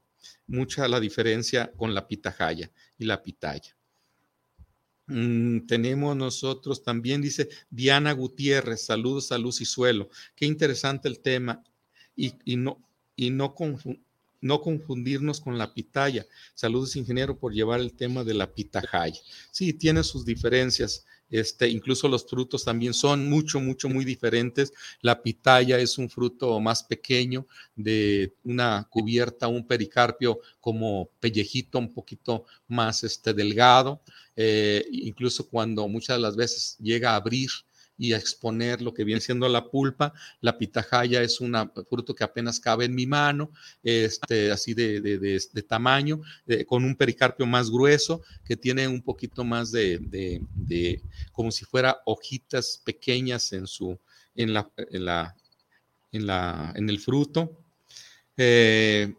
mucha 0.48 0.88
la 0.88 1.00
diferencia 1.00 1.72
con 1.76 1.94
la 1.94 2.08
pitahaya 2.08 2.72
y 2.98 3.06
la 3.06 3.24
pitaya. 3.24 3.76
Mm, 5.08 5.66
tenemos 5.66 6.16
nosotros 6.16 6.84
también, 6.84 7.22
dice 7.22 7.50
Diana 7.70 8.12
Gutiérrez, 8.14 8.86
saludos 8.86 9.32
a 9.32 9.38
Luz 9.38 9.62
y 9.62 9.66
Suelo. 9.66 10.10
Qué 10.36 10.46
interesante 10.46 11.08
el 11.08 11.20
tema 11.20 11.64
y, 12.16 12.34
y 12.46 12.56
no, 12.56 12.82
y 13.16 13.30
no 13.30 13.56
no 14.42 14.60
confundirnos 14.62 15.40
con 15.40 15.58
la 15.58 15.74
pitaya. 15.74 16.26
Saludos, 16.56 16.96
ingeniero, 16.96 17.38
por 17.38 17.54
llevar 17.54 17.80
el 17.80 17.94
tema 17.94 18.24
de 18.24 18.34
la 18.34 18.52
pitahaya. 18.52 19.20
Sí, 19.52 19.74
tiene 19.74 20.04
sus 20.04 20.26
diferencias. 20.26 21.06
Este, 21.32 21.70
incluso 21.70 22.08
los 22.08 22.26
frutos 22.26 22.66
también 22.66 22.94
son 22.94 23.30
mucho, 23.30 23.60
mucho, 23.60 23.90
muy 23.90 24.06
diferentes. 24.06 24.74
La 25.02 25.24
pitaya 25.24 25.80
es 25.80 25.98
un 25.98 26.10
fruto 26.10 26.60
más 26.60 26.84
pequeño, 26.84 27.48
de 27.76 28.34
una 28.44 28.88
cubierta, 28.90 29.48
un 29.48 29.66
pericarpio 29.66 30.40
como 30.60 31.10
pellejito, 31.20 31.80
un 31.80 31.94
poquito 31.94 32.46
más 32.68 33.04
este, 33.04 33.34
delgado. 33.34 34.02
Eh, 34.36 34.86
incluso 34.92 35.48
cuando 35.48 35.88
muchas 35.88 36.18
de 36.18 36.22
las 36.22 36.36
veces 36.36 36.78
llega 36.80 37.12
a 37.12 37.16
abrir 37.16 37.50
y 37.98 38.14
a 38.14 38.18
exponer 38.18 38.82
lo 38.82 38.94
que 38.94 39.04
viene 39.04 39.22
siendo 39.22 39.48
la 39.48 39.70
pulpa. 39.70 40.14
La 40.40 40.58
pitahaya 40.58 41.22
es 41.22 41.40
un 41.40 41.56
fruto 41.90 42.16
que 42.16 42.24
apenas 42.24 42.60
cabe 42.60 42.86
en 42.86 42.96
mi 42.96 43.06
mano, 43.06 43.52
este, 43.84 44.52
así 44.52 44.74
de, 44.74 45.02
de, 45.02 45.64
tamaño, 45.64 46.22
con 46.68 46.84
un 46.84 46.96
pericarpio 46.96 47.46
más 47.46 47.70
grueso, 47.70 48.22
que 48.44 48.58
tiene 48.58 48.88
un 48.88 49.02
poquito 49.02 49.44
más 49.44 49.72
de, 49.72 50.42
como 51.32 51.52
si 51.52 51.66
fuera 51.66 52.02
hojitas 52.06 52.82
pequeñas 52.84 53.54
en 53.54 53.68
su, 53.68 54.00
en 54.36 54.54
la, 54.54 54.70
en 54.78 55.06
la, 55.06 55.36
en 56.12 56.28
la, 56.28 56.74
en 56.76 56.90
el 56.90 57.00
fruto. 57.00 57.58
Eh, 58.38 59.14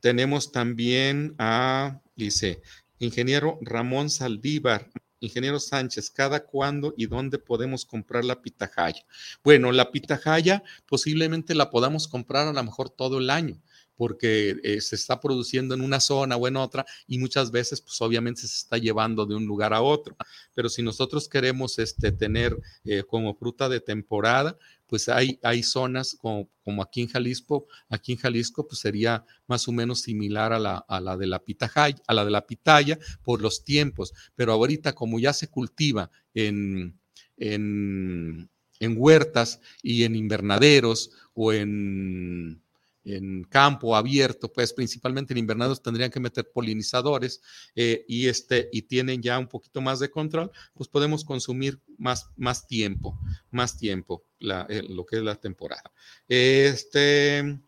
tenemos 0.00 0.52
también 0.52 1.34
a, 1.38 2.00
dice, 2.14 2.60
ingeniero 2.98 3.58
Ramón 3.62 4.10
Saldívar, 4.10 4.90
Ingeniero 5.20 5.58
Sánchez, 5.58 6.10
¿cada 6.10 6.44
cuándo 6.44 6.94
y 6.96 7.06
dónde 7.06 7.38
podemos 7.38 7.84
comprar 7.84 8.24
la 8.24 8.42
pitahaya? 8.42 9.04
Bueno, 9.42 9.72
la 9.72 9.90
pitahaya 9.90 10.62
posiblemente 10.86 11.54
la 11.54 11.70
podamos 11.70 12.08
comprar 12.08 12.46
a 12.46 12.52
lo 12.52 12.62
mejor 12.62 12.90
todo 12.90 13.18
el 13.18 13.30
año 13.30 13.60
porque 13.96 14.56
eh, 14.62 14.80
se 14.80 14.96
está 14.96 15.20
produciendo 15.20 15.74
en 15.74 15.80
una 15.80 16.00
zona 16.00 16.36
o 16.36 16.46
en 16.46 16.56
otra 16.56 16.84
y 17.06 17.18
muchas 17.18 17.50
veces 17.50 17.80
pues 17.80 18.00
obviamente 18.00 18.42
se 18.42 18.46
está 18.46 18.78
llevando 18.78 19.26
de 19.26 19.34
un 19.34 19.46
lugar 19.46 19.72
a 19.74 19.82
otro. 19.82 20.16
Pero 20.54 20.68
si 20.68 20.82
nosotros 20.82 21.28
queremos 21.28 21.78
este, 21.78 22.12
tener 22.12 22.56
eh, 22.84 23.02
como 23.06 23.34
fruta 23.34 23.68
de 23.68 23.80
temporada, 23.80 24.58
pues 24.86 25.08
hay, 25.08 25.38
hay 25.42 25.62
zonas 25.62 26.16
como, 26.20 26.48
como, 26.62 26.82
aquí 26.82 27.02
en 27.02 27.08
Jalisco, 27.08 27.66
aquí 27.88 28.12
en 28.12 28.18
Jalisco 28.18 28.66
pues 28.66 28.80
sería 28.80 29.24
más 29.46 29.66
o 29.68 29.72
menos 29.72 30.00
similar 30.00 30.52
a 30.52 30.58
la, 30.58 30.76
a 30.76 31.00
la 31.00 31.16
de 31.16 31.26
la 31.26 31.40
pitaya, 31.40 31.96
a 32.06 32.14
la 32.14 32.24
de 32.24 32.30
la 32.30 32.46
pitaya 32.46 32.98
por 33.22 33.42
los 33.42 33.64
tiempos, 33.64 34.12
pero 34.34 34.52
ahorita 34.52 34.94
como 34.94 35.18
ya 35.18 35.32
se 35.32 35.48
cultiva 35.48 36.10
en, 36.34 36.98
en, 37.36 38.48
en 38.80 38.94
huertas 38.96 39.60
y 39.82 40.04
en 40.04 40.14
invernaderos 40.14 41.10
o 41.34 41.52
en 41.52 42.62
en 43.06 43.44
campo 43.44 43.94
abierto, 43.96 44.52
pues 44.52 44.72
principalmente 44.72 45.32
en 45.32 45.38
invernados 45.38 45.82
tendrían 45.82 46.10
que 46.10 46.20
meter 46.20 46.50
polinizadores 46.52 47.40
eh, 47.74 48.04
y, 48.08 48.26
este, 48.26 48.68
y 48.72 48.82
tienen 48.82 49.22
ya 49.22 49.38
un 49.38 49.46
poquito 49.46 49.80
más 49.80 50.00
de 50.00 50.10
control, 50.10 50.50
pues 50.74 50.88
podemos 50.88 51.24
consumir 51.24 51.80
más, 51.98 52.28
más 52.36 52.66
tiempo, 52.66 53.18
más 53.50 53.78
tiempo 53.78 54.24
eh, 54.40 54.82
lo 54.88 55.06
que 55.06 55.16
es 55.16 55.22
la 55.22 55.36
temporada. 55.36 55.92
Este, 56.28 57.60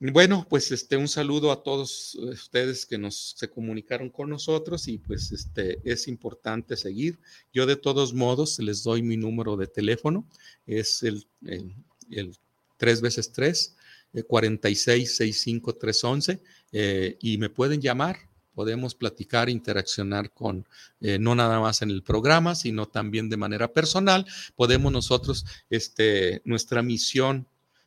bueno, 0.00 0.46
pues 0.48 0.70
este, 0.72 0.96
un 0.96 1.08
saludo 1.08 1.52
a 1.52 1.62
todos 1.62 2.14
ustedes 2.14 2.84
que 2.84 2.98
nos 2.98 3.34
se 3.36 3.48
comunicaron 3.48 4.10
con 4.10 4.28
nosotros 4.28 4.88
y 4.88 4.98
pues 4.98 5.30
este, 5.32 5.80
es 5.84 6.08
importante 6.08 6.76
seguir. 6.76 7.20
Yo 7.52 7.64
de 7.64 7.76
todos 7.76 8.12
modos 8.12 8.58
les 8.58 8.82
doy 8.82 9.02
mi 9.02 9.16
número 9.16 9.56
de 9.56 9.66
teléfono, 9.66 10.28
es 10.66 11.02
el, 11.02 11.26
el, 11.46 11.74
el 12.10 12.36
3 12.76 13.00
veces 13.00 13.32
3, 13.32 13.76
46 14.26 15.16
65 15.16 15.74
311 15.74 16.40
y 17.20 17.38
me 17.38 17.50
pueden 17.50 17.80
llamar, 17.80 18.16
podemos 18.54 18.94
platicar, 18.94 19.50
interaccionar 19.50 20.32
con, 20.32 20.66
eh, 21.00 21.18
no 21.18 21.34
nada 21.34 21.60
más 21.60 21.82
en 21.82 21.90
el 21.90 22.02
programa, 22.02 22.54
sino 22.54 22.86
también 22.86 23.28
de 23.28 23.36
manera 23.36 23.72
personal. 23.72 24.24
Podemos 24.54 24.92
nosotros, 24.92 25.44
este, 25.68 26.40
nuestra 26.44 26.82
misión 26.82 27.46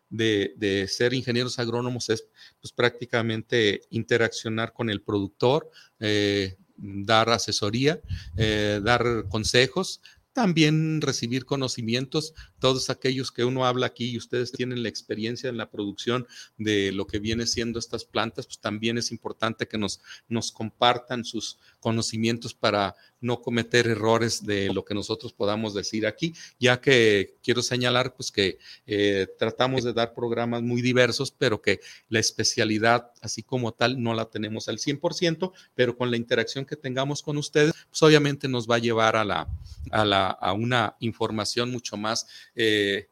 de, 0.10 0.54
de, 0.58 0.88
ser 0.88 1.14
ingenieros 1.14 1.60
agrónomos 1.60 2.10
es 2.10 2.28
pues, 2.62 2.72
prácticamente 2.72 3.82
interaccionar 3.90 4.74
con 4.74 4.90
el 4.90 5.02
productor, 5.02 5.70
eh, 6.00 6.58
dar 6.78 7.30
asesoría, 7.30 8.00
eh, 8.38 8.80
dar 8.84 9.26
consejos, 9.30 10.02
también 10.38 11.02
recibir 11.02 11.46
conocimientos, 11.46 12.36
todos 12.60 12.92
aquellos 12.92 13.32
que 13.32 13.44
uno 13.44 13.66
habla 13.66 13.88
aquí 13.88 14.12
y 14.12 14.20
ustedes 14.20 14.52
tienen 14.52 14.84
la 14.84 14.90
experiencia 14.90 15.50
en 15.50 15.58
la 15.58 15.72
producción 15.72 16.28
de 16.60 16.92
lo 16.92 17.08
que 17.08 17.18
viene 17.18 17.48
siendo 17.48 17.80
estas 17.80 18.06
plantas, 18.06 18.46
pues 18.46 18.60
también 18.60 19.00
es 19.00 19.12
importante 19.12 19.68
que 19.68 19.80
nos, 19.80 20.00
nos 20.30 20.52
compartan 20.52 21.26
sus 21.26 21.58
conocimientos 21.80 22.54
para 22.54 22.96
no 23.20 23.42
cometer 23.42 23.88
errores 23.88 24.46
de 24.46 24.72
lo 24.74 24.86
que 24.86 24.94
nosotros 24.94 25.34
podamos 25.34 25.74
decir 25.74 26.06
aquí, 26.06 26.34
ya 26.60 26.80
que 26.80 27.36
quiero 27.42 27.62
señalar 27.62 28.16
pues 28.16 28.32
que 28.32 28.60
eh, 28.86 29.28
tratamos 29.38 29.84
de 29.84 29.94
dar 29.94 30.14
programas 30.14 30.62
muy 30.62 30.82
diversos, 30.82 31.32
pero 31.32 31.62
que 31.62 31.80
la 32.10 32.20
especialidad 32.20 33.12
así 33.22 33.44
como 33.44 33.74
tal 33.74 34.02
no 34.02 34.14
la 34.14 34.26
tenemos 34.26 34.68
al 34.68 34.78
100%, 34.78 35.52
pero 35.76 35.96
con 35.96 36.12
la 36.12 36.18
interacción 36.18 36.66
que 36.66 36.76
tengamos 36.76 37.22
con 37.22 37.38
ustedes, 37.38 37.74
pues 37.90 38.04
obviamente 38.04 38.48
nos 38.48 38.70
va 38.70 38.76
a 38.76 38.80
llevar 38.80 39.16
a, 39.16 39.26
la, 39.26 39.48
a, 39.92 40.06
la, 40.06 40.28
a 40.30 40.54
una 40.54 40.96
información 41.00 41.72
mucho 41.72 41.98
más... 41.98 42.28
Eh, 42.56 43.10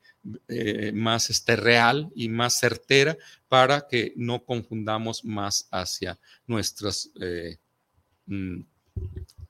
eh, 0.48 0.92
más 0.92 1.30
este, 1.30 1.56
real 1.56 2.12
y 2.16 2.30
más 2.30 2.60
certera 2.60 3.16
para 3.48 3.88
que 3.88 4.12
no 4.16 4.44
confundamos 4.44 5.24
más 5.24 5.68
hacia 5.70 6.18
nuestras 6.48 7.12
mm, 8.28 8.62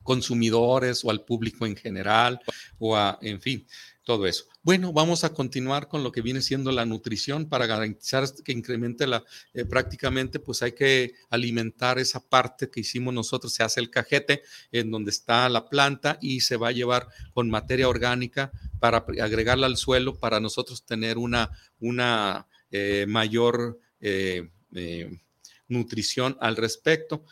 consumidores 0.03 1.03
o 1.03 1.09
al 1.09 1.26
público 1.26 1.65
en 1.65 1.76
general 1.76 2.39
o 2.78 2.95
a, 2.95 3.17
en 3.21 3.41
fin, 3.41 3.65
todo 4.05 4.28
eso. 4.28 4.45
Bueno, 4.61 4.93
vamos 4.93 5.23
a 5.23 5.34
continuar 5.34 5.88
con 5.88 6.03
lo 6.03 6.11
que 6.11 6.21
viene 6.21 6.41
siendo 6.41 6.71
la 6.71 6.86
nutrición 6.86 7.49
para 7.49 7.65
garantizar 7.65 8.23
que 8.43 8.51
incremente 8.51 9.07
la, 9.07 9.23
eh, 9.53 9.65
prácticamente, 9.65 10.39
pues 10.39 10.61
hay 10.61 10.73
que 10.73 11.15
alimentar 11.30 11.97
esa 11.97 12.19
parte 12.19 12.69
que 12.69 12.82
hicimos 12.82 13.13
nosotros, 13.13 13.53
se 13.53 13.63
hace 13.63 13.80
el 13.80 13.89
cajete 13.89 14.43
en 14.71 14.91
donde 14.91 15.09
está 15.09 15.49
la 15.49 15.67
planta 15.67 16.19
y 16.21 16.41
se 16.41 16.55
va 16.55 16.69
a 16.69 16.71
llevar 16.71 17.07
con 17.34 17.49
materia 17.49 17.89
orgánica 17.89 18.51
para 18.80 18.99
agregarla 19.21 19.65
al 19.65 19.78
suelo 19.78 20.19
para 20.19 20.39
nosotros 20.39 20.86
tener 20.86 21.17
una, 21.17 21.49
una 21.80 22.47
eh, 22.69 23.05
mayor 23.07 23.80
eh, 23.99 24.49
nutrición 25.67 26.38
al 26.41 26.57
respecto 26.57 27.26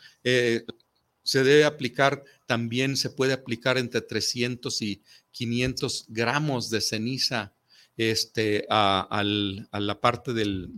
se 1.24 1.42
debe 1.42 1.64
aplicar, 1.64 2.22
también 2.46 2.96
se 2.96 3.10
puede 3.10 3.32
aplicar 3.32 3.78
entre 3.78 4.02
300 4.02 4.82
y 4.82 5.02
500 5.32 6.06
gramos 6.08 6.70
de 6.70 6.80
ceniza 6.80 7.52
este, 7.96 8.66
a, 8.70 9.22
la 9.24 10.00
parte 10.00 10.32
del, 10.32 10.70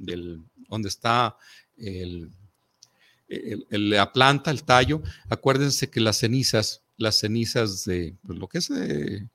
donde 0.68 0.88
está 0.88 1.36
la 3.28 4.12
planta, 4.12 4.50
el 4.50 4.62
tallo. 4.62 5.02
Acuérdense 5.28 5.90
que 5.90 6.00
las 6.00 6.18
cenizas, 6.18 6.84
las 6.96 7.18
cenizas 7.18 7.84
de 7.84 8.14
pues, 8.24 8.38
lo 8.38 8.48
que 8.48 8.58
es 8.58 8.68
de, 8.68 9.28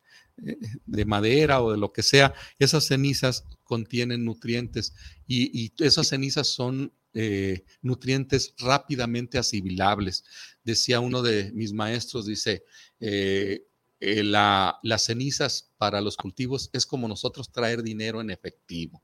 de, 0.86 1.06
madera 1.06 1.62
o 1.62 1.72
de 1.72 1.78
lo 1.78 1.92
que 1.92 2.04
sea, 2.04 2.34
esas 2.58 2.86
cenizas 2.86 3.44
contienen 3.66 4.24
nutrientes 4.24 4.94
y, 5.28 5.66
y 5.66 5.74
esas 5.80 6.08
cenizas 6.08 6.48
son 6.48 6.94
eh, 7.14 7.66
nutrientes 7.82 8.54
rápidamente 8.58 9.38
asimilables. 9.38 10.24
Decía 10.64 11.00
uno 11.00 11.22
de 11.22 11.52
mis 11.52 11.74
maestros, 11.74 12.26
dice, 12.26 12.64
eh, 13.00 13.66
eh, 14.00 14.24
las 14.24 15.04
cenizas 15.04 15.72
para 15.78 16.00
los 16.02 16.16
cultivos 16.16 16.70
es 16.74 16.86
como 16.86 17.08
nosotros 17.08 17.52
traer 17.52 17.84
dinero 17.84 18.22
en 18.22 18.30
efectivo. 18.30 19.04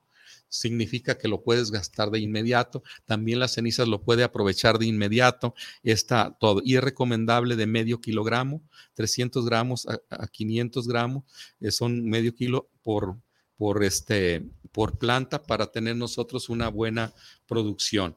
Significa 0.50 1.18
que 1.18 1.28
lo 1.28 1.44
puedes 1.44 1.72
gastar 1.72 2.10
de 2.10 2.20
inmediato. 2.20 2.82
También 3.06 3.40
las 3.40 3.54
cenizas 3.54 3.88
lo 3.90 4.02
puede 4.02 4.24
aprovechar 4.24 4.80
de 4.80 4.86
inmediato. 4.86 5.54
Está 5.84 6.38
todo. 6.40 6.62
Y 6.64 6.78
es 6.78 6.84
recomendable 6.84 7.58
de 7.58 7.68
medio 7.68 8.00
kilogramo, 8.00 8.62
300 8.94 9.46
gramos 9.46 9.86
a, 9.88 10.00
a 10.10 10.28
500 10.28 10.88
gramos. 10.88 11.24
son 11.70 12.06
medio 12.06 12.34
kilo 12.34 12.70
por, 12.82 13.18
por, 13.58 13.84
este, 13.84 14.44
por 14.72 14.98
planta 14.98 15.44
para 15.44 15.72
tener 15.72 15.96
nosotros 15.96 16.50
una 16.50 16.70
buena 16.70 17.14
producción. 17.48 18.16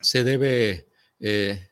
Se 0.00 0.24
debe 0.24 0.88
eh, 1.20 1.68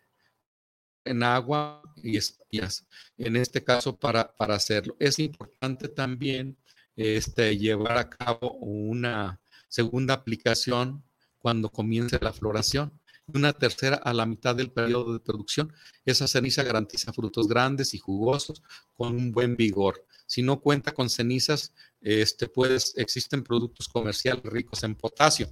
en 1.05 1.23
agua 1.23 1.83
y 2.03 2.17
espías, 2.17 2.87
en 3.17 3.37
este 3.37 3.63
caso 3.63 3.97
para, 3.97 4.35
para 4.37 4.57
hacerlo. 4.57 4.97
Es 4.99 5.19
importante 5.19 5.89
también 5.89 6.57
este, 6.97 7.57
llevar 7.57 7.99
a 7.99 8.11
cabo 8.11 8.53
una 8.55 9.41
segunda 9.69 10.15
aplicación 10.15 11.05
cuando 11.39 11.71
comience 11.71 12.19
la 12.21 12.33
floración 12.33 12.93
una 13.33 13.53
tercera 13.53 13.97
a 13.97 14.13
la 14.15 14.27
mitad 14.27 14.55
del 14.55 14.71
periodo 14.71 15.13
de 15.13 15.21
producción. 15.21 15.73
Esa 16.05 16.29
ceniza 16.29 16.63
garantiza 16.63 17.13
frutos 17.13 17.49
grandes 17.49 17.95
y 17.95 17.99
jugosos 17.99 18.63
con 18.95 19.15
un 19.17 19.33
buen 19.33 19.57
vigor. 19.57 20.05
Si 20.27 20.43
no 20.43 20.61
cuenta 20.61 20.93
con 20.93 21.11
cenizas, 21.11 21.73
este, 22.01 22.49
puedes, 22.49 22.97
existen 22.97 23.43
productos 23.43 23.89
comerciales 23.89 24.45
ricos 24.45 24.83
en 24.85 24.95
potasio. 24.95 25.49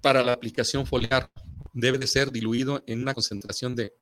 para 0.00 0.22
la 0.22 0.32
aplicación 0.32 0.86
foliar 0.86 1.30
debe 1.74 1.98
de 1.98 2.06
ser 2.06 2.32
diluido 2.32 2.82
en 2.86 3.02
una 3.02 3.12
concentración 3.12 3.76
de 3.76 3.92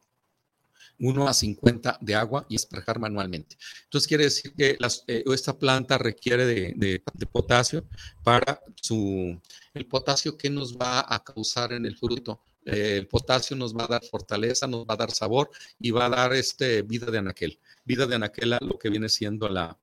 1 1.00 1.28
a 1.28 1.34
50 1.34 1.98
de 2.00 2.14
agua 2.14 2.46
y 2.48 2.56
esparjar 2.56 2.98
manualmente. 2.98 3.56
Entonces 3.84 4.08
quiere 4.08 4.24
decir 4.24 4.52
que 4.54 4.78
eh, 5.06 5.24
esta 5.26 5.58
planta 5.58 5.98
requiere 5.98 6.46
de, 6.46 7.02
potasio 7.30 7.84
para 8.24 8.60
su, 8.80 9.40
el 9.74 9.86
potasio 9.86 10.36
que 10.36 10.50
nos 10.50 10.76
va 10.76 11.04
a 11.08 11.22
causar 11.22 11.72
en 11.72 11.86
el 11.86 11.96
fruto. 11.96 12.40
El 12.68 13.06
potasio 13.06 13.56
nos 13.56 13.74
va 13.74 13.84
a 13.84 13.88
dar 13.88 14.04
fortaleza, 14.04 14.66
nos 14.66 14.84
va 14.84 14.94
a 14.94 14.96
dar 14.96 15.10
sabor 15.10 15.50
y 15.78 15.90
va 15.90 16.06
a 16.06 16.10
dar 16.10 16.32
este 16.34 16.82
vida 16.82 17.10
de 17.10 17.18
anaquel. 17.18 17.58
Vida 17.84 18.06
de 18.06 18.16
anaquel 18.16 18.56
lo 18.60 18.78
que 18.78 18.90
viene 18.90 19.08
siendo 19.08 19.48
la, 19.48 19.78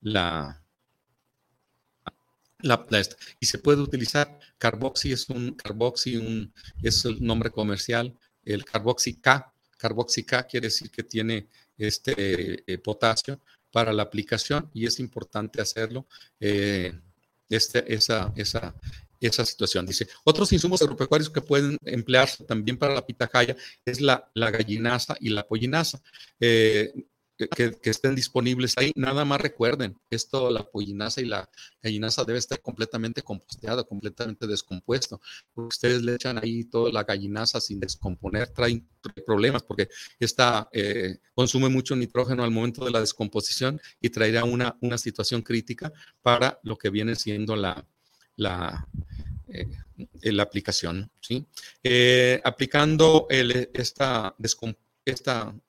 la, 0.00 0.62
la, 2.60 2.86
y 3.40 3.46
se 3.46 3.58
puede 3.58 3.80
utilizar 3.80 4.38
carboxi 4.58 5.12
es 5.12 5.28
un 5.28 5.52
carboxi 5.52 6.16
un, 6.16 6.52
es 6.82 7.04
el 7.04 7.24
nombre 7.24 7.50
comercial 7.50 8.14
el 8.44 8.64
carboxi 8.64 9.14
K 9.20 9.52
Carboxica 9.76 10.46
quiere 10.46 10.68
decir 10.68 10.90
que 10.90 11.02
tiene 11.02 11.48
este 11.76 12.72
eh, 12.72 12.78
potasio 12.78 13.40
para 13.70 13.92
la 13.92 14.02
aplicación 14.02 14.70
y 14.72 14.86
es 14.86 14.98
importante 15.00 15.60
hacerlo. 15.60 16.06
Eh, 16.40 16.98
este, 17.48 17.92
esa, 17.92 18.32
esa, 18.36 18.74
esa 19.20 19.44
situación. 19.44 19.86
Dice, 19.86 20.08
otros 20.24 20.52
insumos 20.52 20.82
agropecuarios 20.82 21.30
que 21.30 21.40
pueden 21.40 21.78
emplearse 21.84 22.44
también 22.44 22.78
para 22.78 22.94
la 22.94 23.06
pitahaya 23.06 23.56
es 23.84 24.00
la, 24.00 24.30
la 24.34 24.50
gallinaza 24.50 25.16
y 25.20 25.30
la 25.30 25.46
pollinaza. 25.46 26.00
Eh, 26.40 26.92
que, 27.36 27.90
estén 27.90 28.14
disponibles 28.14 28.74
ahí. 28.76 28.92
Nada 28.94 29.24
más 29.24 29.40
recuerden, 29.40 29.96
esto, 30.10 30.50
la 30.50 30.64
pollinaza 30.64 31.20
y 31.20 31.26
la 31.26 31.48
gallinaza 31.82 32.24
debe 32.24 32.38
estar 32.38 32.60
completamente 32.60 33.22
composteada, 33.22 33.84
completamente 33.84 34.46
descompuesto. 34.46 35.20
Ustedes 35.54 36.02
le 36.02 36.14
echan 36.14 36.38
ahí 36.38 36.64
toda 36.64 36.90
la 36.92 37.04
gallinaza 37.04 37.60
sin 37.60 37.80
descomponer, 37.80 38.48
traen 38.48 38.88
problemas 39.24 39.62
porque 39.62 39.88
esta 40.18 40.68
eh, 40.72 41.18
consume 41.34 41.68
mucho 41.68 41.94
nitrógeno 41.94 42.42
al 42.42 42.50
momento 42.50 42.84
de 42.84 42.90
la 42.90 43.00
descomposición 43.00 43.80
y 44.00 44.10
traerá 44.10 44.44
una, 44.44 44.76
una 44.80 44.98
situación 44.98 45.42
crítica 45.42 45.92
para 46.22 46.58
lo 46.62 46.76
que 46.76 46.90
viene 46.90 47.14
siendo 47.14 47.54
la, 47.54 47.86
la, 48.36 48.86
eh, 49.48 49.66
la 50.32 50.42
aplicación. 50.42 51.10
Eh, 51.82 52.40
aplicando 52.44 53.26
esta, 53.30 54.34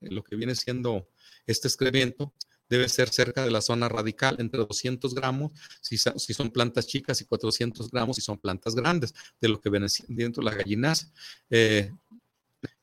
lo 0.01 0.23
que 0.23 0.35
viene 0.35 0.55
siendo 0.55 1.09
este 1.45 1.67
excremento 1.67 2.33
debe 2.69 2.89
ser 2.89 3.09
cerca 3.09 3.45
de 3.45 3.51
la 3.51 3.61
zona 3.61 3.87
radical, 3.87 4.35
entre 4.39 4.59
200 4.59 5.15
gramos 5.15 5.53
si, 5.79 5.97
son 5.97 6.51
plantas 6.51 6.85
chicas 6.85 7.21
y 7.21 7.25
400 7.25 7.89
gramos 7.89 8.17
si 8.17 8.21
son 8.21 8.37
plantas 8.37 8.75
grandes, 8.75 9.13
de 9.39 9.47
lo 9.47 9.61
que 9.61 9.69
viene 9.69 9.87
dentro 10.09 10.43
la 10.43 10.53
gallinaza. 10.53 11.09
Eh, 11.49 11.91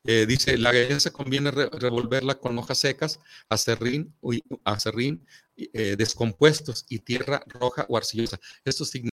eh, 0.05 0.27
dice, 0.27 0.57
la 0.59 0.73
gallinaza 0.73 1.11
conviene 1.11 1.51
revolverla 1.51 2.37
con 2.37 2.57
hojas 2.59 2.79
secas, 2.79 3.21
acerrín, 3.49 4.15
acerrín 4.65 5.27
eh, 5.57 5.97
descompuestos 5.97 6.87
y 6.89 7.01
tierra 7.01 7.43
roja 7.47 7.87
o 7.89 7.97
arcillosa. 7.97 8.39
Esto 8.65 8.85
significa 8.85 9.14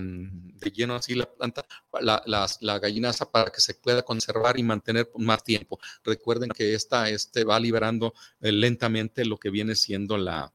de 0.00 0.70
lleno 0.70 0.94
así 0.94 1.14
la 1.14 1.30
planta, 1.30 1.64
la, 2.00 2.22
la, 2.60 2.78
gallinaza 2.78 3.30
para 3.30 3.50
que 3.50 3.60
se 3.60 3.74
pueda 3.74 4.02
conservar 4.02 4.58
y 4.58 4.62
mantener 4.62 5.10
más 5.16 5.42
tiempo. 5.44 5.78
Recuerden 6.04 6.50
que 6.50 6.74
esta 6.74 7.08
este, 7.08 7.44
va 7.44 7.58
liberando 7.58 8.14
eh, 8.40 8.52
lentamente 8.52 9.24
lo 9.24 9.38
que 9.38 9.50
viene 9.50 9.74
siendo 9.74 10.16
la, 10.16 10.52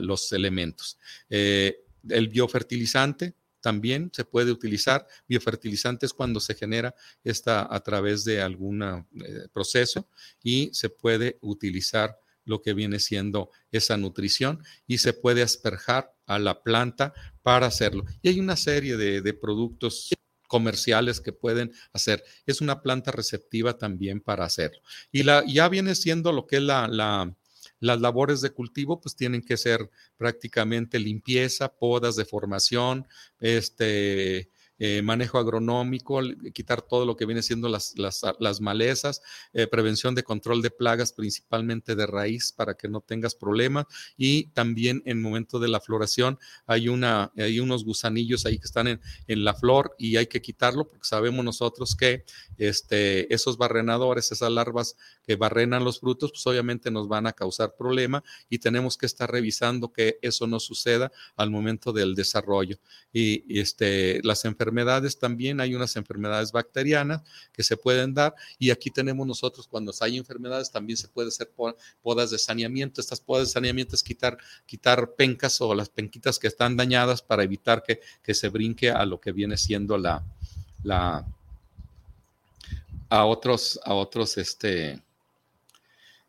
los 0.00 0.32
elementos. 0.32 0.98
Eh, 1.28 1.84
el 2.08 2.28
biofertilizante 2.28 3.34
también 3.60 4.10
se 4.12 4.24
puede 4.24 4.52
utilizar. 4.52 5.06
Biofertilizante 5.26 6.04
es 6.04 6.12
cuando 6.12 6.38
se 6.38 6.54
genera 6.54 6.94
esta 7.22 7.66
a 7.74 7.80
través 7.80 8.24
de 8.24 8.42
algún 8.42 8.82
eh, 8.82 9.48
proceso 9.52 10.06
y 10.42 10.68
se 10.72 10.90
puede 10.90 11.38
utilizar 11.40 12.18
lo 12.44 12.62
que 12.62 12.74
viene 12.74 13.00
siendo 13.00 13.50
esa 13.70 13.96
nutrición 13.96 14.62
y 14.86 14.98
se 14.98 15.12
puede 15.12 15.42
asperjar 15.42 16.14
a 16.26 16.38
la 16.38 16.62
planta 16.62 17.12
para 17.42 17.66
hacerlo. 17.66 18.04
Y 18.22 18.28
hay 18.28 18.40
una 18.40 18.56
serie 18.56 18.96
de, 18.96 19.34
productos 19.34 20.10
comerciales 20.46 21.20
que 21.20 21.32
pueden 21.32 21.72
hacer. 21.92 22.22
Es 22.46 22.60
una 22.60 22.82
planta 22.82 23.10
receptiva 23.10 23.76
también 23.76 24.20
para 24.20 24.44
hacerlo. 24.44 24.80
Y 25.10 25.22
la, 25.22 25.44
ya 25.46 25.68
viene 25.68 25.94
siendo 25.94 26.32
lo 26.32 26.46
que 26.46 26.56
es 26.56 26.62
la, 26.62 26.88
las 27.80 28.00
labores 28.00 28.40
de 28.40 28.50
cultivo, 28.50 29.00
pues 29.00 29.16
tienen 29.16 29.42
que 29.42 29.56
ser 29.56 29.90
prácticamente 30.16 30.98
limpieza, 30.98 31.74
podas 31.74 32.16
de 32.16 32.24
formación, 32.24 33.06
este, 33.40 34.50
eh, 34.78 35.02
manejo 35.02 35.38
agronómico, 35.38 36.20
quitar 36.52 36.82
todo 36.82 37.06
lo 37.06 37.16
que 37.16 37.26
viene 37.26 37.42
siendo 37.42 37.68
las, 37.68 37.94
las, 37.96 38.60
malezas, 38.60 39.22
eh, 39.52 39.66
prevención 39.68 40.14
de 40.14 40.24
control 40.24 40.62
de 40.62 40.70
plagas, 40.70 41.12
principalmente 41.12 41.94
de 41.94 42.06
raíz, 42.06 42.52
para 42.52 42.74
que 42.74 42.88
no 42.88 43.00
tengas 43.00 43.36
problemas. 43.36 43.86
Y 44.16 44.48
también 44.48 45.02
en 45.06 45.22
momento 45.22 45.60
de 45.60 45.68
la 45.68 45.80
floración 45.80 46.38
hay, 46.66 46.88
una, 46.88 47.30
hay 47.36 47.60
unos 47.60 47.84
gusanillos 47.84 48.46
ahí 48.46 48.58
que 48.58 48.66
están 48.66 48.88
en, 48.88 49.00
en 49.28 49.44
la 49.44 49.54
flor 49.54 49.94
y 49.96 50.16
hay 50.16 50.26
que 50.26 50.42
quitarlo 50.42 50.88
porque 50.88 51.06
sabemos 51.06 51.44
nosotros 51.44 51.94
que 51.94 52.24
este, 52.58 53.32
esos 53.32 53.56
barrenadores, 53.56 54.32
esas 54.32 54.50
larvas 54.50 54.96
que 55.24 55.36
barrenan 55.36 55.84
los 55.84 56.00
frutos, 56.00 56.32
pues 56.32 56.46
obviamente 56.46 56.90
nos 56.90 57.06
van 57.08 57.26
a 57.26 57.32
causar 57.32 57.76
problema 57.76 58.24
y 58.50 58.58
tenemos 58.58 58.96
que 58.96 59.06
estar 59.06 59.30
revisando 59.30 59.92
que 59.92 60.18
eso 60.20 60.46
no 60.46 60.58
suceda 60.58 61.12
al 61.36 61.50
momento 61.50 61.92
del 61.92 62.14
desarrollo. 62.14 62.78
Y, 63.12 63.44
y 63.46 63.60
este, 63.60 64.20
las 64.24 64.44
enfermedades 64.44 64.63
enfermedades 64.64 65.18
también 65.18 65.60
hay 65.60 65.74
unas 65.74 65.94
enfermedades 65.96 66.50
bacterianas 66.50 67.20
que 67.52 67.62
se 67.62 67.76
pueden 67.76 68.14
dar 68.14 68.34
y 68.58 68.70
aquí 68.70 68.90
tenemos 68.90 69.26
nosotros 69.26 69.68
cuando 69.68 69.92
hay 70.00 70.16
enfermedades 70.16 70.70
también 70.70 70.96
se 70.96 71.08
puede 71.08 71.28
hacer 71.28 71.52
podas 72.02 72.30
de 72.30 72.38
saneamiento. 72.38 73.00
Estas 73.00 73.20
podas 73.20 73.48
de 73.48 73.52
saneamiento 73.52 73.94
es 73.94 74.02
quitar, 74.02 74.38
quitar 74.64 75.12
pencas 75.12 75.60
o 75.60 75.74
las 75.74 75.90
penquitas 75.90 76.38
que 76.38 76.46
están 76.46 76.76
dañadas 76.76 77.20
para 77.20 77.42
evitar 77.42 77.82
que, 77.82 78.00
que 78.22 78.32
se 78.34 78.48
brinque 78.48 78.90
a 78.90 79.04
lo 79.04 79.20
que 79.20 79.32
viene 79.32 79.58
siendo 79.58 79.98
la, 79.98 80.24
la 80.82 81.26
a 83.10 83.26
otros, 83.26 83.78
a 83.84 83.92
otros, 83.92 84.38
este, 84.38 85.02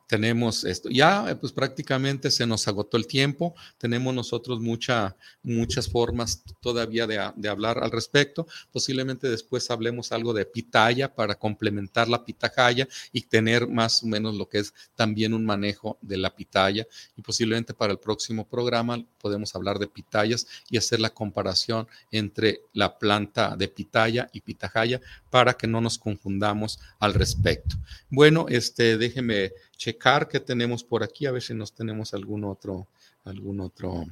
tenemos 0.08 0.64
esto. 0.64 0.90
Ya, 0.90 1.30
eh, 1.30 1.36
pues 1.36 1.52
prácticamente 1.52 2.30
se 2.32 2.46
nos 2.46 2.68
agotó 2.68 2.98
el 2.98 3.08
tiempo. 3.08 3.56
Tenemos 3.78 4.14
nosotros 4.14 4.60
mucha, 4.60 5.16
muchas 5.44 5.90
formas 5.90 6.44
todavía 6.60 7.08
de, 7.08 7.32
de, 7.36 7.50
hablar 7.50 7.80
al 7.84 7.92
respecto. 7.92 8.48
Posiblemente 8.72 9.30
después 9.30 9.70
hablemos 9.72 10.12
algo 10.12 10.34
de 10.34 10.46
pitaya 10.46 11.14
para 11.14 11.36
complementar 11.36 12.08
la 12.08 12.24
pitahaya 12.24 12.88
y 13.12 13.22
tener 13.22 13.68
más 13.68 14.04
o 14.04 14.08
menos 14.08 14.36
lo 14.36 14.48
que 14.48 14.60
es 14.60 14.74
también 14.96 15.34
un 15.34 15.46
manejo 15.46 15.98
de 16.02 16.18
la 16.18 16.36
pitaya. 16.36 16.86
Y 17.16 17.22
posiblemente 17.22 17.74
para 17.74 17.94
el 17.94 18.00
próximo 18.00 18.48
programa 18.48 19.04
podemos 19.20 19.56
hablar 19.56 19.80
de 19.80 19.88
pitayas 19.88 20.46
y 20.70 20.78
hacer 20.78 21.00
la 21.00 21.10
comparación 21.10 21.88
entre 22.12 22.62
la 22.74 22.98
planta 23.00 23.56
de 23.56 23.68
pitaya 23.68 24.30
y 24.32 24.42
pitahaya 24.42 25.02
para 25.30 25.54
que 25.54 25.68
no 25.68 25.82
nos 25.82 25.98
confundamos 25.98 26.80
al 27.00 27.14
respecto. 27.14 27.76
Bueno, 28.10 28.46
este, 28.50 28.98
déjeme 28.98 29.52
checar 29.78 30.28
qué 30.28 30.40
tenemos 30.40 30.84
por 30.84 31.04
aquí, 31.04 31.26
a 31.26 31.32
ver 31.32 31.42
si 31.42 31.54
nos 31.54 31.74
tenemos 31.74 32.14
algún 32.14 32.44
otro, 32.44 32.88
algún 33.24 33.60
otro 33.62 34.06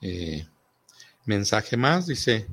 eh, 0.00 0.46
mensaje 1.24 1.76
más. 1.76 2.06
Dice, 2.06 2.46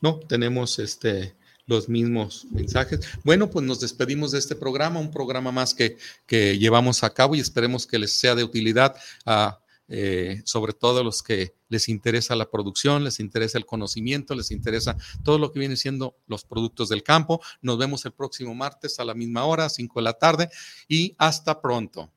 no, 0.00 0.18
tenemos 0.20 0.78
este 0.78 1.34
los 1.70 1.88
mismos 1.88 2.46
mensajes. 2.50 3.00
Bueno, 3.22 3.48
pues 3.48 3.64
nos 3.64 3.78
despedimos 3.78 4.32
de 4.32 4.40
este 4.40 4.56
programa, 4.56 4.98
un 4.98 5.12
programa 5.12 5.52
más 5.52 5.72
que, 5.72 5.96
que 6.26 6.58
llevamos 6.58 7.04
a 7.04 7.14
cabo 7.14 7.36
y 7.36 7.40
esperemos 7.40 7.86
que 7.86 7.98
les 7.98 8.12
sea 8.12 8.34
de 8.34 8.42
utilidad 8.42 8.96
a 9.24 9.60
eh, 9.90 10.40
sobre 10.44 10.72
todo 10.72 11.02
los 11.02 11.22
que 11.22 11.54
les 11.68 11.88
interesa 11.88 12.36
la 12.36 12.48
producción, 12.48 13.04
les 13.04 13.18
interesa 13.18 13.58
el 13.58 13.66
conocimiento, 13.66 14.34
les 14.34 14.52
interesa 14.52 14.96
todo 15.24 15.38
lo 15.38 15.52
que 15.52 15.58
viene 15.58 15.76
siendo 15.76 16.16
los 16.26 16.44
productos 16.44 16.88
del 16.88 17.02
campo. 17.02 17.40
Nos 17.60 17.76
vemos 17.76 18.04
el 18.06 18.12
próximo 18.12 18.54
martes 18.54 19.00
a 19.00 19.04
la 19.04 19.14
misma 19.14 19.44
hora, 19.44 19.68
5 19.68 19.98
de 19.98 20.04
la 20.04 20.12
tarde, 20.14 20.48
y 20.88 21.14
hasta 21.18 21.60
pronto. 21.60 22.10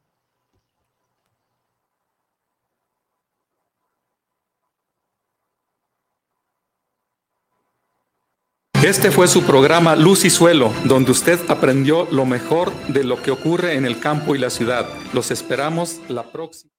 Este 8.84 9.12
fue 9.12 9.30
su 9.30 9.44
programa 9.44 9.96
Luz 9.96 10.26
y 10.26 10.30
Suelo, 10.30 10.74
donde 10.84 11.12
usted 11.12 11.40
aprendió 11.50 12.06
lo 12.12 12.26
mejor 12.26 12.74
de 12.90 13.06
lo 13.06 13.22
que 13.24 13.32
ocurre 13.32 13.76
en 13.76 13.86
el 13.86 13.98
campo 14.00 14.36
y 14.36 14.40
la 14.40 14.50
ciudad. 14.50 14.86
Los 15.14 15.32
esperamos 15.32 16.02
la 16.10 16.32
próxima. 16.32 16.74